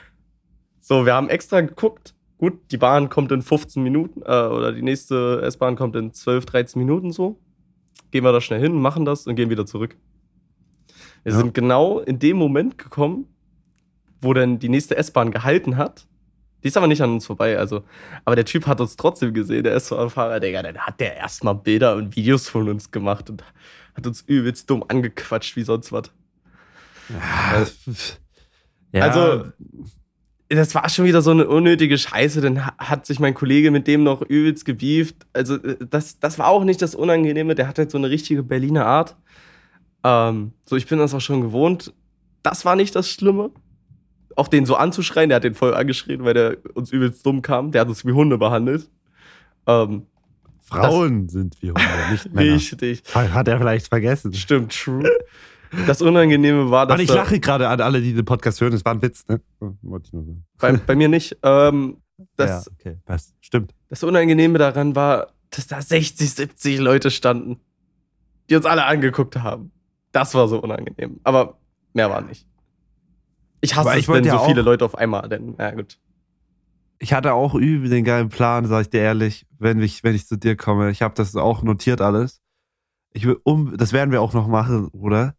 So, 0.82 1.06
wir 1.06 1.14
haben 1.14 1.30
extra 1.30 1.62
geguckt. 1.62 2.16
Gut, 2.40 2.72
die 2.72 2.78
Bahn 2.78 3.10
kommt 3.10 3.32
in 3.32 3.44
15 3.44 3.84
Minuten 3.84 4.22
äh, 4.24 4.26
oder 4.48 4.72
die 4.72 4.82
nächste 4.82 5.40
S-Bahn 5.44 5.76
kommt 5.76 5.96
in 5.96 6.14
12, 6.14 6.46
13 6.48 6.80
Minuten 6.82 7.12
so. 7.12 7.38
Gehen 8.10 8.24
wir 8.24 8.32
da 8.32 8.42
schnell 8.42 8.60
hin, 8.62 8.74
machen 8.74 9.06
das 9.06 9.28
und 9.28 9.36
gehen 9.36 9.52
wieder 9.52 9.68
zurück. 9.68 9.98
Wir 11.24 11.34
Ja. 11.34 11.38
sind 11.38 11.54
genau 11.54 12.00
in 12.00 12.18
dem 12.18 12.38
Moment 12.38 12.80
gekommen, 12.80 13.28
wo 14.22 14.34
dann 14.34 14.58
die 14.58 14.70
nächste 14.70 14.98
S-Bahn 14.98 15.30
gehalten 15.32 15.78
hat. 15.78 16.08
Die 16.64 16.70
ist 16.70 16.78
aber 16.78 16.88
nicht 16.88 17.02
an 17.04 17.12
uns 17.12 17.26
vorbei, 17.28 17.58
also. 17.60 17.84
Aber 18.26 18.36
der 18.36 18.46
Typ 18.46 18.66
hat 18.66 18.82
uns 18.82 18.96
trotzdem 18.96 19.34
gesehen, 19.34 19.64
der 19.64 19.76
S-Bahn-Fahrer, 19.76 20.40
Digga, 20.40 20.64
dann 20.64 20.78
hat 20.80 21.00
der 21.00 21.18
erstmal 21.18 21.54
Bilder 21.56 21.96
und 21.98 22.16
Videos 22.16 22.50
von 22.50 22.68
uns 22.68 22.90
gemacht 22.90 23.30
und 23.30 23.44
hat 23.96 24.08
uns 24.08 24.22
übelst 24.22 24.68
dumm 24.70 24.84
angequatscht 24.88 25.56
wie 25.56 25.64
sonst 25.64 25.92
was. 25.92 26.12
Ja, 27.10 27.20
Also, 27.52 27.74
das 30.50 30.74
war 30.74 30.90
schon 30.90 31.06
wieder 31.06 31.22
so 31.22 31.32
eine 31.32 31.48
unnötige 31.48 31.98
Scheiße. 31.98 32.42
Dann 32.42 32.66
ha- 32.66 32.74
hat 32.80 33.06
sich 33.06 33.20
mein 33.20 33.34
Kollege 33.36 33.70
mit 33.72 33.86
dem 33.88 34.04
noch 34.04 34.22
übelst 34.22 34.66
gebieft. 34.66 35.16
Also, 35.34 35.56
äh, 35.56 35.78
das, 35.90 36.20
das 36.20 36.40
war 36.40 36.48
auch 36.48 36.64
nicht 36.64 36.82
das 36.82 36.96
Unangenehme. 36.96 37.54
Der 37.56 37.68
hat 37.68 37.78
halt 37.78 37.92
so 37.92 37.98
eine 37.98 38.10
richtige 38.10 38.42
Berliner 38.44 38.86
Art. 38.86 39.16
Ähm, 40.04 40.54
so, 40.66 40.76
ich 40.76 40.88
bin 40.88 40.98
das 41.00 41.14
auch 41.14 41.22
schon 41.22 41.42
gewohnt. 41.42 41.94
Das 42.42 42.66
war 42.66 42.76
nicht 42.76 42.96
das 42.96 43.10
Schlimme. 43.10 43.52
Auch 44.36 44.48
den 44.48 44.66
so 44.66 44.76
anzuschreien, 44.76 45.30
der 45.30 45.36
hat 45.38 45.44
den 45.44 45.56
voll 45.56 45.74
angeschrien, 45.74 46.24
weil 46.24 46.34
der 46.34 46.58
uns 46.74 46.92
übelst 46.92 47.26
dumm 47.26 47.42
kam. 47.42 47.72
Der 47.72 47.82
hat 47.82 47.90
uns 47.90 48.06
wie 48.06 48.14
Hunde 48.14 48.38
behandelt. 48.38 48.90
Ähm, 49.68 50.06
Frauen 50.62 51.28
sind 51.30 51.58
wie 51.62 51.70
Hunde, 51.70 51.82
nicht 52.12 52.34
Männer. 52.34 52.54
richtig. 52.56 53.04
Hat 53.14 53.48
er 53.48 53.58
vielleicht 53.58 53.88
vergessen. 53.90 54.34
Stimmt, 54.34 54.72
true. 54.74 55.04
Das 55.88 56.02
Unangenehme 56.02 56.72
war, 56.72 56.88
dass. 56.88 56.98
Mann, 56.98 57.04
ich 57.04 57.14
lache 57.14 57.40
gerade 57.40 57.68
an 57.68 57.82
alle, 57.82 58.02
die 58.02 58.14
den 58.14 58.26
Podcast 58.26 58.60
hören. 58.62 58.72
Das 58.72 58.84
war 58.86 58.94
ein 58.94 59.02
Witz, 59.02 59.28
ne? 59.28 59.42
Oh, 59.60 59.74
Wollte 59.82 60.08
ich 60.08 60.14
nur 60.14 60.24
sagen. 60.24 60.46
bei, 60.58 60.74
bei 60.74 60.96
mir 60.96 61.10
nicht. 61.10 61.38
Ähm, 61.44 61.98
das, 62.36 62.66
ja, 62.66 62.72
okay, 62.74 62.98
passt. 63.06 63.36
Stimmt. 63.42 63.74
Das 63.90 64.04
Unangenehme 64.04 64.58
daran 64.58 64.96
war, 64.96 65.34
dass 65.52 65.68
da 65.68 65.82
60, 65.82 66.30
70 66.30 66.80
Leute 66.80 67.12
standen, 67.12 67.60
die 68.50 68.56
uns 68.56 68.66
alle 68.66 68.86
angeguckt 68.86 69.38
haben. 69.38 69.72
Das 70.12 70.34
war 70.34 70.48
so 70.48 70.62
unangenehm. 70.62 71.20
Aber 71.24 71.60
mehr 71.94 72.10
war 72.10 72.22
nicht. 72.22 72.46
Ich 73.62 73.76
hasse 73.76 73.92
ich 73.92 74.04
es, 74.04 74.08
wenn 74.08 74.16
wollte 74.16 74.30
so 74.30 74.36
ja 74.36 74.46
viele 74.46 74.62
Leute 74.62 74.86
auf 74.86 74.96
einmal, 74.96 75.28
denn, 75.30 75.56
na 75.58 75.72
gut. 75.72 76.00
Ich 77.00 77.14
hatte 77.14 77.34
auch 77.34 77.56
übel 77.56 77.90
den 77.90 78.04
geilen 78.04 78.30
Plan, 78.30 78.66
sag 78.66 78.82
ich 78.82 78.90
dir 78.90 79.02
ehrlich, 79.02 79.46
wenn 79.58 79.82
ich, 79.82 80.04
wenn 80.04 80.16
ich 80.16 80.28
zu 80.28 80.38
dir 80.38 80.56
komme. 80.56 80.92
Ich 80.92 81.02
habe 81.02 81.14
das 81.16 81.36
auch 81.36 81.64
notiert 81.64 82.02
alles. 82.02 82.42
Ich 83.14 83.26
will 83.26 83.40
um, 83.44 83.78
das 83.78 83.94
werden 83.94 84.12
wir 84.12 84.22
auch 84.22 84.34
noch 84.34 84.48
machen, 84.48 84.88
oder? 84.90 85.36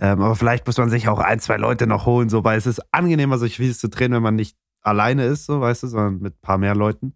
Ähm, 0.00 0.20
aber 0.22 0.34
vielleicht 0.36 0.66
muss 0.66 0.78
man 0.78 0.88
sich 0.90 1.08
auch 1.08 1.18
ein, 1.18 1.40
zwei 1.40 1.56
Leute 1.56 1.86
noch 1.86 2.06
holen, 2.06 2.28
so, 2.28 2.42
weil 2.44 2.56
es 2.58 2.66
ist 2.66 2.80
angenehmer, 2.92 3.38
solche 3.38 3.62
Videos 3.62 3.78
zu 3.78 3.88
drehen, 3.88 4.12
wenn 4.12 4.22
man 4.22 4.34
nicht 4.36 4.56
alleine 4.82 5.24
ist, 5.24 5.46
so, 5.46 5.60
weißt 5.60 5.82
du, 5.82 5.86
sondern 5.88 6.18
mit 6.20 6.34
ein 6.34 6.40
paar 6.40 6.58
mehr 6.58 6.74
Leuten. 6.74 7.14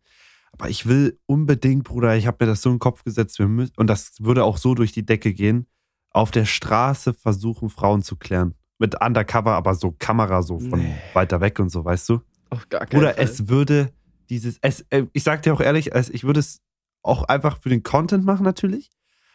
Aber 0.53 0.69
ich 0.69 0.87
will 0.87 1.19
unbedingt, 1.27 1.85
Bruder, 1.85 2.15
ich 2.17 2.27
habe 2.27 2.45
mir 2.45 2.51
das 2.53 2.63
so 2.63 2.69
in 2.69 2.77
den 2.77 2.81
Kopf 2.81 3.03
gesetzt, 3.03 3.39
wir 3.39 3.49
müssen, 3.49 3.73
und 3.77 3.89
das 3.89 4.13
würde 4.21 4.45
auch 4.45 4.59
so 4.59 4.75
durch 4.75 4.93
die 4.93 5.05
Decke 5.05 5.33
gehen, 5.33 5.67
auf 6.11 6.31
der 6.31 6.45
Straße 6.45 7.15
versuchen, 7.15 7.71
Frauen 7.71 8.03
zu 8.03 8.17
klären. 8.17 8.55
Mit 8.79 9.01
Undercover, 9.01 9.53
aber 9.55 9.75
so 9.75 9.93
Kamera 9.93 10.43
so 10.43 10.59
von 10.61 10.81
Nee. 10.81 10.95
weiter 11.13 11.41
weg 11.41 11.59
und 11.59 11.71
so, 11.71 11.85
weißt 11.85 12.09
du? 12.09 12.21
Auf 12.51 12.69
gar 12.69 12.87
keinen 12.87 13.01
Oder 13.01 13.15
Fall. 13.15 13.25
es 13.25 13.49
würde 13.49 13.93
dieses, 14.31 14.59
es, 14.61 14.85
äh, 14.91 15.07
ich 15.13 15.23
sag 15.25 15.43
dir 15.43 15.55
auch 15.55 15.61
ehrlich, 15.61 15.93
ich 15.95 16.25
würde 16.25 16.41
es 16.41 16.61
auch 17.03 17.25
einfach 17.25 17.59
für 17.61 17.69
den 17.69 17.83
Content 17.83 18.25
machen 18.25 18.45
natürlich. 18.45 18.91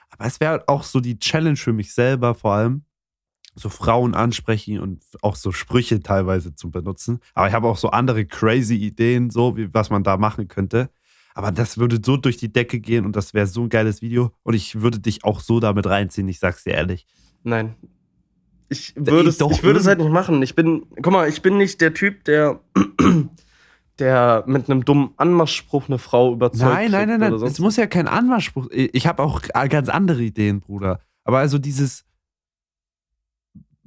Aber 0.10 0.26
es 0.26 0.40
wäre 0.40 0.64
auch 0.68 0.84
so 0.84 1.00
die 1.00 1.20
Challenge 1.20 1.56
für 1.58 1.74
mich 1.74 1.94
selber 1.94 2.34
vor 2.36 2.54
allem, 2.54 2.84
so 3.60 3.70
Frauen 3.70 4.16
ansprechen 4.16 4.80
und 4.80 5.04
auch 5.22 5.36
so 5.36 5.52
Sprüche 5.52 6.02
teilweise 6.02 6.56
zu 6.56 6.72
benutzen. 6.72 7.20
Aber 7.34 7.48
ich 7.48 7.54
habe 7.54 7.68
auch 7.68 7.78
so 7.78 7.90
andere 7.90 8.26
crazy 8.26 8.76
Ideen, 8.76 9.30
so 9.30 9.58
wie 9.58 9.74
was 9.74 9.90
man 9.90 10.04
da 10.04 10.18
machen 10.18 10.48
könnte. 10.48 10.90
Aber 11.36 11.52
das 11.52 11.78
würde 11.78 12.00
so 12.04 12.18
durch 12.18 12.38
die 12.38 12.52
Decke 12.52 12.80
gehen 12.80 13.06
und 13.06 13.16
das 13.16 13.34
wäre 13.34 13.48
so 13.48 13.64
ein 13.64 13.70
geiles 13.70 14.02
Video. 14.02 14.32
Und 14.44 14.56
ich 14.56 14.82
würde 14.82 15.00
dich 15.00 15.24
auch 15.24 15.40
so 15.40 15.60
damit 15.60 15.86
reinziehen, 15.86 16.28
ich 16.28 16.40
sag's 16.40 16.64
dir 16.64 16.74
ehrlich. 16.74 17.06
Nein. 17.44 17.76
Ich 18.70 18.94
würde, 18.96 19.30
es, 19.30 19.40
ich 19.40 19.64
würde 19.64 19.80
es 19.80 19.88
halt 19.88 20.00
nicht 20.00 20.12
machen. 20.12 20.42
Ich 20.44 20.56
bin, 20.56 20.86
guck 21.02 21.12
mal, 21.12 21.28
ich 21.28 21.42
bin 21.42 21.58
nicht 21.58 21.82
der 21.82 21.94
Typ, 21.94 22.24
der, 22.26 22.60
der 24.00 24.44
mit 24.48 24.70
einem 24.70 24.86
dummen 24.86 25.12
Anmachspruch 25.18 25.88
eine 25.88 25.98
Frau 25.98 26.34
überzeugt. 26.34 26.72
Nein, 26.72 26.92
nein, 26.92 27.08
nein, 27.08 27.20
nein. 27.20 27.34
Es 27.34 27.60
muss 27.60 27.78
ja 27.78 27.88
kein 27.88 28.08
Anmachspruch. 28.08 28.68
Ich 28.72 29.08
habe 29.08 29.24
auch 29.24 29.42
ganz 29.70 29.90
andere 29.90 30.22
Ideen, 30.22 30.60
Bruder. 30.60 31.00
Aber 31.24 31.40
also 31.40 31.58
dieses 31.58 32.06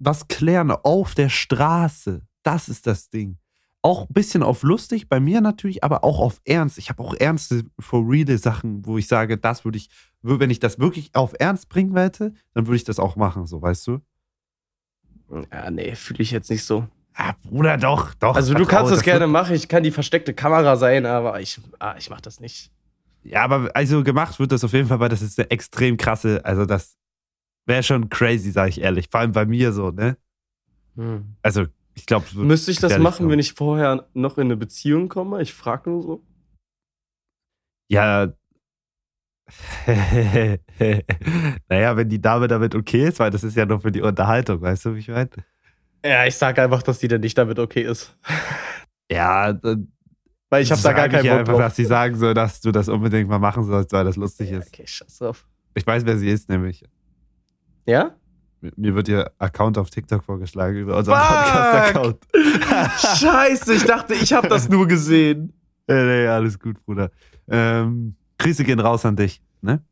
was 0.05 0.29
klären 0.29 0.71
auf 0.71 1.15
der 1.15 1.29
Straße, 1.29 2.23
das 2.43 2.69
ist 2.69 2.87
das 2.87 3.09
Ding. 3.09 3.39
Auch 3.83 4.03
ein 4.03 4.13
bisschen 4.13 4.43
auf 4.43 4.63
lustig, 4.63 5.09
bei 5.09 5.19
mir 5.19 5.41
natürlich, 5.41 5.83
aber 5.83 6.05
auch 6.05 6.21
auf 6.21 6.41
ernst. 6.45 6.79
Ich 6.79 6.89
habe 6.89 7.03
auch 7.03 7.15
ernste, 7.15 7.65
for 7.79 8.09
real 8.09 8.39
Sachen, 8.39 8.87
wo 8.87 8.97
ich 8.99 9.09
sage, 9.09 9.39
das 9.39 9.65
würde 9.65 9.79
ich, 9.79 9.89
wenn 10.23 10.51
ich 10.51 10.61
das 10.61 10.79
wirklich 10.79 11.11
auf 11.15 11.35
ernst 11.39 11.69
bringen 11.69 11.95
wollte, 11.95 12.33
dann 12.55 12.67
würde 12.67 12.77
ich 12.77 12.85
das 12.85 12.99
auch 12.99 13.17
machen, 13.17 13.47
so, 13.47 13.61
weißt 13.61 13.87
du? 13.89 14.01
Ja, 15.53 15.71
nee, 15.71 15.95
fühle 15.95 16.21
ich 16.21 16.31
jetzt 16.31 16.51
nicht 16.51 16.65
so. 16.65 16.87
Ah, 17.15 17.35
Bruder, 17.43 17.77
doch, 17.77 18.15
doch. 18.15 18.37
Also 18.37 18.55
du 18.55 18.65
kannst 18.65 18.91
das, 18.91 18.99
das 18.99 19.05
gerne 19.05 19.27
machen, 19.27 19.55
ich 19.55 19.69
kann 19.69 19.83
die 19.83 19.91
versteckte 19.91 20.33
Kamera 20.33 20.77
sein, 20.77 21.05
aber 21.07 21.41
ich, 21.41 21.61
ah, 21.79 21.95
ich 21.99 22.09
mach 22.09 22.21
das 22.21 22.41
nicht. 22.41 22.71
Ja, 23.25 23.45
aber 23.45 23.71
also 23.75 24.03
gemacht 24.03 24.39
wird 24.39 24.53
das 24.53 24.65
auf 24.65 24.73
jeden 24.73 24.89
Fall, 24.89 25.01
weil 25.01 25.09
das 25.09 25.23
ist 25.23 25.39
eine 25.39 25.51
extrem 25.51 25.97
krasse, 25.97 26.45
also 26.45 26.67
das 26.67 26.97
wäre 27.67 27.83
schon 27.83 28.09
crazy, 28.09 28.51
sage 28.51 28.71
ich 28.71 28.81
ehrlich. 28.81 29.09
Vor 29.11 29.21
allem 29.21 29.33
bei 29.33 29.47
mir 29.47 29.73
so, 29.73 29.91
ne? 29.91 30.17
Hm. 30.97 31.37
Also, 31.43 31.67
ich 31.95 32.07
glaube. 32.07 32.27
Müsste 32.35 32.71
ich 32.71 32.79
das 32.79 32.99
machen, 32.99 33.29
wenn 33.29 33.39
ich 33.39 33.53
vorher 33.53 34.09
noch 34.15 34.39
in 34.39 34.47
eine 34.47 34.57
Beziehung 34.57 35.09
komme? 35.09 35.43
Ich 35.43 35.53
frage 35.53 35.91
nur 35.91 36.03
so. 36.03 36.23
Ja. 37.89 38.33
naja, 39.87 41.97
wenn 41.97 42.09
die 42.09 42.21
Dame 42.21 42.49
damit 42.49 42.75
okay 42.75 43.09
ist, 43.09 43.19
weil 43.19 43.31
das 43.31 43.45
ist 43.45 43.57
ja 43.57 43.67
nur 43.67 43.81
für 43.81 43.93
die 43.93 44.01
Unterhaltung, 44.01 44.63
weißt 44.63 44.87
du, 44.87 44.95
wie 44.95 45.01
ich 45.01 45.09
meine? 45.09 45.29
Ja, 46.05 46.27
ich 46.27 46.37
sage 46.37 46.63
einfach, 46.63 46.83
dass 46.83 47.01
die 47.01 47.09
dann 47.09 47.21
nicht 47.21 47.37
damit 47.37 47.59
okay 47.59 47.83
ist. 47.83 48.17
Ja, 49.11 49.59
weil 50.49 50.63
ich 50.63 50.73
habe 50.73 50.83
da 50.83 50.93
gar 50.93 51.09
keinen 51.09 51.23
Bock 51.23 51.33
einfach, 51.33 51.53
drauf. 51.53 51.63
dass 51.63 51.77
sie 51.77 51.85
sagen 51.85 52.15
so, 52.15 52.33
dass 52.35 52.61
du 52.61 52.73
das 52.73 52.89
unbedingt 52.89 53.29
mal 53.29 53.39
machen 53.39 53.65
sollst, 53.65 53.93
weil 53.93 54.05
das 54.05 54.17
lustig 54.17 54.51
ja, 54.51 54.59
ist. 54.59 54.69
Okay, 54.69 54.87
scheiß 54.87 55.19
drauf. 55.19 55.47
Ich 55.75 55.87
weiß, 55.87 56.05
wer 56.05 56.17
sie 56.17 56.29
ist, 56.29 56.49
nämlich. 56.49 56.85
Ja? 57.87 58.13
Mir 58.77 58.95
wird 58.95 59.09
ihr 59.09 59.31
Account 59.39 59.77
auf 59.77 59.91
TikTok 59.91 60.23
vorgeschlagen 60.23 60.77
über 60.79 60.97
unseren 60.97 61.19
Podcast-Account. 61.19 62.19
Scheiße, 63.21 63.75
ich 63.75 63.85
dachte, 63.85 64.15
ich 64.15 64.33
habe 64.33 64.49
das 64.49 64.69
nur 64.69 64.87
gesehen. 64.87 65.53
nee, 65.89 66.05
nee, 66.05 66.27
alles 66.27 66.59
gut, 66.59 66.85
Bruder. 66.85 67.11
Ähm, 67.49 68.15
Grüße 68.39 68.63
gehen 68.63 68.79
raus 68.79 69.05
an 69.05 69.17
dich, 69.17 69.43
ne? 69.63 69.83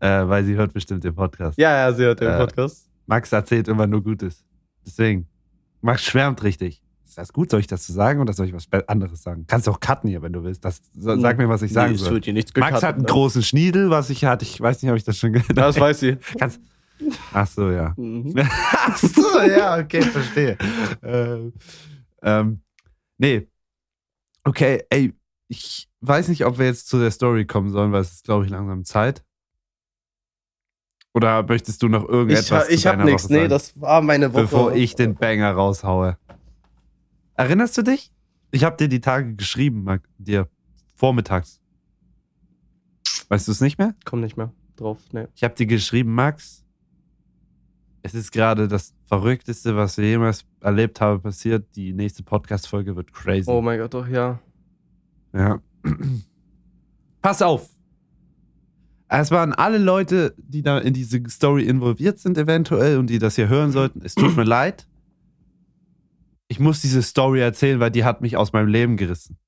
Äh, 0.00 0.28
weil 0.28 0.44
sie 0.44 0.56
hört 0.56 0.72
bestimmt 0.72 1.04
den 1.04 1.14
Podcast. 1.14 1.56
Ja, 1.58 1.72
ja, 1.76 1.92
sie 1.92 2.02
hört 2.02 2.20
den 2.20 2.28
äh, 2.28 2.38
Podcast. 2.38 2.88
Max 3.06 3.30
erzählt 3.30 3.68
immer 3.68 3.86
nur 3.86 4.02
Gutes. 4.02 4.44
Deswegen, 4.84 5.28
Max 5.80 6.02
schwärmt 6.02 6.42
richtig. 6.42 6.82
Ist 7.06 7.18
das 7.18 7.32
gut? 7.32 7.50
Soll 7.50 7.60
ich 7.60 7.66
das 7.66 7.84
zu 7.84 7.92
sagen 7.92 8.20
oder 8.20 8.32
soll 8.32 8.46
ich 8.46 8.54
was 8.54 8.66
anderes 8.88 9.22
sagen? 9.22 9.44
Kannst 9.46 9.66
du 9.66 9.70
auch 9.70 9.80
cutten 9.80 10.08
hier, 10.08 10.22
wenn 10.22 10.32
du 10.32 10.42
willst. 10.42 10.64
Das, 10.64 10.80
sag 10.94 11.36
mir, 11.36 11.48
was 11.48 11.60
ich 11.62 11.72
sagen 11.72 11.92
nee, 11.92 11.98
soll. 11.98 12.20
Max 12.56 12.82
hat 12.82 12.94
einen 12.94 13.02
ne? 13.02 13.08
großen 13.08 13.42
Schniedel, 13.42 13.90
was 13.90 14.08
ich 14.08 14.24
hatte. 14.24 14.44
Ich 14.44 14.58
weiß 14.58 14.82
nicht, 14.82 14.90
ob 14.90 14.96
ich 14.96 15.04
das 15.04 15.18
schon 15.18 15.34
gesagt 15.34 15.50
habe. 15.50 15.60
Das 15.60 15.78
weiß 15.78 16.00
sie. 16.00 16.16
Kannst, 16.38 16.60
Ach 17.32 17.46
so, 17.46 17.70
ja. 17.70 17.94
Mhm. 17.96 18.34
Ach 18.38 18.96
so, 18.96 19.40
ja, 19.40 19.78
okay, 19.78 20.02
verstehe. 20.02 20.56
ähm, 21.02 21.52
ähm, 22.22 22.62
nee. 23.18 23.48
Okay, 24.44 24.84
ey, 24.90 25.14
ich 25.48 25.88
weiß 26.00 26.28
nicht, 26.28 26.44
ob 26.44 26.58
wir 26.58 26.66
jetzt 26.66 26.88
zu 26.88 26.98
der 26.98 27.10
Story 27.10 27.46
kommen 27.46 27.70
sollen, 27.70 27.92
weil 27.92 28.02
es 28.02 28.12
ist, 28.12 28.24
glaube 28.24 28.44
ich, 28.44 28.50
langsam 28.50 28.84
Zeit. 28.84 29.24
Oder 31.14 31.42
möchtest 31.42 31.82
du 31.82 31.88
noch 31.88 32.08
irgendetwas 32.08 32.68
Ich, 32.68 32.76
ich 32.76 32.86
habe 32.86 33.04
nichts, 33.04 33.28
nee, 33.28 33.46
das 33.46 33.78
war 33.80 34.00
meine 34.00 34.32
Woche. 34.32 34.42
Bevor 34.42 34.72
ich 34.72 34.94
den 34.94 35.14
Banger 35.14 35.52
raushaue. 35.52 36.16
Erinnerst 37.34 37.76
du 37.76 37.82
dich? 37.82 38.10
Ich 38.50 38.64
habe 38.64 38.76
dir 38.76 38.88
die 38.88 39.00
Tage 39.00 39.34
geschrieben, 39.34 39.84
Marc, 39.84 40.08
dir 40.18 40.48
vormittags. 40.96 41.60
Weißt 43.28 43.46
du 43.48 43.52
es 43.52 43.60
nicht 43.60 43.78
mehr? 43.78 43.94
Komm 44.04 44.20
nicht 44.20 44.36
mehr 44.36 44.52
drauf, 44.76 44.98
nee. 45.12 45.26
Ich 45.34 45.44
habe 45.44 45.54
dir 45.54 45.66
geschrieben, 45.66 46.14
Max, 46.14 46.61
es 48.02 48.14
ist 48.14 48.32
gerade 48.32 48.68
das 48.68 48.94
Verrückteste, 49.06 49.76
was 49.76 49.96
wir 49.96 50.06
jemals 50.06 50.44
erlebt 50.60 51.00
haben, 51.00 51.22
passiert. 51.22 51.66
Die 51.76 51.92
nächste 51.92 52.22
Podcast-Folge 52.22 52.96
wird 52.96 53.12
crazy. 53.12 53.48
Oh 53.48 53.60
mein 53.60 53.78
Gott, 53.78 53.94
doch, 53.94 54.08
ja. 54.08 54.40
Ja. 55.32 55.60
Pass 57.22 57.42
auf. 57.42 57.68
Es 59.08 59.30
waren 59.30 59.52
alle 59.52 59.78
Leute, 59.78 60.34
die 60.38 60.62
da 60.62 60.78
in 60.78 60.94
diese 60.94 61.22
Story 61.28 61.64
involviert 61.64 62.18
sind, 62.18 62.38
eventuell, 62.38 62.98
und 62.98 63.08
die 63.08 63.18
das 63.18 63.36
hier 63.36 63.48
hören 63.48 63.70
sollten. 63.70 64.00
Es 64.02 64.14
tut 64.14 64.36
mir 64.36 64.44
leid. 64.44 64.88
Ich 66.48 66.58
muss 66.58 66.80
diese 66.80 67.02
Story 67.02 67.40
erzählen, 67.40 67.78
weil 67.78 67.90
die 67.90 68.04
hat 68.04 68.20
mich 68.20 68.36
aus 68.36 68.52
meinem 68.52 68.68
Leben 68.68 68.96
gerissen. 68.96 69.38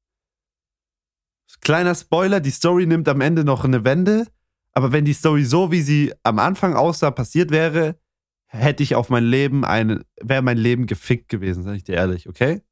Kleiner 1.61 1.95
Spoiler, 1.95 2.41
die 2.41 2.51
Story 2.51 2.87
nimmt 2.87 3.09
am 3.09 3.23
Ende 3.23 3.43
noch 3.43 3.65
eine 3.65 3.85
Wende, 3.85 4.27
aber 4.73 4.93
wenn 4.93 5.07
die 5.07 5.15
Story 5.15 5.45
so, 5.45 5.73
wie 5.73 5.81
sie 5.81 6.13
am 6.23 6.39
Anfang 6.39 6.75
aussah, 6.75 7.11
passiert 7.11 7.51
wäre, 7.51 7.97
hätte 8.55 8.83
ich 8.83 8.95
auf 8.95 9.11
mein 9.11 9.25
Leben 9.25 9.65
eine, 9.65 10.05
wäre 10.21 10.43
mein 10.43 10.59
Leben 10.59 10.87
gefickt 10.87 11.29
gewesen, 11.29 11.63
sag 11.65 11.75
ich 11.77 11.85
dir 11.85 11.97
ehrlich, 11.97 12.29
okay? 12.29 12.63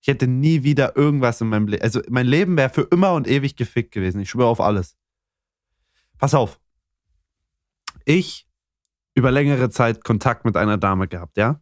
Ich 0.00 0.08
hätte 0.08 0.26
nie 0.26 0.62
wieder 0.62 0.96
irgendwas 0.96 1.40
in 1.40 1.48
meinem 1.48 1.68
Leben, 1.68 1.82
also 1.82 2.00
mein 2.08 2.26
Leben 2.26 2.56
wäre 2.56 2.70
für 2.70 2.82
immer 2.82 3.12
und 3.14 3.28
ewig 3.28 3.56
gefickt 3.56 3.92
gewesen. 3.92 4.20
Ich 4.20 4.30
schwöre 4.30 4.48
auf 4.48 4.60
alles. 4.60 4.96
Pass 6.18 6.34
auf. 6.34 6.60
Ich 8.04 8.48
über 9.14 9.30
längere 9.30 9.70
Zeit 9.70 10.04
Kontakt 10.04 10.44
mit 10.44 10.56
einer 10.56 10.78
Dame 10.78 11.08
gehabt, 11.08 11.36
ja? 11.36 11.60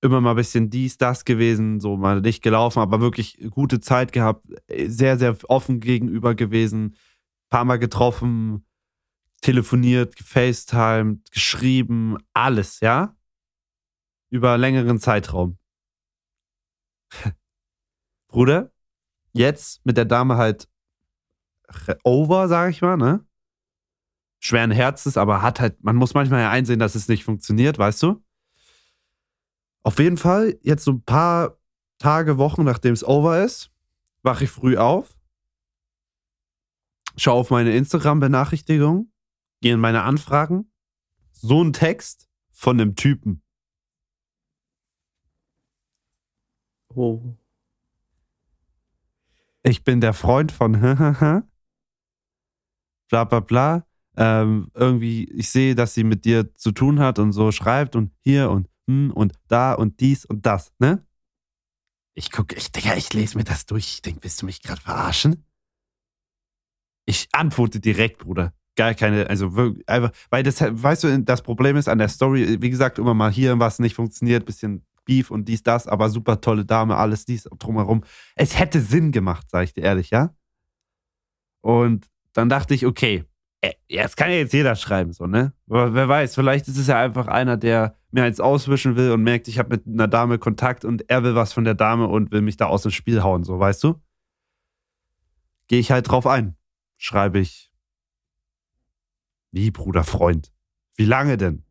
Immer 0.00 0.20
mal 0.20 0.30
ein 0.30 0.36
bisschen 0.36 0.70
dies, 0.70 0.98
das 0.98 1.24
gewesen, 1.24 1.80
so 1.80 1.96
mal 1.96 2.20
nicht 2.20 2.42
gelaufen, 2.42 2.80
aber 2.80 3.00
wirklich 3.00 3.38
gute 3.50 3.80
Zeit 3.80 4.12
gehabt, 4.12 4.46
sehr, 4.68 5.18
sehr 5.18 5.36
offen 5.48 5.80
gegenüber 5.80 6.34
gewesen, 6.34 6.96
paar 7.48 7.64
Mal 7.64 7.78
getroffen, 7.78 8.66
telefoniert, 9.40 10.16
gefacetimed, 10.16 11.30
geschrieben, 11.30 12.18
alles, 12.32 12.80
ja? 12.80 13.16
Über 14.30 14.58
längeren 14.58 14.98
Zeitraum. 14.98 15.58
Bruder, 18.28 18.72
jetzt 19.32 19.84
mit 19.86 19.96
der 19.96 20.04
Dame 20.04 20.36
halt 20.36 20.68
over, 22.04 22.48
sag 22.48 22.70
ich 22.70 22.82
mal, 22.82 22.96
ne? 22.96 23.24
Schweren 24.40 24.70
Herzens, 24.70 25.16
aber 25.16 25.42
hat 25.42 25.60
halt, 25.60 25.82
man 25.82 25.96
muss 25.96 26.14
manchmal 26.14 26.40
ja 26.40 26.50
einsehen, 26.50 26.78
dass 26.78 26.94
es 26.94 27.08
nicht 27.08 27.24
funktioniert, 27.24 27.78
weißt 27.78 28.02
du? 28.02 28.22
Auf 29.82 29.98
jeden 29.98 30.16
Fall, 30.16 30.58
jetzt 30.62 30.84
so 30.84 30.92
ein 30.92 31.02
paar 31.02 31.58
Tage, 31.98 32.38
Wochen, 32.38 32.64
nachdem 32.64 32.92
es 32.92 33.04
over 33.04 33.42
ist, 33.42 33.70
wache 34.22 34.44
ich 34.44 34.50
früh 34.50 34.76
auf, 34.76 35.16
schaue 37.16 37.40
auf 37.40 37.50
meine 37.50 37.74
Instagram-Benachrichtigungen 37.74 39.10
gehe 39.10 39.15
in 39.60 39.80
meine 39.80 40.02
Anfragen, 40.02 40.70
so 41.32 41.62
ein 41.62 41.72
Text 41.72 42.28
von 42.50 42.80
einem 42.80 42.94
Typen. 42.96 43.42
Oh. 46.94 47.36
Ich 49.62 49.84
bin 49.84 50.00
der 50.00 50.14
Freund 50.14 50.52
von 50.52 50.72
bla 53.08 53.24
bla 53.24 53.40
bla. 53.40 53.86
Ähm, 54.18 54.70
irgendwie, 54.72 55.24
ich 55.24 55.50
sehe, 55.50 55.74
dass 55.74 55.92
sie 55.92 56.04
mit 56.04 56.24
dir 56.24 56.54
zu 56.54 56.72
tun 56.72 57.00
hat 57.00 57.18
und 57.18 57.32
so 57.32 57.52
schreibt 57.52 57.96
und 57.96 58.12
hier 58.20 58.50
und 58.50 58.68
hm 58.86 59.10
und 59.10 59.34
da 59.48 59.74
und 59.74 60.00
dies 60.00 60.24
und 60.24 60.46
das, 60.46 60.72
ne? 60.78 61.06
Ich 62.14 62.30
gucke, 62.32 62.56
ich, 62.56 62.72
Digga, 62.72 62.94
ich 62.94 63.12
lese 63.12 63.36
mir 63.36 63.44
das 63.44 63.66
durch. 63.66 63.88
Ich 63.88 64.00
denke, 64.00 64.22
willst 64.24 64.40
du 64.40 64.46
mich 64.46 64.62
gerade 64.62 64.80
verarschen? 64.80 65.44
Ich 67.04 67.28
antworte 67.32 67.78
direkt, 67.78 68.20
Bruder 68.20 68.54
gar 68.76 68.94
keine, 68.94 69.28
also 69.28 69.50
einfach, 69.86 70.12
weil 70.30 70.42
das, 70.42 70.60
weißt 70.60 71.04
du, 71.04 71.18
das 71.22 71.42
Problem 71.42 71.76
ist 71.76 71.88
an 71.88 71.98
der 71.98 72.08
Story, 72.08 72.58
wie 72.60 72.70
gesagt, 72.70 72.98
immer 72.98 73.14
mal 73.14 73.32
hier 73.32 73.58
was 73.58 73.78
nicht 73.78 73.94
funktioniert, 73.94 74.44
bisschen 74.44 74.84
Beef 75.04 75.30
und 75.30 75.46
dies, 75.46 75.62
das, 75.62 75.86
aber 75.86 76.10
super 76.10 76.40
tolle 76.40 76.64
Dame, 76.64 76.96
alles 76.96 77.24
dies 77.24 77.48
drumherum. 77.58 78.04
Es 78.34 78.58
hätte 78.58 78.80
Sinn 78.80 79.12
gemacht, 79.12 79.46
sag 79.50 79.64
ich 79.64 79.72
dir 79.72 79.84
ehrlich, 79.84 80.10
ja? 80.10 80.34
Und 81.62 82.06
dann 82.32 82.48
dachte 82.48 82.74
ich, 82.74 82.84
okay, 82.86 83.24
äh, 83.62 83.72
jetzt 83.88 84.16
kann 84.16 84.30
ja 84.30 84.36
jetzt 84.36 84.52
jeder 84.52 84.74
schreiben, 84.76 85.12
so, 85.12 85.26
ne? 85.26 85.52
Aber 85.68 85.94
wer 85.94 86.08
weiß, 86.08 86.34
vielleicht 86.34 86.68
ist 86.68 86.76
es 86.76 86.88
ja 86.88 87.00
einfach 87.00 87.28
einer, 87.28 87.56
der 87.56 87.96
mir 88.10 88.24
eins 88.24 88.40
auswischen 88.40 88.96
will 88.96 89.12
und 89.12 89.22
merkt, 89.22 89.48
ich 89.48 89.58
habe 89.58 89.76
mit 89.76 89.86
einer 89.86 90.08
Dame 90.08 90.38
Kontakt 90.38 90.84
und 90.84 91.08
er 91.08 91.22
will 91.22 91.34
was 91.34 91.52
von 91.52 91.64
der 91.64 91.74
Dame 91.74 92.08
und 92.08 92.32
will 92.32 92.42
mich 92.42 92.56
da 92.56 92.66
aus 92.66 92.82
dem 92.82 92.90
Spiel 92.90 93.22
hauen, 93.22 93.44
so, 93.44 93.58
weißt 93.58 93.84
du? 93.84 93.94
Gehe 95.68 95.80
ich 95.80 95.90
halt 95.90 96.08
drauf 96.08 96.26
ein. 96.26 96.56
Schreibe 96.98 97.38
ich, 97.38 97.72
wie, 99.52 99.70
Bruder, 99.70 100.04
Freund? 100.04 100.52
Wie 100.96 101.04
lange 101.04 101.36
denn? 101.36 101.64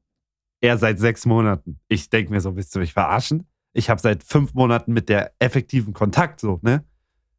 Er 0.61 0.77
seit 0.77 0.99
sechs 0.99 1.25
Monaten. 1.25 1.79
Ich 1.87 2.09
denke 2.09 2.31
mir 2.31 2.41
so, 2.41 2.55
willst 2.55 2.75
du 2.75 2.79
mich 2.79 2.93
verarschen? 2.93 3.47
Ich 3.73 3.89
habe 3.89 4.01
seit 4.01 4.23
fünf 4.23 4.53
Monaten 4.53 4.93
mit 4.93 5.09
der 5.09 5.33
effektiven 5.39 5.93
Kontakt 5.93 6.39
so, 6.39 6.59
ne? 6.63 6.85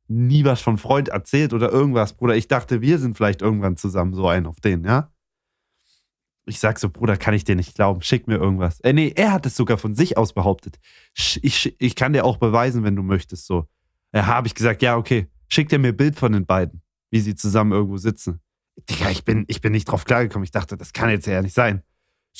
Nie 0.08 0.44
was 0.44 0.60
von 0.60 0.78
Freund 0.78 1.08
erzählt 1.08 1.52
oder 1.52 1.72
irgendwas, 1.72 2.12
Bruder. 2.12 2.36
Ich 2.36 2.46
dachte, 2.46 2.80
wir 2.80 2.98
sind 2.98 3.16
vielleicht 3.16 3.42
irgendwann 3.42 3.76
zusammen, 3.76 4.14
so 4.14 4.28
ein 4.28 4.46
auf 4.46 4.60
den, 4.60 4.84
ja? 4.84 5.10
Ich 6.44 6.60
sag 6.60 6.78
so, 6.78 6.90
Bruder, 6.90 7.16
kann 7.16 7.34
ich 7.34 7.42
dir 7.42 7.56
nicht 7.56 7.74
glauben. 7.74 8.02
Schick 8.02 8.28
mir 8.28 8.36
irgendwas. 8.36 8.78
Äh, 8.80 8.92
nee, 8.92 9.12
er 9.16 9.32
hat 9.32 9.46
es 9.46 9.56
sogar 9.56 9.78
von 9.78 9.94
sich 9.94 10.16
aus 10.16 10.32
behauptet. 10.32 10.78
Ich, 11.42 11.74
ich 11.80 11.96
kann 11.96 12.12
dir 12.12 12.24
auch 12.24 12.36
beweisen, 12.36 12.84
wenn 12.84 12.94
du 12.94 13.02
möchtest, 13.02 13.46
so. 13.46 13.66
Ja, 14.12 14.26
habe 14.26 14.46
ich 14.46 14.54
gesagt, 14.54 14.82
ja, 14.82 14.96
okay. 14.96 15.28
Schick 15.48 15.68
dir 15.68 15.80
mir 15.80 15.88
ein 15.88 15.96
Bild 15.96 16.16
von 16.16 16.32
den 16.32 16.46
beiden, 16.46 16.82
wie 17.10 17.20
sie 17.20 17.34
zusammen 17.34 17.72
irgendwo 17.72 17.96
sitzen. 17.96 18.40
Digga, 18.90 19.10
ich 19.10 19.24
bin, 19.24 19.44
ich 19.48 19.60
bin 19.60 19.72
nicht 19.72 19.86
drauf 19.86 20.04
klargekommen. 20.04 20.44
Ich 20.44 20.50
dachte, 20.50 20.76
das 20.76 20.92
kann 20.92 21.10
jetzt 21.10 21.26
ja 21.26 21.42
nicht 21.42 21.54
sein. 21.54 21.82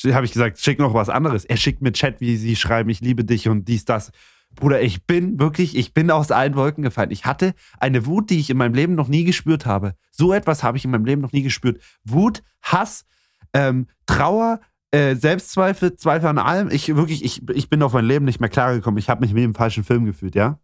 Habe 0.05 0.25
ich 0.25 0.33
gesagt, 0.33 0.59
schick 0.59 0.79
noch 0.79 0.93
was 0.93 1.09
anderes. 1.09 1.43
Er 1.45 1.57
schickt 1.57 1.81
mir 1.81 1.91
Chat, 1.91 2.21
wie 2.21 2.37
sie 2.37 2.55
schreiben, 2.55 2.89
ich 2.89 3.01
liebe 3.01 3.25
dich 3.25 3.49
und 3.49 3.67
dies, 3.67 3.85
das. 3.85 4.11
Bruder, 4.55 4.81
ich 4.81 5.05
bin 5.05 5.39
wirklich, 5.39 5.75
ich 5.75 5.93
bin 5.93 6.09
aus 6.11 6.31
allen 6.31 6.55
Wolken 6.55 6.83
gefallen. 6.83 7.11
Ich 7.11 7.25
hatte 7.25 7.53
eine 7.79 8.05
Wut, 8.05 8.29
die 8.29 8.39
ich 8.39 8.49
in 8.49 8.57
meinem 8.57 8.73
Leben 8.73 8.95
noch 8.95 9.07
nie 9.07 9.23
gespürt 9.23 9.65
habe. 9.65 9.95
So 10.11 10.33
etwas 10.33 10.63
habe 10.63 10.77
ich 10.77 10.85
in 10.85 10.91
meinem 10.91 11.05
Leben 11.05 11.21
noch 11.21 11.31
nie 11.31 11.41
gespürt. 11.41 11.81
Wut, 12.03 12.43
Hass, 12.61 13.05
ähm, 13.53 13.87
Trauer, 14.05 14.61
äh, 14.91 15.15
Selbstzweifel, 15.15 15.95
Zweifel 15.95 16.27
an 16.27 16.37
allem. 16.37 16.69
Ich 16.69 16.95
wirklich, 16.95 17.23
ich, 17.23 17.47
ich 17.49 17.69
bin 17.69 17.83
auf 17.83 17.93
mein 17.93 18.05
Leben 18.05 18.25
nicht 18.25 18.39
mehr 18.39 18.49
klargekommen. 18.49 18.97
Ich 18.99 19.09
habe 19.09 19.21
mich 19.21 19.35
wie 19.35 19.43
im 19.43 19.53
falschen 19.53 19.83
Film 19.83 20.05
gefühlt, 20.05 20.35
ja. 20.35 20.59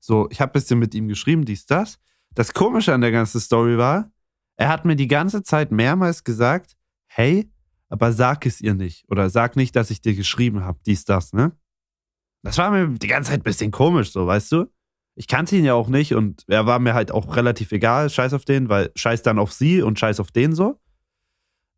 So, 0.00 0.28
ich 0.30 0.40
habe 0.40 0.50
ein 0.50 0.54
bisschen 0.54 0.78
mit 0.78 0.94
ihm 0.94 1.08
geschrieben, 1.08 1.44
dies, 1.44 1.66
das. 1.66 1.98
Das 2.34 2.54
Komische 2.54 2.94
an 2.94 3.00
der 3.00 3.12
ganzen 3.12 3.40
Story 3.40 3.76
war, 3.76 4.10
er 4.56 4.68
hat 4.68 4.84
mir 4.84 4.96
die 4.96 5.08
ganze 5.08 5.42
Zeit 5.42 5.72
mehrmals 5.72 6.24
gesagt, 6.24 6.76
hey, 7.06 7.50
aber 7.88 8.12
sag 8.12 8.46
es 8.46 8.60
ihr 8.60 8.74
nicht. 8.74 9.04
Oder 9.10 9.28
sag 9.28 9.56
nicht, 9.56 9.76
dass 9.76 9.90
ich 9.90 10.00
dir 10.00 10.14
geschrieben 10.14 10.64
habe, 10.64 10.78
dies, 10.86 11.04
das, 11.04 11.32
ne? 11.32 11.52
Das 12.42 12.58
war 12.58 12.70
mir 12.70 12.88
die 12.88 13.06
ganze 13.06 13.30
Zeit 13.30 13.40
ein 13.40 13.44
bisschen 13.44 13.70
komisch, 13.70 14.12
so, 14.12 14.26
weißt 14.26 14.50
du? 14.52 14.66
Ich 15.14 15.28
kannte 15.28 15.56
ihn 15.56 15.64
ja 15.64 15.74
auch 15.74 15.88
nicht 15.88 16.14
und 16.14 16.44
er 16.48 16.64
war 16.64 16.78
mir 16.78 16.94
halt 16.94 17.12
auch 17.12 17.36
relativ 17.36 17.70
egal, 17.72 18.08
scheiß 18.08 18.32
auf 18.32 18.44
den, 18.44 18.68
weil 18.68 18.90
scheiß 18.96 19.22
dann 19.22 19.38
auf 19.38 19.52
sie 19.52 19.82
und 19.82 19.98
scheiß 19.98 20.20
auf 20.20 20.32
den 20.32 20.54
so. 20.54 20.80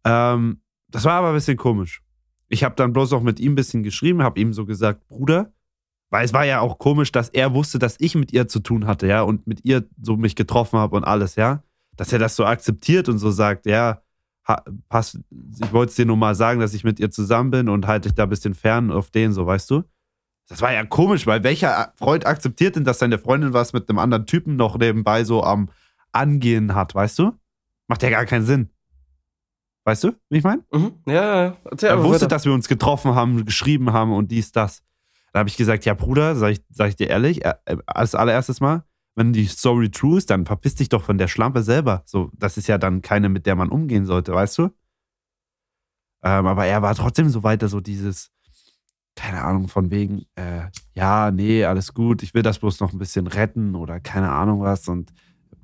Ähm, 0.05 0.61
das 0.89 1.05
war 1.05 1.15
aber 1.15 1.29
ein 1.29 1.35
bisschen 1.35 1.57
komisch. 1.57 2.01
Ich 2.49 2.63
habe 2.63 2.77
dann 2.77 2.93
bloß 2.93 3.13
auch 3.13 3.23
mit 3.23 3.41
ihm 3.41 3.53
ein 3.53 3.57
bisschen 3.57 3.83
geschrieben, 3.83 4.23
habe 4.23 4.39
ihm 4.39 4.53
so 4.53 4.65
gesagt, 4.65 5.09
Bruder, 5.09 5.53
weil 6.15 6.25
es 6.25 6.33
war 6.33 6.45
ja 6.45 6.61
auch 6.61 6.79
komisch, 6.79 7.11
dass 7.11 7.29
er 7.29 7.55
wusste, 7.55 7.81
dass 7.81 7.97
ich 7.99 8.15
mit 8.15 8.33
ihr 8.33 8.47
zu 8.47 8.61
tun 8.61 8.87
hatte, 8.87 9.09
ja, 9.09 9.23
und 9.23 9.49
mit 9.49 9.65
ihr 9.65 9.85
so 10.01 10.17
mich 10.17 10.37
getroffen 10.37 10.79
habe 10.79 10.95
und 10.95 11.03
alles, 11.03 11.35
ja. 11.35 11.65
Dass 11.97 12.13
er 12.13 12.21
das 12.21 12.37
so 12.37 12.45
akzeptiert 12.45 13.09
und 13.09 13.19
so 13.19 13.33
sagt, 13.33 13.67
ja, 13.67 14.01
pass, 14.89 15.19
ich 15.61 15.73
wollte 15.73 15.91
es 15.91 15.97
dir 15.97 16.07
nur 16.07 16.17
mal 16.17 16.37
sagen, 16.37 16.61
dass 16.61 16.73
ich 16.73 16.85
mit 16.85 17.01
ihr 17.01 17.11
zusammen 17.11 17.51
bin 17.51 17.69
und 17.69 17.89
halte 17.89 18.09
dich 18.09 18.15
da 18.15 18.23
ein 18.23 18.29
bisschen 18.29 18.55
fern 18.55 18.93
auf 18.93 19.11
den, 19.11 19.33
so, 19.33 19.45
weißt 19.45 19.69
du? 19.73 19.83
Das 20.49 20.63
war 20.63 20.73
ja 20.73 20.85
komisch, 20.85 21.27
weil 21.27 21.43
welcher 21.43 21.93
Freund 21.97 22.27
akzeptiert 22.27 22.77
denn, 22.77 22.85
dass 22.85 23.01
seine 23.01 23.19
Freundin 23.19 23.53
was 23.53 23.73
mit 23.73 23.89
einem 23.89 23.99
anderen 23.99 24.25
Typen 24.25 24.55
noch 24.55 24.79
nebenbei 24.79 25.25
so 25.25 25.43
am 25.43 25.69
Angehen 26.13 26.77
hat, 26.77 26.95
weißt 26.95 27.19
du? 27.19 27.33
Macht 27.89 28.05
ja 28.05 28.11
gar 28.11 28.25
keinen 28.25 28.45
Sinn. 28.45 28.71
Weißt 29.85 30.05
du, 30.05 30.13
wie 30.31 30.39
ich 30.39 30.45
meine? 30.45 30.63
Mhm. 30.73 30.93
Ja, 31.07 31.45
ja. 31.45 31.57
Erzähl 31.69 31.89
er 31.89 31.99
wusste, 31.99 32.13
weiter. 32.13 32.29
dass 32.29 32.45
wir 32.45 32.53
uns 32.53 32.69
getroffen 32.69 33.17
haben, 33.17 33.45
geschrieben 33.45 33.93
haben 33.93 34.13
und 34.13 34.31
dies, 34.31 34.53
das. 34.53 34.85
Da 35.35 35.41
habe 35.41 35.49
ich 35.49 35.57
gesagt, 35.57 35.85
ja, 35.85 35.95
Bruder, 35.95 36.37
sag 36.37 36.53
ich, 36.53 36.63
sag 36.71 36.91
ich 36.91 36.97
dir 36.97 37.09
ehrlich, 37.09 37.45
äh, 37.45 37.55
als 37.87 38.15
allererstes 38.15 38.61
Mal, 38.61 38.85
wenn 39.17 39.33
die 39.33 39.47
Story 39.47 39.91
true 39.91 40.17
ist, 40.17 40.31
dann 40.31 40.47
verpiss 40.47 40.77
dich 40.77 40.91
doch 40.91 41.03
von 41.03 41.19
der 41.19 41.27
Schlampe 41.27 41.65
selber. 41.65 42.05
So, 42.07 42.31
das 42.35 42.57
ist 42.57 42.69
ja 42.69 42.79
dann 42.79 43.03
keine, 43.03 43.29
mit 43.29 43.45
der 43.45 43.57
man 43.57 43.69
umgehen 43.69 44.07
sollte, 44.07 44.33
weißt 44.33 44.59
du? 44.59 44.71
Ähm, 46.23 46.47
aber 46.47 46.67
er 46.67 46.83
war 46.83 46.95
trotzdem 46.95 47.31
so 47.31 47.43
weiter, 47.43 47.67
so 47.67 47.81
dieses, 47.81 48.31
keine 49.17 49.43
Ahnung, 49.43 49.67
von 49.67 49.91
wegen, 49.91 50.25
äh, 50.37 50.69
ja, 50.95 51.33
nee, 51.33 51.65
alles 51.65 51.95
gut, 51.95 52.23
ich 52.23 52.33
will 52.33 52.43
das 52.43 52.61
bloß 52.61 52.79
noch 52.79 52.93
ein 52.93 53.01
bisschen 53.01 53.27
retten 53.27 53.75
oder 53.75 53.99
keine 53.99 54.31
Ahnung 54.31 54.61
was 54.61 54.87
und 54.87 55.13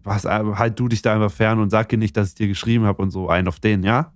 was, 0.02 0.24
äh, 0.24 0.42
halt 0.56 0.80
du 0.80 0.88
dich 0.88 1.02
da 1.02 1.14
einfach 1.14 1.30
fern 1.30 1.60
und 1.60 1.70
sag 1.70 1.88
dir 1.90 1.96
nicht, 1.96 2.16
dass 2.16 2.30
ich 2.30 2.34
dir 2.34 2.48
geschrieben 2.48 2.86
habe 2.86 3.00
und 3.00 3.12
so 3.12 3.28
ein 3.28 3.46
auf 3.46 3.60
den, 3.60 3.84
ja? 3.84 4.12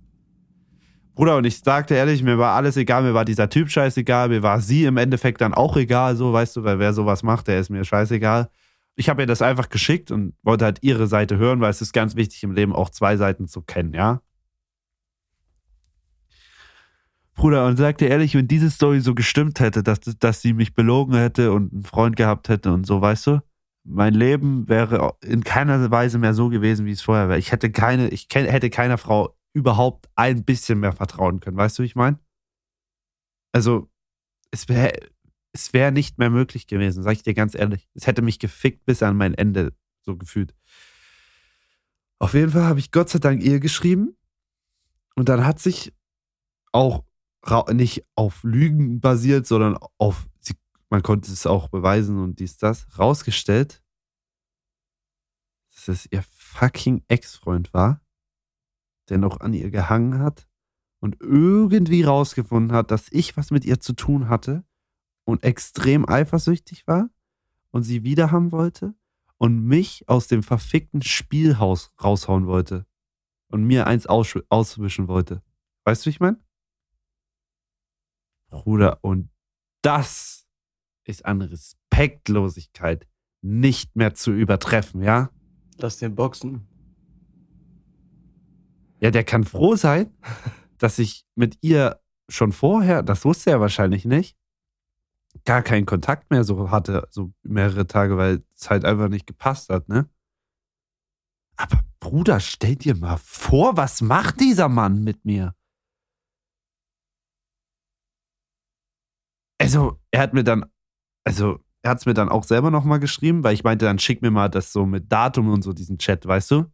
Bruder, 1.15 1.37
und 1.37 1.45
ich 1.45 1.59
sagte 1.59 1.95
ehrlich, 1.95 2.23
mir 2.23 2.37
war 2.37 2.55
alles 2.55 2.75
egal, 2.75 3.01
mir 3.01 3.13
war 3.13 3.23
dieser 3.23 3.49
Typ 3.49 3.69
scheißegal, 3.69 4.27
mir 4.27 4.43
war 4.43 4.59
sie 4.59 4.83
im 4.83 4.97
Endeffekt 4.97 5.39
dann 5.39 5.53
auch 5.53 5.77
egal, 5.77 6.17
so, 6.17 6.33
weißt 6.33 6.57
du, 6.57 6.63
weil 6.65 6.77
wer 6.77 6.91
sowas 6.91 7.23
macht, 7.23 7.47
der 7.47 7.59
ist 7.59 7.69
mir 7.69 7.85
scheißegal. 7.85 8.49
Ich 8.97 9.07
habe 9.07 9.23
ihr 9.23 9.25
das 9.25 9.41
einfach 9.41 9.69
geschickt 9.69 10.11
und 10.11 10.33
wollte 10.43 10.65
halt 10.65 10.79
ihre 10.81 11.07
Seite 11.07 11.37
hören, 11.37 11.61
weil 11.61 11.69
es 11.69 11.81
ist 11.81 11.93
ganz 11.93 12.17
wichtig 12.17 12.43
im 12.43 12.51
Leben 12.51 12.73
auch 12.73 12.89
zwei 12.89 13.15
Seiten 13.15 13.47
zu 13.47 13.61
kennen, 13.61 13.93
ja? 13.93 14.21
Bruder, 17.33 17.65
und 17.65 17.77
sagte 17.77 18.05
ehrlich, 18.05 18.35
wenn 18.35 18.47
diese 18.47 18.69
Story 18.69 18.99
so 18.99 19.15
gestimmt 19.15 19.59
hätte, 19.61 19.83
dass, 19.83 19.99
dass 20.01 20.41
sie 20.41 20.53
mich 20.53 20.73
belogen 20.73 21.15
hätte 21.15 21.53
und 21.53 21.71
einen 21.71 21.83
Freund 21.83 22.17
gehabt 22.17 22.49
hätte 22.49 22.73
und 22.73 22.85
so, 22.85 23.01
weißt 23.01 23.27
du, 23.27 23.41
mein 23.85 24.13
Leben 24.13 24.67
wäre 24.67 25.13
in 25.21 25.43
keiner 25.43 25.91
Weise 25.91 26.17
mehr 26.17 26.33
so 26.33 26.49
gewesen, 26.49 26.85
wie 26.85 26.91
es 26.91 27.01
vorher 27.01 27.29
wäre. 27.29 27.39
Ich 27.39 27.51
hätte 27.51 27.71
keine, 27.71 28.09
ich 28.09 28.27
hätte 28.33 28.69
keiner 28.69 28.97
Frau 28.97 29.35
überhaupt 29.55 30.07
ein 30.15 30.43
bisschen 30.43 30.79
mehr 30.79 30.91
vertrauen 30.91 31.39
können, 31.39 31.57
weißt 31.57 31.79
du, 31.79 31.83
wie 31.83 31.87
ich 31.87 31.95
meine? 31.95 32.19
Also, 33.51 33.89
es 34.51 34.67
wäre 34.67 34.93
es 35.55 35.71
wäre 35.71 35.93
nicht 35.93 36.17
mehr 36.17 36.29
möglich 36.29 36.67
gewesen, 36.67 37.01
sag 37.01 37.13
ich 37.13 37.23
dir 37.23 37.33
ganz 37.33 37.55
ehrlich. 37.55 37.87
Es 37.93 38.07
hätte 38.07 38.21
mich 38.21 38.39
gefickt 38.39 38.85
bis 38.85 39.01
an 39.01 39.15
mein 39.15 39.33
Ende, 39.33 39.73
so 40.01 40.17
gefühlt. 40.17 40.53
Auf 42.19 42.33
jeden 42.33 42.51
Fall 42.51 42.65
habe 42.65 42.79
ich 42.79 42.91
Gott 42.91 43.09
sei 43.09 43.19
Dank 43.19 43.41
ihr 43.41 43.61
geschrieben. 43.61 44.17
Und 45.15 45.29
dann 45.29 45.45
hat 45.45 45.59
sich 45.59 45.93
auch 46.73 47.05
nicht 47.71 48.03
auf 48.15 48.43
Lügen 48.43 48.99
basiert, 48.99 49.47
sondern 49.47 49.77
auf, 49.97 50.27
man 50.89 51.03
konnte 51.03 51.31
es 51.31 51.47
auch 51.47 51.69
beweisen 51.69 52.19
und 52.19 52.39
dies, 52.39 52.57
das, 52.57 52.85
rausgestellt, 52.99 53.81
dass 55.73 55.87
es 55.87 56.11
ihr 56.11 56.23
fucking 56.23 57.05
Ex-Freund 57.07 57.73
war, 57.73 58.01
der 59.09 59.17
noch 59.17 59.39
an 59.39 59.53
ihr 59.53 59.69
gehangen 59.69 60.19
hat 60.19 60.47
und 60.99 61.17
irgendwie 61.19 62.03
rausgefunden 62.03 62.75
hat, 62.75 62.91
dass 62.91 63.11
ich 63.11 63.37
was 63.37 63.51
mit 63.51 63.65
ihr 63.65 63.79
zu 63.79 63.93
tun 63.93 64.29
hatte 64.29 64.63
und 65.23 65.43
extrem 65.43 66.07
eifersüchtig 66.07 66.87
war 66.87 67.09
und 67.71 67.83
sie 67.83 68.03
wieder 68.03 68.31
haben 68.31 68.51
wollte 68.51 68.95
und 69.37 69.65
mich 69.65 70.07
aus 70.07 70.27
dem 70.27 70.43
verfickten 70.43 71.01
Spielhaus 71.01 71.91
raushauen 72.01 72.47
wollte 72.47 72.85
und 73.49 73.63
mir 73.63 73.87
eins 73.87 74.07
auswischen 74.07 75.07
wollte. 75.07 75.41
Weißt 75.83 76.03
du, 76.03 76.07
wie 76.07 76.11
ich 76.11 76.19
meine? 76.19 76.39
Bruder, 78.49 78.99
und 79.01 79.29
das 79.81 80.47
ist 81.03 81.25
an 81.25 81.41
Respektlosigkeit 81.41 83.07
nicht 83.41 83.95
mehr 83.95 84.15
zu 84.15 84.31
übertreffen, 84.31 85.03
ja? 85.03 85.29
Lass 85.77 85.97
den 85.97 86.15
boxen. 86.15 86.67
Ja, 88.99 89.11
der 89.11 89.23
kann 89.23 89.43
froh 89.43 89.75
sein, 89.75 90.11
dass 90.77 90.99
ich 90.99 91.25
mit 91.35 91.57
ihr 91.61 91.99
schon 92.29 92.51
vorher, 92.51 93.03
das 93.03 93.23
wusste 93.25 93.51
er 93.51 93.61
wahrscheinlich 93.61 94.05
nicht, 94.05 94.37
gar 95.43 95.61
keinen 95.61 95.85
Kontakt 95.85 96.31
mehr 96.31 96.43
so 96.43 96.71
hatte, 96.71 97.07
so 97.11 97.33
mehrere 97.43 97.87
Tage, 97.87 98.17
weil 98.17 98.43
es 98.55 98.69
halt 98.69 98.85
einfach 98.85 99.09
nicht 99.09 99.27
gepasst 99.27 99.69
hat, 99.69 99.89
ne? 99.89 100.09
Aber 101.57 101.83
Bruder, 101.99 102.39
stell 102.39 102.75
dir 102.75 102.95
mal 102.95 103.17
vor, 103.17 103.77
was 103.77 104.01
macht 104.01 104.39
dieser 104.39 104.69
Mann 104.69 105.03
mit 105.03 105.23
mir? 105.25 105.55
Also, 109.57 109.99
er 110.11 110.21
hat 110.21 110.33
mir 110.33 110.43
dann, 110.43 110.65
also, 111.25 111.59
er 111.81 111.91
hat 111.91 111.99
es 111.99 112.05
mir 112.05 112.13
dann 112.13 112.29
auch 112.29 112.43
selber 112.43 112.71
nochmal 112.71 112.99
geschrieben, 112.99 113.43
weil 113.43 113.53
ich 113.53 113.63
meinte, 113.63 113.85
dann 113.85 113.99
schick 113.99 114.21
mir 114.21 114.31
mal 114.31 114.49
das 114.49 114.73
so 114.73 114.85
mit 114.85 115.11
Datum 115.11 115.49
und 115.49 115.61
so, 115.61 115.71
diesen 115.71 115.97
Chat, 115.97 116.25
weißt 116.25 116.51
du? 116.51 116.65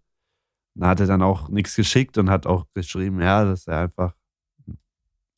Da 0.75 0.87
hat 0.87 0.99
er 0.99 1.07
dann 1.07 1.21
auch 1.21 1.49
nichts 1.49 1.75
geschickt 1.75 2.17
und 2.17 2.29
hat 2.29 2.45
auch 2.47 2.65
geschrieben, 2.73 3.21
ja, 3.21 3.43
dass 3.43 3.67
er 3.67 3.79
einfach 3.79 4.15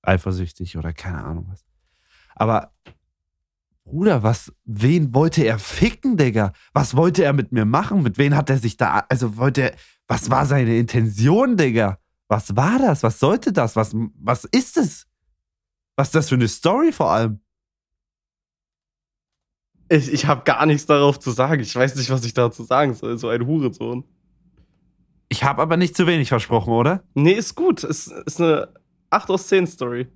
eifersüchtig 0.02 0.78
oder 0.78 0.94
keine 0.94 1.24
Ahnung 1.24 1.48
was. 1.50 1.66
Aber 2.36 2.74
Bruder, 3.86 4.24
was, 4.24 4.52
wen 4.64 5.14
wollte 5.14 5.44
er 5.44 5.60
ficken, 5.60 6.16
Digga? 6.16 6.54
Was 6.74 6.96
wollte 6.96 7.24
er 7.24 7.34
mit 7.34 7.52
mir 7.52 7.66
machen? 7.66 8.02
Mit 8.02 8.18
wem 8.18 8.36
hat 8.36 8.50
er 8.50 8.58
sich 8.58 8.78
da, 8.78 9.06
also 9.10 9.38
wollte 9.38 9.72
er, 9.72 9.76
was 10.08 10.30
war 10.30 10.46
seine 10.46 10.78
Intention, 10.78 11.58
Digga? 11.58 12.00
Was 12.28 12.56
war 12.56 12.80
das? 12.80 13.04
Was 13.04 13.20
sollte 13.20 13.52
das? 13.52 13.76
Was, 13.76 13.94
was 13.94 14.46
ist 14.46 14.78
es? 14.78 15.06
Was 15.96 16.08
ist 16.08 16.16
das 16.16 16.30
für 16.30 16.36
eine 16.36 16.48
Story 16.48 16.92
vor 16.92 17.12
allem? 17.12 17.40
Ich, 19.90 20.12
ich 20.12 20.26
habe 20.26 20.44
gar 20.44 20.66
nichts 20.66 20.86
darauf 20.86 21.20
zu 21.20 21.32
sagen. 21.32 21.62
Ich 21.62 21.76
weiß 21.76 21.96
nicht, 21.96 22.10
was 22.10 22.24
ich 22.24 22.34
dazu 22.34 22.64
sagen 22.64 22.94
soll. 22.94 23.18
So 23.18 23.28
ein 23.28 23.46
Hurensohn. 23.46 24.06
Ich 25.34 25.44
habe 25.44 25.64
aber 25.64 25.78
nicht 25.78 25.98
zu 25.98 26.06
wenig 26.06 26.30
versprochen, 26.30 26.72
oder? 26.74 27.02
Nee, 27.16 27.32
ist 27.32 27.56
gut. 27.56 27.84
Ist, 27.84 28.12
ist 28.28 28.40
eine 28.40 28.68
8 29.10 29.32
aus 29.32 29.48
10 29.48 29.66
Story. 29.66 30.08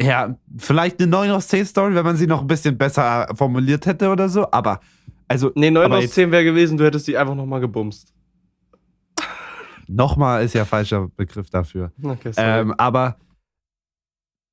Ja, 0.00 0.38
vielleicht 0.56 0.98
eine 0.98 1.10
9 1.10 1.30
aus 1.32 1.48
10 1.48 1.66
Story, 1.66 1.94
wenn 1.94 2.06
man 2.06 2.16
sie 2.16 2.26
noch 2.26 2.40
ein 2.40 2.46
bisschen 2.46 2.78
besser 2.78 3.28
formuliert 3.34 3.84
hätte 3.84 4.08
oder 4.08 4.30
so, 4.30 4.50
aber 4.50 4.80
also. 5.28 5.52
Nee, 5.54 5.70
9 5.70 5.92
aus 5.92 6.10
10 6.10 6.32
wäre 6.32 6.42
gewesen, 6.42 6.78
du 6.78 6.86
hättest 6.86 7.04
sie 7.04 7.18
einfach 7.18 7.34
nochmal 7.34 7.60
gebumst. 7.60 8.14
Nochmal 9.88 10.42
ist 10.42 10.54
ja 10.54 10.64
falscher 10.64 11.08
Begriff 11.14 11.50
dafür. 11.50 11.92
Okay. 12.02 12.32
Ähm, 12.38 12.72
aber 12.78 13.18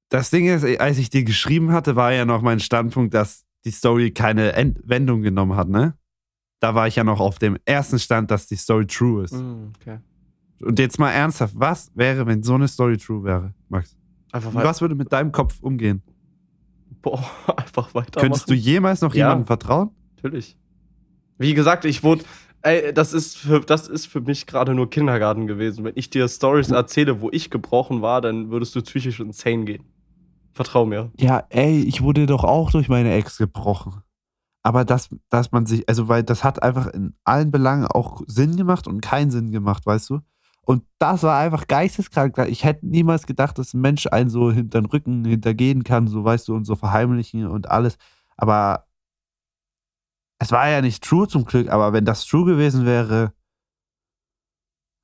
das 0.10 0.32
Ding 0.32 0.48
ist, 0.48 0.66
als 0.82 0.98
ich 0.98 1.10
dir 1.10 1.24
geschrieben 1.24 1.72
hatte, 1.72 1.96
war 1.96 2.12
ja 2.12 2.26
noch 2.26 2.42
mein 2.42 2.60
Standpunkt, 2.60 3.14
dass 3.14 3.46
die 3.64 3.72
Story 3.72 4.12
keine 4.12 4.52
End 4.52 4.82
Wendung 4.84 5.22
genommen 5.22 5.56
hat, 5.56 5.70
ne? 5.70 5.94
Da 6.64 6.74
war 6.76 6.88
ich 6.88 6.96
ja 6.96 7.04
noch 7.04 7.20
auf 7.20 7.40
dem 7.40 7.58
ersten 7.66 8.00
Stand, 8.00 8.32
dass 8.32 8.48
die 8.48 8.56
Story 8.56 8.88
true 8.88 9.26
ist. 9.26 9.34
Mm, 9.34 9.74
okay. 9.82 9.98
Und 10.62 10.80
jetzt 10.80 10.98
mal 10.98 11.12
ernsthaft, 11.12 11.54
was 11.58 11.92
wäre, 11.94 12.26
wenn 12.26 12.42
so 12.42 12.54
eine 12.54 12.70
Story 12.70 12.96
true 12.96 13.22
wäre, 13.26 13.54
Max? 13.68 13.98
Einfach. 14.32 14.54
Was 14.56 14.80
würde 14.80 14.96
mit 14.96 15.12
deinem 15.12 15.34
Kopf 15.34 15.60
umgehen? 15.60 16.02
Boah, 17.02 17.22
einfach 17.58 17.94
weiter. 17.94 18.22
Könntest 18.22 18.50
du 18.50 18.54
jemals 18.54 19.02
noch 19.02 19.14
Ja. 19.14 19.26
jemandem 19.26 19.46
vertrauen? 19.46 19.90
Natürlich. 20.16 20.58
Wie 21.38 21.54
gesagt, 21.54 21.84
ich 21.84 22.02
wurde. 22.02 22.24
Ey, 22.62 22.94
das 22.94 23.12
ist 23.12 23.40
für, 23.40 23.60
das 23.60 23.90
ist 23.90 24.06
für 24.06 24.22
mich 24.22 24.48
gerade 24.48 24.74
nur 24.74 24.90
Kindergarten 24.90 25.48
gewesen. 25.48 25.84
Wenn 25.84 25.98
ich 25.98 26.10
dir 26.12 26.30
Stories 26.30 26.72
erzähle, 26.72 27.20
wo 27.20 27.30
ich 27.30 27.50
gebrochen 27.50 28.02
war, 28.02 28.22
dann 28.22 28.52
würdest 28.52 28.74
du 28.74 28.82
psychisch 28.82 29.20
insane 29.20 29.66
gehen. 29.66 29.84
Vertrau 30.54 30.86
mir. 30.86 31.12
Ja, 31.20 31.44
ey, 31.50 31.82
ich 31.84 32.02
wurde 32.02 32.26
doch 32.26 32.46
auch 32.46 32.72
durch 32.72 32.88
meine 32.88 33.14
Ex 33.16 33.38
gebrochen. 33.38 34.02
Aber 34.64 34.86
dass, 34.86 35.10
dass 35.30 35.52
man 35.52 35.66
sich, 35.66 35.88
also 35.90 36.08
weil 36.08 36.24
das 36.24 36.44
hat 36.44 36.64
einfach 36.64 36.88
in 36.88 37.16
allen 37.26 37.52
Belangen 37.52 37.86
auch 37.86 38.22
Sinn 38.28 38.56
gemacht 38.56 38.88
und 38.88 39.02
keinen 39.02 39.30
Sinn 39.30 39.52
gemacht, 39.52 39.86
weißt 39.86 40.10
du? 40.10 40.22
Und 40.62 40.86
das 40.98 41.24
war 41.24 41.38
einfach 41.38 41.68
geisteskrank. 41.68 42.38
Ich 42.48 42.64
hätte 42.64 42.88
niemals 42.88 43.28
gedacht, 43.28 43.60
dass 43.60 43.74
ein 43.74 43.82
Mensch 43.82 44.08
einen 44.08 44.30
so 44.30 44.52
hinter 44.52 44.82
den 44.82 44.86
Rücken 44.86 45.26
hintergehen 45.26 45.84
kann, 45.84 46.08
so 46.08 46.24
weißt 46.24 46.48
du, 46.48 46.56
und 46.56 46.64
so 46.64 46.78
verheimlichen 46.78 47.46
und 47.48 47.70
alles. 47.70 47.98
Aber 48.38 48.88
es 50.40 50.52
war 50.52 50.70
ja 50.70 50.82
nicht 50.82 51.04
true 51.04 51.28
zum 51.28 51.44
Glück, 51.44 51.70
aber 51.70 51.92
wenn 51.92 52.06
das 52.06 52.26
true 52.26 52.46
gewesen 52.46 52.86
wäre, 52.86 53.34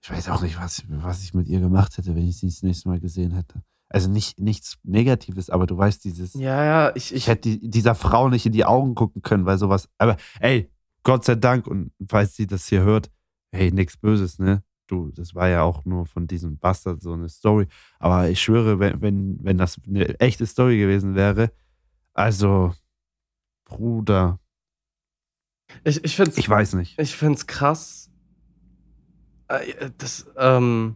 ich 0.01 0.09
weiß 0.09 0.29
auch 0.29 0.41
nicht, 0.41 0.57
was, 0.57 0.83
was 0.87 1.23
ich 1.23 1.33
mit 1.33 1.47
ihr 1.47 1.59
gemacht 1.59 1.97
hätte, 1.97 2.15
wenn 2.15 2.27
ich 2.27 2.37
sie 2.37 2.47
das 2.47 2.63
nächste 2.63 2.87
Mal 2.87 3.01
gesehen 3.01 3.31
hätte. 3.31 3.61
Also 3.89 4.09
nicht 4.09 4.39
nichts 4.39 4.77
Negatives, 4.83 5.49
aber 5.49 5.65
du 5.65 5.77
weißt, 5.77 6.03
dieses, 6.03 6.35
Ja, 6.35 6.63
ja, 6.63 6.95
ich, 6.95 7.11
ich 7.11 7.17
ich, 7.17 7.27
hätte 7.27 7.57
die, 7.57 7.69
dieser 7.69 7.95
Frau 7.95 8.29
nicht 8.29 8.45
in 8.45 8.51
die 8.51 8.65
Augen 8.65 8.93
gucken 8.93 9.21
können, 9.23 9.45
weil 9.45 9.57
sowas. 9.57 9.89
Aber 9.97 10.15
ey, 10.39 10.69
Gott 11.03 11.25
sei 11.25 11.35
Dank, 11.35 11.65
und 11.65 11.91
falls 12.07 12.35
sie 12.35 12.45
das 12.45 12.67
hier 12.67 12.83
hört, 12.83 13.09
hey, 13.51 13.71
nichts 13.71 13.97
Böses, 13.97 14.37
ne? 14.37 14.63
Du, 14.85 15.11
das 15.11 15.33
war 15.35 15.49
ja 15.49 15.63
auch 15.63 15.85
nur 15.85 16.05
von 16.05 16.27
diesem 16.27 16.57
Bastard 16.57 17.01
so 17.01 17.13
eine 17.13 17.29
Story. 17.29 17.67
Aber 17.99 18.29
ich 18.29 18.41
schwöre, 18.41 18.79
wenn, 18.79 19.01
wenn, 19.01 19.39
wenn 19.43 19.57
das 19.57 19.77
eine 19.87 20.19
echte 20.19 20.45
Story 20.45 20.77
gewesen 20.79 21.15
wäre, 21.15 21.51
also, 22.13 22.73
Bruder, 23.65 24.39
ich, 25.83 26.03
ich 26.03 26.15
find's, 26.15 26.37
ich 26.37 26.49
weiß 26.49 26.73
nicht. 26.73 26.99
ich 26.99 27.15
find's 27.15 27.47
krass. 27.47 28.09
Äh, 29.47 29.91
Das, 29.97 30.25
ähm, 30.37 30.95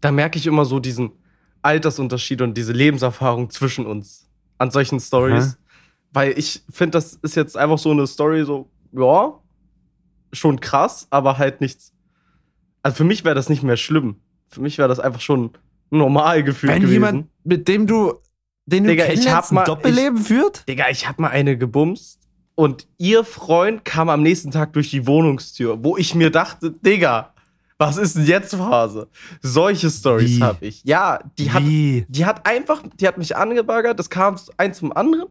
da 0.00 0.12
merke 0.12 0.38
ich 0.38 0.46
immer 0.46 0.64
so 0.64 0.78
diesen 0.78 1.12
Altersunterschied 1.66 2.40
und 2.42 2.54
diese 2.56 2.72
Lebenserfahrung 2.72 3.50
zwischen 3.50 3.86
uns 3.86 4.28
an 4.58 4.70
solchen 4.70 5.00
Stories. 5.00 5.58
Weil 6.12 6.38
ich 6.38 6.62
finde, 6.70 6.92
das 6.92 7.14
ist 7.14 7.34
jetzt 7.36 7.56
einfach 7.56 7.78
so 7.78 7.90
eine 7.90 8.06
Story, 8.06 8.44
so, 8.44 8.70
ja, 8.92 9.34
schon 10.32 10.60
krass, 10.60 11.06
aber 11.10 11.36
halt 11.38 11.60
nichts. 11.60 11.92
Also 12.82 12.96
für 12.98 13.04
mich 13.04 13.24
wäre 13.24 13.34
das 13.34 13.48
nicht 13.48 13.62
mehr 13.62 13.76
schlimm. 13.76 14.16
Für 14.48 14.60
mich 14.60 14.78
wäre 14.78 14.88
das 14.88 15.00
einfach 15.00 15.20
schon 15.20 15.50
normal 15.90 16.42
gefühlt 16.42 16.72
Wenn 16.72 16.80
gewesen. 16.82 16.94
jemand, 16.94 17.26
mit 17.44 17.68
dem 17.68 17.86
du, 17.86 18.14
den 18.66 18.84
du 18.84 18.90
Digga, 18.90 19.06
ich 19.08 19.30
hab 19.30 19.50
mal- 19.52 19.62
ein 19.62 19.66
Doppelleben 19.66 20.18
führt? 20.18 20.66
Digga, 20.68 20.86
ich 20.90 21.06
hab 21.08 21.18
mal 21.18 21.28
eine 21.28 21.58
gebumst 21.58 22.20
und 22.54 22.86
ihr 22.98 23.24
Freund 23.24 23.84
kam 23.84 24.08
am 24.08 24.22
nächsten 24.22 24.50
Tag 24.52 24.72
durch 24.72 24.90
die 24.90 25.06
Wohnungstür, 25.06 25.82
wo 25.84 25.96
ich 25.96 26.14
mir 26.14 26.30
dachte, 26.30 26.70
Digga, 26.70 27.34
was 27.78 27.96
ist 27.98 28.16
denn 28.16 28.24
jetzt 28.26 28.54
Phase? 28.54 29.08
Solche 29.42 29.90
Stories 29.90 30.40
habe 30.40 30.64
ich. 30.66 30.82
Ja, 30.84 31.20
die 31.38 31.52
hat, 31.52 31.62
Wie? 31.62 32.06
die 32.08 32.24
hat 32.24 32.46
einfach, 32.46 32.82
die 32.94 33.06
hat 33.06 33.18
mich 33.18 33.36
angebaggert, 33.36 33.98
das 33.98 34.08
kam 34.10 34.36
eins 34.56 34.78
zum 34.78 34.96
anderen 34.96 35.28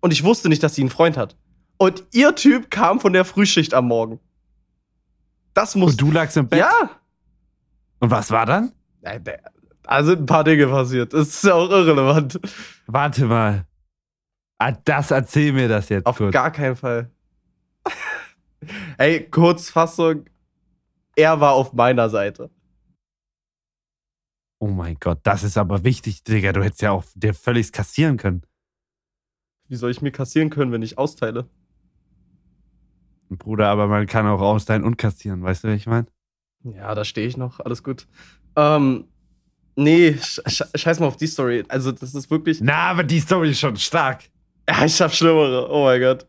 und 0.00 0.12
ich 0.12 0.22
wusste 0.22 0.48
nicht, 0.48 0.62
dass 0.62 0.74
sie 0.74 0.82
einen 0.82 0.90
Freund 0.90 1.16
hat. 1.16 1.36
Und 1.78 2.04
ihr 2.12 2.34
Typ 2.36 2.70
kam 2.70 3.00
von 3.00 3.12
der 3.12 3.24
Frühschicht 3.24 3.74
am 3.74 3.88
Morgen. 3.88 4.20
Das 5.54 5.74
muss. 5.74 5.92
Und 5.92 6.00
du 6.00 6.10
lagst 6.12 6.36
im 6.36 6.48
Bett? 6.48 6.60
ja! 6.60 6.90
Und 7.98 8.10
was 8.10 8.30
war 8.30 8.46
dann? 8.46 8.72
Da 9.82 10.04
sind 10.04 10.20
ein 10.20 10.26
paar 10.26 10.44
Dinge 10.44 10.66
passiert. 10.68 11.12
Das 11.12 11.28
ist 11.28 11.44
ja 11.44 11.54
auch 11.54 11.70
irrelevant. 11.70 12.40
Warte 12.86 13.26
mal. 13.26 13.66
Ah, 14.58 14.72
das 14.84 15.10
erzähl 15.10 15.52
mir 15.52 15.68
das 15.68 15.88
jetzt 15.88 16.06
Auf 16.06 16.18
kurz. 16.18 16.32
gar 16.32 16.52
keinen 16.52 16.76
Fall. 16.76 17.10
Ey, 18.98 19.28
Kurzfassung. 19.28 20.24
Er 21.16 21.40
war 21.40 21.52
auf 21.52 21.72
meiner 21.72 22.08
Seite. 22.08 22.50
Oh 24.58 24.68
mein 24.68 24.96
Gott, 25.00 25.20
das 25.24 25.42
ist 25.42 25.58
aber 25.58 25.84
wichtig, 25.84 26.22
Digga. 26.22 26.52
Du 26.52 26.62
hättest 26.62 26.82
ja 26.82 26.92
auch 26.92 27.04
dir 27.14 27.34
völlig 27.34 27.72
kassieren 27.72 28.16
können. 28.16 28.42
Wie 29.68 29.76
soll 29.76 29.90
ich 29.90 30.02
mir 30.02 30.12
kassieren 30.12 30.50
können, 30.50 30.70
wenn 30.70 30.82
ich 30.82 30.98
austeile? 30.98 31.48
Bruder, 33.28 33.68
aber 33.68 33.86
man 33.88 34.06
kann 34.06 34.26
auch 34.26 34.40
austeilen 34.40 34.84
und 34.84 34.98
kassieren, 34.98 35.42
weißt 35.42 35.64
du, 35.64 35.68
was 35.68 35.76
ich 35.76 35.86
meine? 35.86 36.06
Ja, 36.64 36.94
da 36.94 37.04
stehe 37.04 37.26
ich 37.26 37.36
noch. 37.36 37.60
Alles 37.60 37.82
gut. 37.82 38.06
Ähm, 38.56 39.06
nee, 39.74 40.14
sch 40.14 40.40
sch 40.46 40.62
scheiß 40.74 41.00
mal 41.00 41.06
auf 41.06 41.16
die 41.16 41.26
Story. 41.26 41.64
Also, 41.68 41.92
das 41.92 42.14
ist 42.14 42.30
wirklich. 42.30 42.60
Na, 42.60 42.90
aber 42.90 43.02
die 43.02 43.20
Story 43.20 43.50
ist 43.50 43.60
schon 43.60 43.76
stark. 43.76 44.24
Ja, 44.68 44.84
ich 44.84 45.00
hab 45.00 45.12
Schlimmere. 45.12 45.68
Oh 45.70 45.84
mein 45.84 46.00
Gott. 46.00 46.26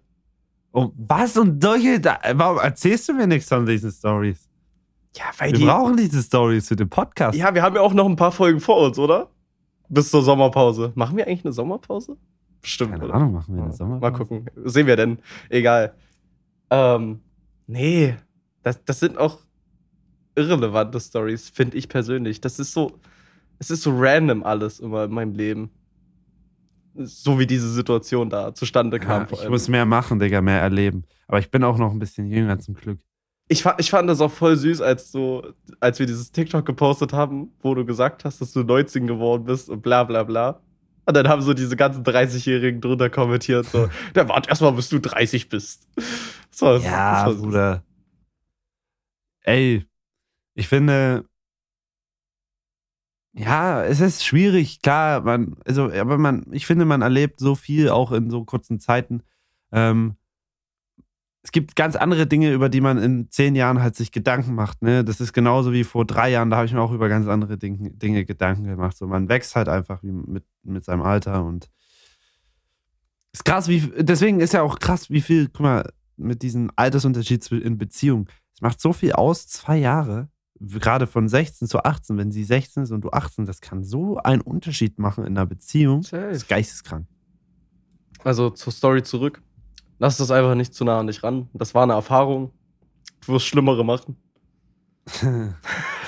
Oh, 0.71 0.91
was 0.95 1.37
und 1.37 1.61
solche, 1.61 1.99
da, 1.99 2.19
warum 2.33 2.57
erzählst 2.57 3.07
du 3.07 3.13
mir 3.13 3.27
nichts 3.27 3.47
von 3.47 3.65
diesen 3.65 3.91
Stories? 3.91 4.42
Ja, 5.15 5.25
weil 5.37 5.51
Wir 5.51 5.59
die. 5.59 5.65
brauchen 5.65 5.97
diese 5.97 6.21
Stories 6.23 6.67
für 6.67 6.75
den 6.75 6.89
Podcast. 6.89 7.37
Ja, 7.37 7.53
wir 7.53 7.61
haben 7.61 7.75
ja 7.75 7.81
auch 7.81 7.93
noch 7.93 8.07
ein 8.07 8.15
paar 8.15 8.31
Folgen 8.31 8.59
vor 8.59 8.77
uns, 8.85 8.97
oder? 8.97 9.29
Bis 9.89 10.09
zur 10.09 10.23
Sommerpause. 10.23 10.91
Machen 10.95 11.17
wir 11.17 11.27
eigentlich 11.27 11.45
eine 11.45 11.53
Sommerpause? 11.53 12.17
Bestimmt, 12.61 12.91
Keine 12.93 13.05
oder? 13.05 13.13
Ahnung, 13.15 13.33
machen 13.33 13.55
wir 13.55 13.61
eine 13.63 13.71
Ja, 13.71 13.77
Sommer. 13.77 13.99
Mal 13.99 14.11
gucken. 14.11 14.45
Sehen 14.63 14.87
wir 14.87 14.95
denn. 14.95 15.19
Egal. 15.49 15.93
Ähm, 16.69 17.19
nee, 17.67 18.15
das, 18.63 18.83
das 18.85 18.99
sind 19.01 19.17
auch 19.17 19.37
irrelevante 20.35 20.99
Stories, 20.99 21.49
finde 21.49 21.77
ich 21.77 21.89
persönlich. 21.89 22.41
Das 22.41 22.57
ist 22.57 22.71
so, 22.71 22.93
es 23.59 23.69
ist 23.69 23.83
so 23.83 23.91
random 23.95 24.43
alles 24.43 24.79
immer 24.79 25.03
in 25.03 25.11
meinem 25.11 25.33
Leben. 25.35 25.69
So 26.95 27.37
wie 27.39 27.45
diese 27.47 27.71
Situation 27.71 28.29
da 28.29 28.53
zustande 28.53 28.99
kam. 28.99 29.27
Ja, 29.29 29.43
ich 29.43 29.49
muss 29.49 29.67
mehr 29.67 29.85
machen, 29.85 30.19
Digga, 30.19 30.41
mehr 30.41 30.61
erleben. 30.61 31.03
Aber 31.27 31.39
ich 31.39 31.51
bin 31.51 31.63
auch 31.63 31.77
noch 31.77 31.91
ein 31.91 31.99
bisschen 31.99 32.27
jünger 32.27 32.57
zum 32.59 32.75
Glück. 32.75 32.99
Ich, 33.53 33.63
ich 33.77 33.91
fand 33.91 34.09
das 34.09 34.19
auch 34.19 34.31
voll 34.31 34.55
süß, 34.57 34.81
als 34.81 35.11
du, 35.11 35.43
als 35.79 35.99
wir 35.99 36.07
dieses 36.07 36.31
TikTok 36.31 36.65
gepostet 36.65 37.13
haben, 37.13 37.51
wo 37.61 37.75
du 37.75 37.85
gesagt 37.85 38.25
hast, 38.25 38.41
dass 38.41 38.51
du 38.51 38.63
19 38.63 39.05
geworden 39.05 39.43
bist 39.45 39.69
und 39.69 39.81
bla 39.81 40.03
bla 40.03 40.23
bla. 40.23 40.59
Und 41.05 41.15
dann 41.15 41.27
haben 41.27 41.41
so 41.43 41.53
diese 41.53 41.75
ganzen 41.75 42.03
30-Jährigen 42.03 42.81
drunter 42.81 43.09
kommentiert, 43.11 43.65
so, 43.67 43.89
der 44.15 44.27
wart 44.27 44.47
erstmal, 44.49 44.71
bis 44.71 44.89
du 44.89 44.99
30 44.99 45.49
bist. 45.49 45.87
Das 45.95 46.61
Ja, 46.83 47.25
war 47.27 47.31
süß. 47.33 47.41
Bruder. 47.41 47.83
Ey, 49.41 49.85
ich 50.55 50.67
finde, 50.67 51.25
ja, 53.33 53.83
es 53.83 53.99
ist 53.99 54.23
schwierig, 54.25 54.81
klar, 54.81 55.21
man, 55.21 55.55
also, 55.65 55.91
aber 55.91 56.17
man, 56.17 56.45
ich 56.51 56.65
finde, 56.65 56.85
man 56.85 57.01
erlebt 57.01 57.39
so 57.39 57.55
viel 57.55 57.89
auch 57.89 58.11
in 58.11 58.29
so 58.29 58.45
kurzen 58.45 58.79
Zeiten. 58.79 59.23
Ähm, 59.71 60.15
es 61.43 61.51
gibt 61.51 61.75
ganz 61.75 61.97
andere 61.97 62.25
Dinge, 62.25 62.53
über 62.53 62.69
die 62.69 62.79
man 62.79 62.97
in 62.97 63.29
zehn 63.29 63.53
Jahren 63.55 63.81
halt 63.81 63.95
sich 63.95 64.13
Gedanken 64.13 64.55
macht. 64.55 64.81
Ne? 64.81 65.03
Das 65.03 65.19
ist 65.19 65.33
genauso 65.33 65.73
wie 65.73 65.83
vor 65.83 66.05
drei 66.05 66.31
Jahren, 66.31 66.49
da 66.49 66.55
habe 66.55 66.65
ich 66.65 66.73
mir 66.73 66.81
auch 66.81 66.93
über 66.93 67.09
ganz 67.09 67.27
andere 67.27 67.57
Dinge, 67.57 67.91
Dinge 67.91 68.23
Gedanken 68.23 68.63
gemacht. 68.63 68.95
So, 68.95 69.07
man 69.07 69.27
wächst 69.27 69.55
halt 69.55 69.67
einfach 69.67 70.01
mit, 70.03 70.45
mit 70.63 70.85
seinem 70.85 71.01
Alter 71.01 71.43
und 71.43 71.69
ist 73.33 73.43
krass, 73.43 73.67
wie, 73.67 73.91
deswegen 73.97 74.39
ist 74.39 74.53
ja 74.53 74.61
auch 74.61 74.79
krass, 74.79 75.09
wie 75.09 75.19
viel, 75.19 75.49
guck 75.49 75.61
mal, 75.61 75.91
mit 76.15 76.43
diesem 76.43 76.71
Altersunterschied 76.75 77.51
in 77.51 77.77
Beziehung. 77.77 78.29
Es 78.53 78.61
macht 78.61 78.79
so 78.79 78.93
viel 78.93 79.11
aus, 79.13 79.47
zwei 79.47 79.77
Jahre, 79.77 80.29
gerade 80.59 81.07
von 81.07 81.27
16 81.27 81.67
zu 81.67 81.83
18, 81.83 82.17
wenn 82.17 82.31
sie 82.31 82.43
16 82.43 82.83
ist 82.83 82.91
und 82.91 83.01
du 83.01 83.09
18, 83.09 83.45
das 83.45 83.59
kann 83.59 83.83
so 83.83 84.17
einen 84.17 84.41
Unterschied 84.41 84.97
machen 84.97 85.25
in 85.25 85.35
einer 85.37 85.47
Beziehung. 85.47 86.03
Safe. 86.03 86.27
Das 86.27 86.37
ist 86.37 86.47
geisteskrank. 86.47 87.07
Also 88.23 88.51
zur 88.51 88.71
Story 88.71 89.03
zurück. 89.03 89.41
Lass 90.03 90.17
das 90.17 90.31
einfach 90.31 90.53
nicht 90.53 90.73
zu 90.73 90.83
nah 90.83 90.99
an 90.99 91.07
dich 91.07 91.23
ran. 91.23 91.47
Das 91.53 91.73
war 91.73 91.83
eine 91.83 91.93
Erfahrung. 91.93 92.51
Du 93.25 93.31
wirst 93.31 93.45
Schlimmere 93.45 93.85
machen. 93.85 94.17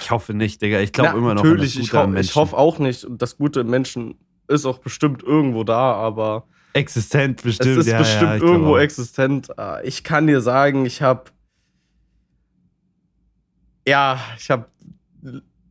Ich 0.01 0.11
hoffe 0.11 0.33
nicht, 0.33 0.61
Digga. 0.61 0.81
Ich 0.81 0.91
glaube 0.91 1.17
immer 1.17 1.33
noch 1.33 1.41
an 1.41 1.47
Natürlich, 1.49 1.75
das 1.75 1.83
ich, 1.85 1.89
Gute 1.91 2.01
am 2.01 2.09
ho 2.09 2.11
ich 2.11 2.15
Menschen. 2.15 2.35
hoffe 2.35 2.57
auch 2.57 2.77
nicht. 2.77 3.05
Und 3.05 3.21
das 3.21 3.37
Gute 3.37 3.61
im 3.61 3.69
Menschen 3.69 4.15
ist 4.49 4.65
auch 4.65 4.79
bestimmt 4.79 5.23
irgendwo 5.23 5.63
da, 5.63 5.93
aber 5.93 6.45
Existent 6.73 7.41
bestimmt. 7.41 7.71
es 7.71 7.77
ist 7.87 7.91
ja, 7.91 7.97
bestimmt 7.99 8.21
ja, 8.23 8.35
ich 8.35 8.43
irgendwo 8.43 8.77
existent. 8.77 9.57
Ah, 9.57 9.79
Ich 9.83 10.03
kann 10.03 10.27
dir 10.27 10.41
sagen, 10.41 10.85
ich 10.85 11.01
habe 11.01 11.31
ja, 13.87 14.19
ich 14.37 14.51
habe 14.51 14.69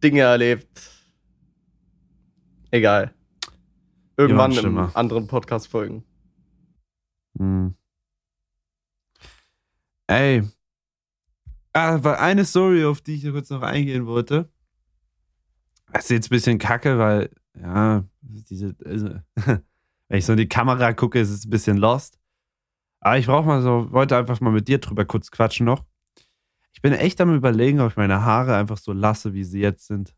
Dinge 0.02 0.22
erlebt. 0.22 0.80
Egal. 2.70 3.12
Irgendwann 4.16 4.52
schlimmer. 4.52 4.90
anderen 4.94 5.26
Podcast 5.26 5.68
folgen. 5.68 6.02
Hm. 7.38 7.74
Ey. 10.06 10.42
Ah, 11.72 12.02
war 12.02 12.20
eine 12.20 12.44
Story, 12.44 12.84
auf 12.84 13.00
die 13.00 13.14
ich 13.14 13.24
kurz 13.24 13.50
noch 13.50 13.62
eingehen 13.62 14.06
wollte. 14.06 14.48
Das 15.92 16.04
ist 16.04 16.10
jetzt 16.10 16.26
ein 16.26 16.30
bisschen 16.36 16.58
kacke, 16.58 16.98
weil, 16.98 17.30
ja, 17.58 18.04
diese, 18.20 18.76
also, 18.84 19.08
wenn 20.08 20.18
ich 20.18 20.24
so 20.24 20.32
in 20.32 20.38
die 20.38 20.48
Kamera 20.48 20.92
gucke, 20.92 21.20
ist 21.20 21.30
es 21.30 21.44
ein 21.44 21.50
bisschen 21.50 21.76
lost. 21.76 22.18
Aber 23.00 23.18
ich 23.18 23.26
brauche 23.26 23.46
mal 23.46 23.62
so, 23.62 23.90
wollte 23.92 24.16
einfach 24.16 24.40
mal 24.40 24.50
mit 24.50 24.68
dir 24.68 24.78
drüber 24.78 25.04
kurz 25.04 25.30
quatschen 25.30 25.66
noch. 25.66 25.84
Ich 26.72 26.82
bin 26.82 26.92
echt 26.92 27.20
am 27.20 27.34
überlegen, 27.34 27.80
ob 27.80 27.90
ich 27.90 27.96
meine 27.96 28.22
Haare 28.22 28.56
einfach 28.56 28.78
so 28.78 28.92
lasse, 28.92 29.34
wie 29.34 29.44
sie 29.44 29.60
jetzt 29.60 29.86
sind. 29.86 30.14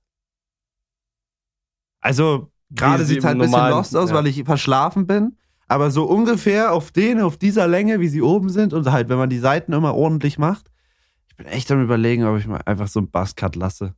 Also, 2.00 2.52
gerade 2.70 3.04
sieht 3.04 3.18
es 3.18 3.24
halt 3.24 3.36
ein 3.36 3.40
bisschen 3.40 3.70
lost 3.70 3.96
aus, 3.96 4.10
ja. 4.10 4.16
weil 4.16 4.26
ich 4.26 4.44
verschlafen 4.44 5.06
bin. 5.06 5.36
Aber 5.68 5.90
so 5.90 6.04
ungefähr 6.04 6.72
auf 6.72 6.92
den, 6.92 7.20
auf 7.20 7.36
dieser 7.36 7.66
Länge, 7.66 8.00
wie 8.00 8.08
sie 8.08 8.22
oben 8.22 8.50
sind 8.50 8.72
und 8.72 8.90
halt, 8.90 9.08
wenn 9.08 9.18
man 9.18 9.30
die 9.30 9.38
Seiten 9.38 9.72
immer 9.72 9.94
ordentlich 9.94 10.38
macht. 10.38 10.70
Ich 11.28 11.36
bin 11.36 11.46
echt 11.46 11.70
am 11.70 11.82
überlegen, 11.82 12.24
ob 12.24 12.38
ich 12.38 12.46
mal 12.46 12.62
einfach 12.64 12.88
so 12.88 13.00
einen 13.00 13.10
Buzzcut 13.10 13.56
lasse. 13.56 13.94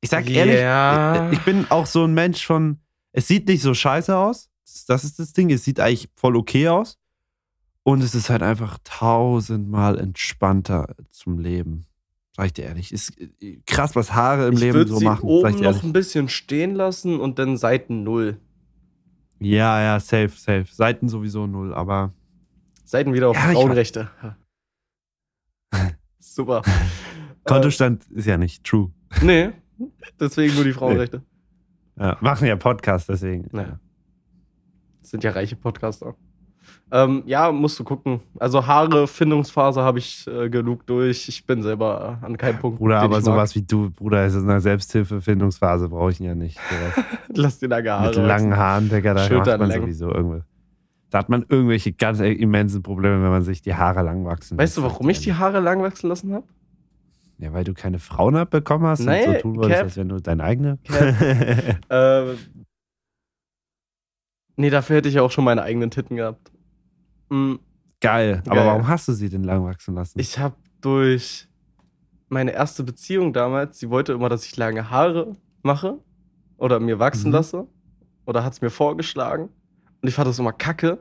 Ich 0.00 0.08
sag 0.08 0.28
ehrlich, 0.30 0.56
yeah. 0.56 1.30
ich 1.30 1.40
bin 1.44 1.66
auch 1.70 1.84
so 1.84 2.04
ein 2.04 2.14
Mensch 2.14 2.46
von, 2.46 2.80
es 3.12 3.28
sieht 3.28 3.46
nicht 3.48 3.60
so 3.60 3.74
scheiße 3.74 4.16
aus. 4.16 4.48
Das 4.86 5.04
ist 5.04 5.18
das 5.18 5.32
Ding. 5.32 5.50
Es 5.50 5.64
sieht 5.64 5.78
eigentlich 5.78 6.08
voll 6.14 6.36
okay 6.36 6.68
aus. 6.68 6.98
Und 7.82 8.02
es 8.02 8.14
ist 8.14 8.30
halt 8.30 8.42
einfach 8.42 8.78
tausendmal 8.84 9.98
entspannter 9.98 10.94
zum 11.10 11.38
Leben. 11.38 11.86
Sag 12.40 12.46
ich 12.46 12.52
dir 12.54 12.64
ehrlich. 12.64 12.90
Ist 12.90 13.12
krass, 13.66 13.94
was 13.94 14.14
Haare 14.14 14.48
im 14.48 14.54
ich 14.54 14.60
Leben 14.60 14.86
so 14.86 14.96
sie 14.96 15.04
machen. 15.04 15.28
Oben 15.28 15.60
noch 15.60 15.82
ein 15.82 15.92
bisschen 15.92 16.30
stehen 16.30 16.74
lassen 16.74 17.20
und 17.20 17.38
dann 17.38 17.58
Seiten 17.58 18.02
null. 18.02 18.38
Ja, 19.40 19.78
ja, 19.82 20.00
safe, 20.00 20.30
safe. 20.30 20.64
Seiten 20.70 21.10
sowieso 21.10 21.46
null, 21.46 21.74
aber. 21.74 22.14
Seiten 22.86 23.12
wieder 23.12 23.28
auf 23.28 23.36
ja, 23.36 23.52
Frauenrechte. 23.52 24.08
Super. 26.18 26.62
Kontostand 27.44 28.10
äh, 28.10 28.20
ist 28.20 28.26
ja 28.26 28.38
nicht 28.38 28.64
true. 28.64 28.90
Nee, 29.20 29.50
deswegen 30.18 30.54
nur 30.54 30.64
die 30.64 30.72
Frauenrechte. 30.72 31.22
Ja, 31.98 32.16
machen 32.22 32.46
ja 32.46 32.56
Podcast, 32.56 33.10
deswegen. 33.10 33.50
Naja. 33.52 33.78
sind 35.02 35.24
ja 35.24 35.32
reiche 35.32 35.56
Podcaster. 35.56 36.16
Ähm, 36.92 37.22
ja, 37.26 37.52
musst 37.52 37.78
du 37.78 37.84
gucken. 37.84 38.20
Also 38.38 38.66
Haare, 38.66 39.06
Findungsphase 39.06 39.80
habe 39.82 40.00
ich 40.00 40.26
äh, 40.26 40.48
genug 40.50 40.86
durch. 40.86 41.28
Ich 41.28 41.46
bin 41.46 41.62
selber 41.62 42.18
an 42.20 42.36
keinem 42.36 42.58
Punkt. 42.58 42.78
Bruder, 42.78 43.00
aber 43.00 43.20
sowas 43.20 43.54
wie 43.54 43.62
du, 43.62 43.90
Bruder, 43.90 44.26
ist 44.26 44.36
eine 44.36 44.60
Selbsthilfe-Findungsphase, 44.60 45.88
brauche 45.88 46.10
ich 46.10 46.18
ja 46.18 46.34
nicht. 46.34 46.58
Lass 47.34 47.60
dir 47.60 47.68
lange 47.68 47.90
Haare. 47.92 48.06
Mit 48.06 48.26
langen 48.26 48.56
Haaren, 48.56 48.88
Digga, 48.88 49.14
da 49.14 49.28
macht 49.28 49.46
man 49.46 49.68
lang. 49.68 49.80
sowieso 49.82 50.12
irgendwas. 50.12 50.42
Da 51.10 51.18
hat 51.18 51.28
man 51.28 51.44
irgendwelche 51.48 51.92
ganz 51.92 52.20
immensen 52.20 52.82
Probleme, 52.82 53.22
wenn 53.22 53.30
man 53.30 53.42
sich 53.42 53.62
die 53.62 53.74
Haare 53.74 54.02
lang 54.02 54.24
wachsen 54.24 54.56
lässt. 54.56 54.76
Weißt 54.76 54.78
du, 54.78 54.82
warum 54.82 55.08
ich 55.08 55.20
die 55.20 55.34
Haare 55.34 55.60
lang 55.60 55.82
wachsen 55.82 56.08
lassen 56.08 56.32
habe? 56.32 56.44
Ja, 57.38 57.52
weil 57.52 57.64
du 57.64 57.72
keine 57.72 57.98
Frauen 57.98 58.36
abbekommen 58.36 58.86
hast 58.86 59.00
Nein, 59.00 59.28
und 59.28 59.34
so 59.34 59.40
tun 59.40 59.56
wolltest, 59.56 59.82
als 59.82 59.96
wenn 59.96 60.08
du 60.08 60.20
deine 60.20 60.44
eigene. 60.44 60.78
äh, 61.88 62.34
nee, 64.60 64.70
dafür 64.70 64.96
hätte 64.96 65.08
ich 65.08 65.18
auch 65.18 65.30
schon 65.30 65.44
meine 65.44 65.62
eigenen 65.62 65.90
Titten 65.90 66.16
gehabt. 66.16 66.52
Mhm. 67.30 67.60
Geil. 68.00 68.42
Aber 68.46 68.64
warum 68.64 68.88
hast 68.88 69.08
du 69.08 69.12
sie 69.12 69.28
denn 69.28 69.44
lang 69.44 69.64
wachsen 69.64 69.94
lassen? 69.94 70.18
Ich 70.18 70.38
habe 70.38 70.56
durch 70.80 71.48
meine 72.28 72.52
erste 72.52 72.82
Beziehung 72.82 73.32
damals, 73.32 73.78
sie 73.78 73.90
wollte 73.90 74.12
immer, 74.12 74.28
dass 74.28 74.46
ich 74.46 74.56
lange 74.56 74.90
Haare 74.90 75.36
mache 75.62 75.98
oder 76.56 76.80
mir 76.80 76.98
wachsen 76.98 77.28
mhm. 77.28 77.34
lasse. 77.34 77.66
Oder 78.26 78.44
hat 78.44 78.52
es 78.52 78.60
mir 78.60 78.70
vorgeschlagen. 78.70 79.48
Und 80.00 80.08
ich 80.08 80.14
fand 80.14 80.28
das 80.28 80.38
immer 80.38 80.52
kacke. 80.52 81.00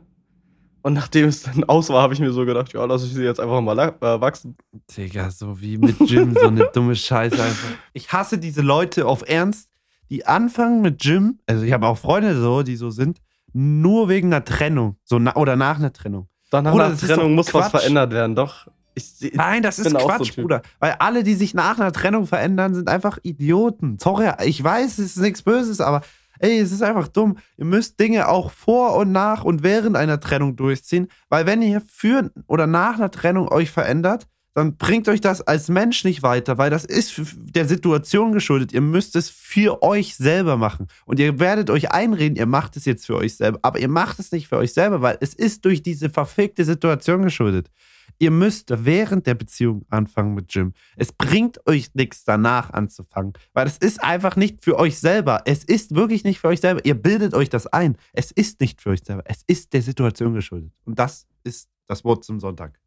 Und 0.82 0.93
nachdem 0.93 1.28
es 1.28 1.43
dann 1.43 1.64
aus 1.66 1.89
war, 1.89 2.01
habe 2.01 2.14
ich 2.14 2.20
mir 2.20 2.32
so 2.32 2.45
gedacht, 2.45 2.74
ja, 2.74 2.84
lass 2.86 3.03
ich 3.03 3.14
sie 3.14 3.24
jetzt 3.24 3.39
einfach 3.39 3.62
mal 3.62 3.78
äh, 3.78 4.22
wachsen. 4.22 4.57
Digga, 4.95 5.30
so 5.30 5.60
wie 5.60 5.78
mit 5.78 5.99
Jim, 5.99 6.34
so 6.34 6.47
eine 6.47 6.70
dumme 6.74 6.95
Scheiße 6.95 7.36
einfach. 7.36 7.70
Ich 7.93 8.12
hasse 8.12 8.38
diese 8.38 8.62
Leute 8.62 9.05
auf 9.05 9.28
Ernst, 9.28 9.70
die 10.10 10.26
anfangen 10.26 10.82
mit 10.82 11.03
Jim. 11.03 11.39
Also 11.45 11.64
ich 11.64 11.74
habe 11.74 11.88
auch 11.88 11.97
Freunde 11.97 12.39
so, 12.39 12.64
die 12.64 12.78
so 12.78 12.89
sind 12.89 13.20
nur 13.53 14.09
wegen 14.09 14.27
einer 14.33 14.43
Trennung. 14.43 14.97
So 15.03 15.19
na 15.19 15.35
oder 15.35 15.55
nach 15.55 15.79
einer 15.79 15.93
Trennung. 15.93 16.27
Doch 16.51 16.61
nach 16.61 16.73
einer 16.73 16.97
Trennung 16.97 17.35
muss 17.35 17.47
Quatsch. 17.47 17.73
was 17.73 17.81
verändert 17.81 18.11
werden, 18.11 18.35
doch. 18.35 18.67
Ich, 18.95 19.13
ich 19.21 19.33
Nein, 19.33 19.63
das 19.63 19.79
ist 19.79 19.95
Quatsch, 19.95 20.33
so 20.33 20.41
Bruder. 20.41 20.61
Weil 20.79 20.95
alle, 20.99 21.23
die 21.23 21.35
sich 21.35 21.53
nach 21.53 21.79
einer 21.79 21.91
Trennung 21.91 22.25
verändern, 22.25 22.73
sind 22.73 22.89
einfach 22.89 23.17
Idioten. 23.21 23.97
Sorry, 23.99 24.31
ich 24.43 24.63
weiß, 24.63 24.97
es 24.99 25.15
ist 25.15 25.17
nichts 25.17 25.41
Böses, 25.43 25.79
aber 25.79 26.01
ey, 26.39 26.59
es 26.59 26.71
ist 26.71 26.81
einfach 26.81 27.07
dumm. 27.07 27.37
Ihr 27.57 27.65
müsst 27.65 27.99
Dinge 27.99 28.27
auch 28.27 28.51
vor 28.51 28.95
und 28.95 29.11
nach 29.11 29.43
und 29.43 29.63
während 29.63 29.95
einer 29.95 30.19
Trennung 30.19 30.55
durchziehen, 30.55 31.07
weil 31.29 31.45
wenn 31.45 31.61
ihr 31.61 31.81
für 31.81 32.31
oder 32.47 32.67
nach 32.67 32.95
einer 32.95 33.11
Trennung 33.11 33.49
euch 33.49 33.71
verändert, 33.71 34.27
dann 34.53 34.77
bringt 34.77 35.07
euch 35.07 35.21
das 35.21 35.41
als 35.41 35.69
Mensch 35.69 36.03
nicht 36.03 36.23
weiter, 36.23 36.57
weil 36.57 36.69
das 36.69 36.83
ist 36.83 37.21
der 37.35 37.65
Situation 37.65 38.31
geschuldet. 38.31 38.73
Ihr 38.73 38.81
müsst 38.81 39.15
es 39.15 39.29
für 39.29 39.83
euch 39.83 40.15
selber 40.15 40.57
machen. 40.57 40.87
Und 41.05 41.19
ihr 41.19 41.39
werdet 41.39 41.69
euch 41.69 41.91
einreden, 41.91 42.35
ihr 42.35 42.45
macht 42.45 42.75
es 42.75 42.85
jetzt 42.85 43.05
für 43.05 43.15
euch 43.15 43.35
selber. 43.35 43.59
Aber 43.61 43.79
ihr 43.79 43.87
macht 43.87 44.19
es 44.19 44.31
nicht 44.31 44.47
für 44.47 44.57
euch 44.57 44.73
selber, 44.73 45.01
weil 45.01 45.17
es 45.21 45.33
ist 45.33 45.65
durch 45.65 45.83
diese 45.83 46.09
verfickte 46.09 46.65
Situation 46.65 47.21
geschuldet. 47.21 47.69
Ihr 48.17 48.31
müsst 48.31 48.73
während 48.85 49.27
der 49.27 49.35
Beziehung 49.35 49.85
anfangen 49.89 50.33
mit 50.33 50.53
Jim. 50.53 50.73
Es 50.97 51.13
bringt 51.13 51.65
euch 51.67 51.93
nichts 51.93 52.25
danach 52.25 52.71
anzufangen, 52.71 53.31
weil 53.53 53.65
es 53.65 53.77
ist 53.77 54.03
einfach 54.03 54.35
nicht 54.35 54.63
für 54.63 54.77
euch 54.77 54.99
selber. 54.99 55.43
Es 55.45 55.63
ist 55.63 55.95
wirklich 55.95 56.25
nicht 56.25 56.39
für 56.39 56.49
euch 56.49 56.59
selber. 56.59 56.83
Ihr 56.83 56.95
bildet 56.95 57.33
euch 57.33 57.49
das 57.49 57.67
ein. 57.67 57.95
Es 58.11 58.31
ist 58.31 58.59
nicht 58.59 58.81
für 58.81 58.89
euch 58.89 59.03
selber. 59.05 59.23
Es 59.25 59.43
ist 59.47 59.71
der 59.71 59.81
Situation 59.81 60.33
geschuldet. 60.33 60.73
Und 60.83 60.99
das 60.99 61.27
ist 61.45 61.69
das 61.87 62.03
Wort 62.03 62.25
zum 62.25 62.41
Sonntag. 62.41 62.77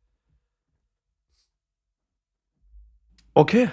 Okay. 3.34 3.70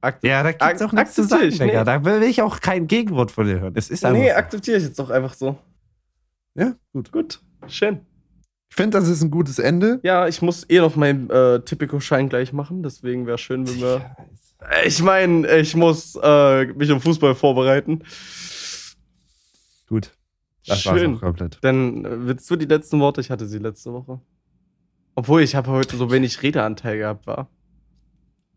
Aktiv 0.00 0.30
ja, 0.30 0.42
da 0.42 0.50
gibt 0.50 0.62
es 0.62 0.82
auch 0.82 0.92
nichts 0.92 1.14
zu 1.14 1.22
sagen, 1.22 1.44
ich, 1.44 1.60
nee. 1.60 1.72
Da 1.72 2.04
will 2.04 2.24
ich 2.24 2.42
auch 2.42 2.58
kein 2.60 2.88
Gegenwort 2.88 3.30
von 3.30 3.46
dir 3.46 3.60
hören. 3.60 3.74
Es 3.76 3.88
ist 3.88 4.02
nee, 4.04 4.30
so. 4.30 4.34
akzeptiere 4.34 4.76
ich 4.78 4.84
jetzt 4.84 4.98
doch 4.98 5.10
einfach 5.10 5.34
so. 5.34 5.56
Ja, 6.54 6.74
gut. 6.92 7.12
Gut, 7.12 7.40
schön. 7.68 8.00
Ich 8.68 8.76
finde, 8.76 8.98
das 8.98 9.08
ist 9.08 9.22
ein 9.22 9.30
gutes 9.30 9.58
Ende. 9.58 10.00
Ja, 10.02 10.26
ich 10.26 10.42
muss 10.42 10.68
eh 10.68 10.80
noch 10.80 10.96
meinen 10.96 11.30
äh, 11.30 11.60
Typico-Schein 11.60 12.28
gleich 12.28 12.52
machen. 12.52 12.82
Deswegen 12.82 13.26
wäre 13.26 13.38
schön, 13.38 13.68
wenn 13.68 13.80
wir. 13.80 14.16
Ich 14.84 15.02
meine, 15.02 15.46
ich 15.58 15.76
muss 15.76 16.18
äh, 16.22 16.66
mich 16.66 16.90
um 16.90 17.00
Fußball 17.00 17.34
vorbereiten. 17.34 18.02
Gut. 19.88 20.12
Das 20.66 20.80
schön. 20.80 21.20
komplett. 21.20 21.58
Dann 21.62 22.04
äh, 22.04 22.26
willst 22.26 22.50
du 22.50 22.56
die 22.56 22.66
letzten 22.66 22.98
Worte? 23.00 23.20
Ich 23.20 23.30
hatte 23.30 23.46
sie 23.46 23.58
letzte 23.58 23.92
Woche. 23.92 24.20
Obwohl 25.14 25.42
ich 25.42 25.54
habe 25.54 25.70
heute 25.70 25.96
so 25.96 26.10
wenig 26.10 26.42
Redeanteil 26.42 26.98
gehabt 26.98 27.26
war. 27.26 27.48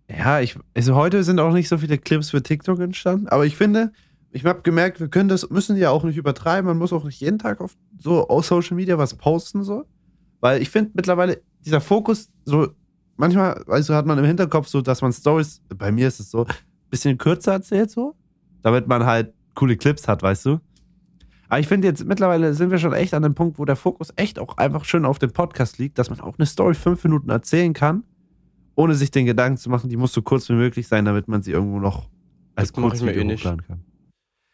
Ja, 0.10 0.39
ich, 0.39 0.58
also 0.76 0.95
heute 0.95 1.24
sind 1.24 1.39
auch 1.39 1.51
nicht 1.51 1.68
so 1.68 1.78
viele 1.78 1.97
Clips 1.97 2.30
für 2.30 2.43
TikTok 2.43 2.80
entstanden, 2.80 3.28
aber 3.28 3.45
ich 3.45 3.56
finde, 3.56 3.91
ich 4.32 4.45
habe 4.45 4.62
gemerkt, 4.62 4.99
wir 4.99 5.08
können 5.08 5.30
das, 5.30 5.49
müssen 5.49 5.78
ja 5.78 5.89
auch 5.89 6.03
nicht 6.03 6.18
übertreiben, 6.18 6.68
man 6.68 6.78
muss 6.78 6.93
auch 6.93 7.03
nicht 7.03 7.20
jeden 7.22 7.39
Tag 7.39 7.62
auf 7.62 7.76
so 7.99 8.28
auf 8.28 8.45
Social 8.45 8.76
Media 8.76 8.97
was 8.97 9.16
posten, 9.16 9.64
so. 9.64 9.86
Weil 10.41 10.62
ich 10.62 10.70
finde 10.70 10.91
mittlerweile, 10.93 11.41
dieser 11.66 11.82
Fokus, 11.82 12.30
so, 12.43 12.68
manchmal, 13.18 13.64
also 13.68 13.95
hat 13.95 14.06
man 14.06 14.20
im 14.20 14.26
Hinterkopf 14.26 14.68
so, 14.68 14.82
dass 14.82 15.01
man 15.01 15.12
Stories, 15.12 15.62
bei 15.76 15.91
mir 15.91 16.08
ist 16.08 16.20
es 16.20 16.30
so, 16.30 16.45
bisschen 16.89 17.18
kürzer 17.18 17.53
erzählt, 17.53 17.89
so, 17.89 18.16
damit 18.62 18.88
man 18.88 19.06
halt 19.06 19.34
coole 19.56 19.78
Clips 19.78 20.08
hat, 20.08 20.22
weißt 20.22 20.45
du? 20.45 20.60
Aber 21.50 21.60
ich 21.60 21.68
finde 21.68 21.88
jetzt 21.88 22.06
mittlerweile 22.06 22.54
sind 22.54 22.72
wir 22.72 22.78
schon 22.78 22.93
echt 22.93 23.14
an 23.14 23.24
dem 23.24 23.36
Punkt, 23.36 23.60
wo 23.60 23.66
der 23.66 23.76
Fokus 23.76 24.12
echt 24.16 24.39
auch 24.39 24.58
einfach 24.58 24.86
schön 24.86 25.06
auf 25.06 25.20
dem 25.20 25.32
Podcast 25.32 25.78
liegt, 25.78 25.98
dass 26.00 26.10
man 26.10 26.20
auch 26.20 26.38
eine 26.38 26.46
Story 26.46 26.74
fünf 26.74 27.04
Minuten 27.04 27.30
erzählen 27.30 27.74
kann, 27.74 28.04
ohne 28.76 28.96
sich 28.96 29.12
den 29.12 29.26
Gedanken 29.26 29.58
zu 29.58 29.70
machen, 29.70 29.89
die 29.89 29.98
muss 29.98 30.14
so 30.14 30.22
kurz 30.22 30.50
wie 30.50 30.54
möglich 30.54 30.88
sein, 30.88 31.06
damit 31.06 31.28
man 31.28 31.41
sie 31.41 31.52
irgendwo 31.52 31.80
noch 31.80 32.10
als 32.56 32.74
Kurzvideo 32.74 33.22
eh 33.22 33.34
hochladen 33.34 33.62
kann. 33.66 33.84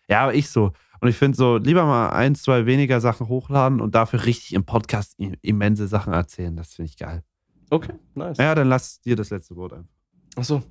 Ja, 0.10 0.24
aber 0.24 0.34
ich 0.34 0.50
so. 0.50 0.74
Und 1.00 1.08
ich 1.08 1.16
finde 1.16 1.38
so, 1.38 1.58
lieber 1.58 1.86
mal 1.86 2.10
ein, 2.10 2.36
zwei 2.36 2.66
weniger 2.66 3.02
Sachen 3.02 3.28
hochladen 3.28 3.82
und 3.82 3.96
dafür 3.96 4.26
richtig 4.26 4.54
im 4.54 4.66
Podcast 4.66 5.18
immense 5.42 5.88
Sachen 5.88 6.14
erzählen. 6.14 6.56
Das 6.56 6.74
finde 6.74 6.89
ich 6.89 6.98
geil. 6.98 7.24
Okay, 7.72 7.94
nice. 8.14 8.38
Ja, 8.38 8.54
dann 8.54 8.68
lass 8.68 9.02
dir 9.02 9.16
das 9.16 9.30
letzte 9.30 9.56
Wort 9.56 9.74
ein. 9.74 9.88
Achso. 10.36 10.62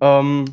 Ähm, 0.00 0.44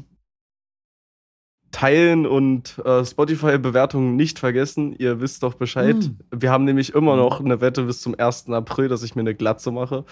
teilen 1.77 2.25
und 2.25 2.79
äh, 2.79 3.05
Spotify-Bewertungen 3.05 4.15
nicht 4.15 4.39
vergessen. 4.39 4.95
Ihr 4.97 5.21
wisst 5.21 5.43
doch 5.43 5.53
Bescheid. 5.53 5.95
Mhm. 5.95 6.17
Wir 6.35 6.49
haben 6.49 6.63
nämlich 6.63 6.95
immer 6.95 7.15
noch 7.15 7.39
eine 7.39 7.61
Wette 7.61 7.83
bis 7.83 8.01
zum 8.01 8.15
1. 8.17 8.49
April, 8.49 8.87
dass 8.87 9.03
ich 9.03 9.13
mir 9.13 9.21
eine 9.21 9.35
Glatze 9.35 9.69
mache. 9.69 10.03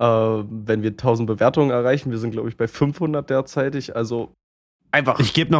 Äh, 0.00 0.04
wenn 0.06 0.82
wir 0.82 0.90
1000 0.90 1.28
Bewertungen 1.28 1.70
erreichen, 1.70 2.10
wir 2.10 2.18
sind, 2.18 2.32
glaube 2.32 2.48
ich, 2.48 2.56
bei 2.56 2.66
500 2.66 3.30
derzeitig. 3.30 3.94
Also 3.94 4.34
einfach. 4.90 5.20
Ich 5.20 5.34
gebe 5.34 5.50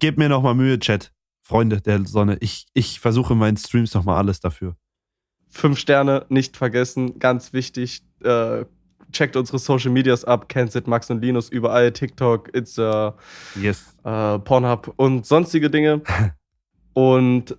geb 0.00 0.18
mir 0.18 0.28
nochmal 0.28 0.56
Mühe, 0.56 0.76
Chat. 0.80 1.12
Freunde 1.40 1.80
der 1.80 2.04
Sonne. 2.04 2.38
Ich, 2.40 2.66
ich 2.74 2.98
versuche 2.98 3.34
in 3.34 3.38
meinen 3.38 3.56
Streams 3.56 3.94
nochmal 3.94 4.16
alles 4.16 4.40
dafür. 4.40 4.74
Fünf 5.46 5.78
Sterne, 5.78 6.26
nicht 6.30 6.56
vergessen, 6.56 7.20
ganz 7.20 7.52
wichtig. 7.52 8.02
Äh, 8.24 8.64
checkt 9.12 9.36
unsere 9.36 9.58
Social 9.58 9.90
Medias 9.90 10.24
ab, 10.24 10.48
Kensit, 10.48 10.86
Max 10.86 11.10
und 11.10 11.22
Linus, 11.22 11.48
überall, 11.48 11.92
TikTok, 11.92 12.54
Insta, 12.54 13.14
yes. 13.60 13.94
äh, 14.04 14.38
Pornhub 14.38 14.92
und 14.96 15.26
sonstige 15.26 15.70
Dinge. 15.70 16.02
und 16.92 17.56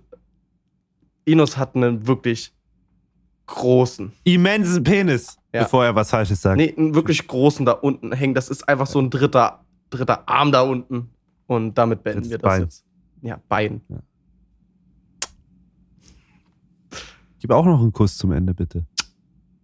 Inos 1.24 1.56
hat 1.56 1.74
einen 1.74 2.06
wirklich 2.06 2.52
großen. 3.46 4.12
Immensen 4.24 4.82
Penis, 4.84 5.38
Ja. 5.52 5.62
bevor 5.64 5.84
er 5.84 5.94
was 5.94 6.10
Falsches 6.10 6.40
sagt. 6.42 6.56
Nee, 6.56 6.74
einen 6.76 6.94
wirklich 6.94 7.26
großen 7.26 7.64
da 7.66 7.72
unten 7.72 8.12
hängen. 8.12 8.34
Das 8.34 8.48
ist 8.48 8.68
einfach 8.68 8.86
so 8.86 8.98
ein 9.00 9.10
dritter, 9.10 9.64
dritter 9.90 10.28
Arm 10.28 10.52
da 10.52 10.62
unten. 10.62 11.10
Und 11.46 11.76
damit 11.76 12.02
beenden 12.02 12.28
Drittes 12.28 12.30
wir 12.30 12.38
das 12.38 12.50
Bein. 12.50 12.62
jetzt. 12.62 12.84
Ja, 13.22 13.40
Bein. 13.48 13.80
Gib 17.40 17.50
auch 17.52 17.64
noch 17.64 17.80
einen 17.80 17.92
Kuss 17.92 18.16
zum 18.18 18.32
Ende, 18.32 18.52
bitte. 18.52 18.84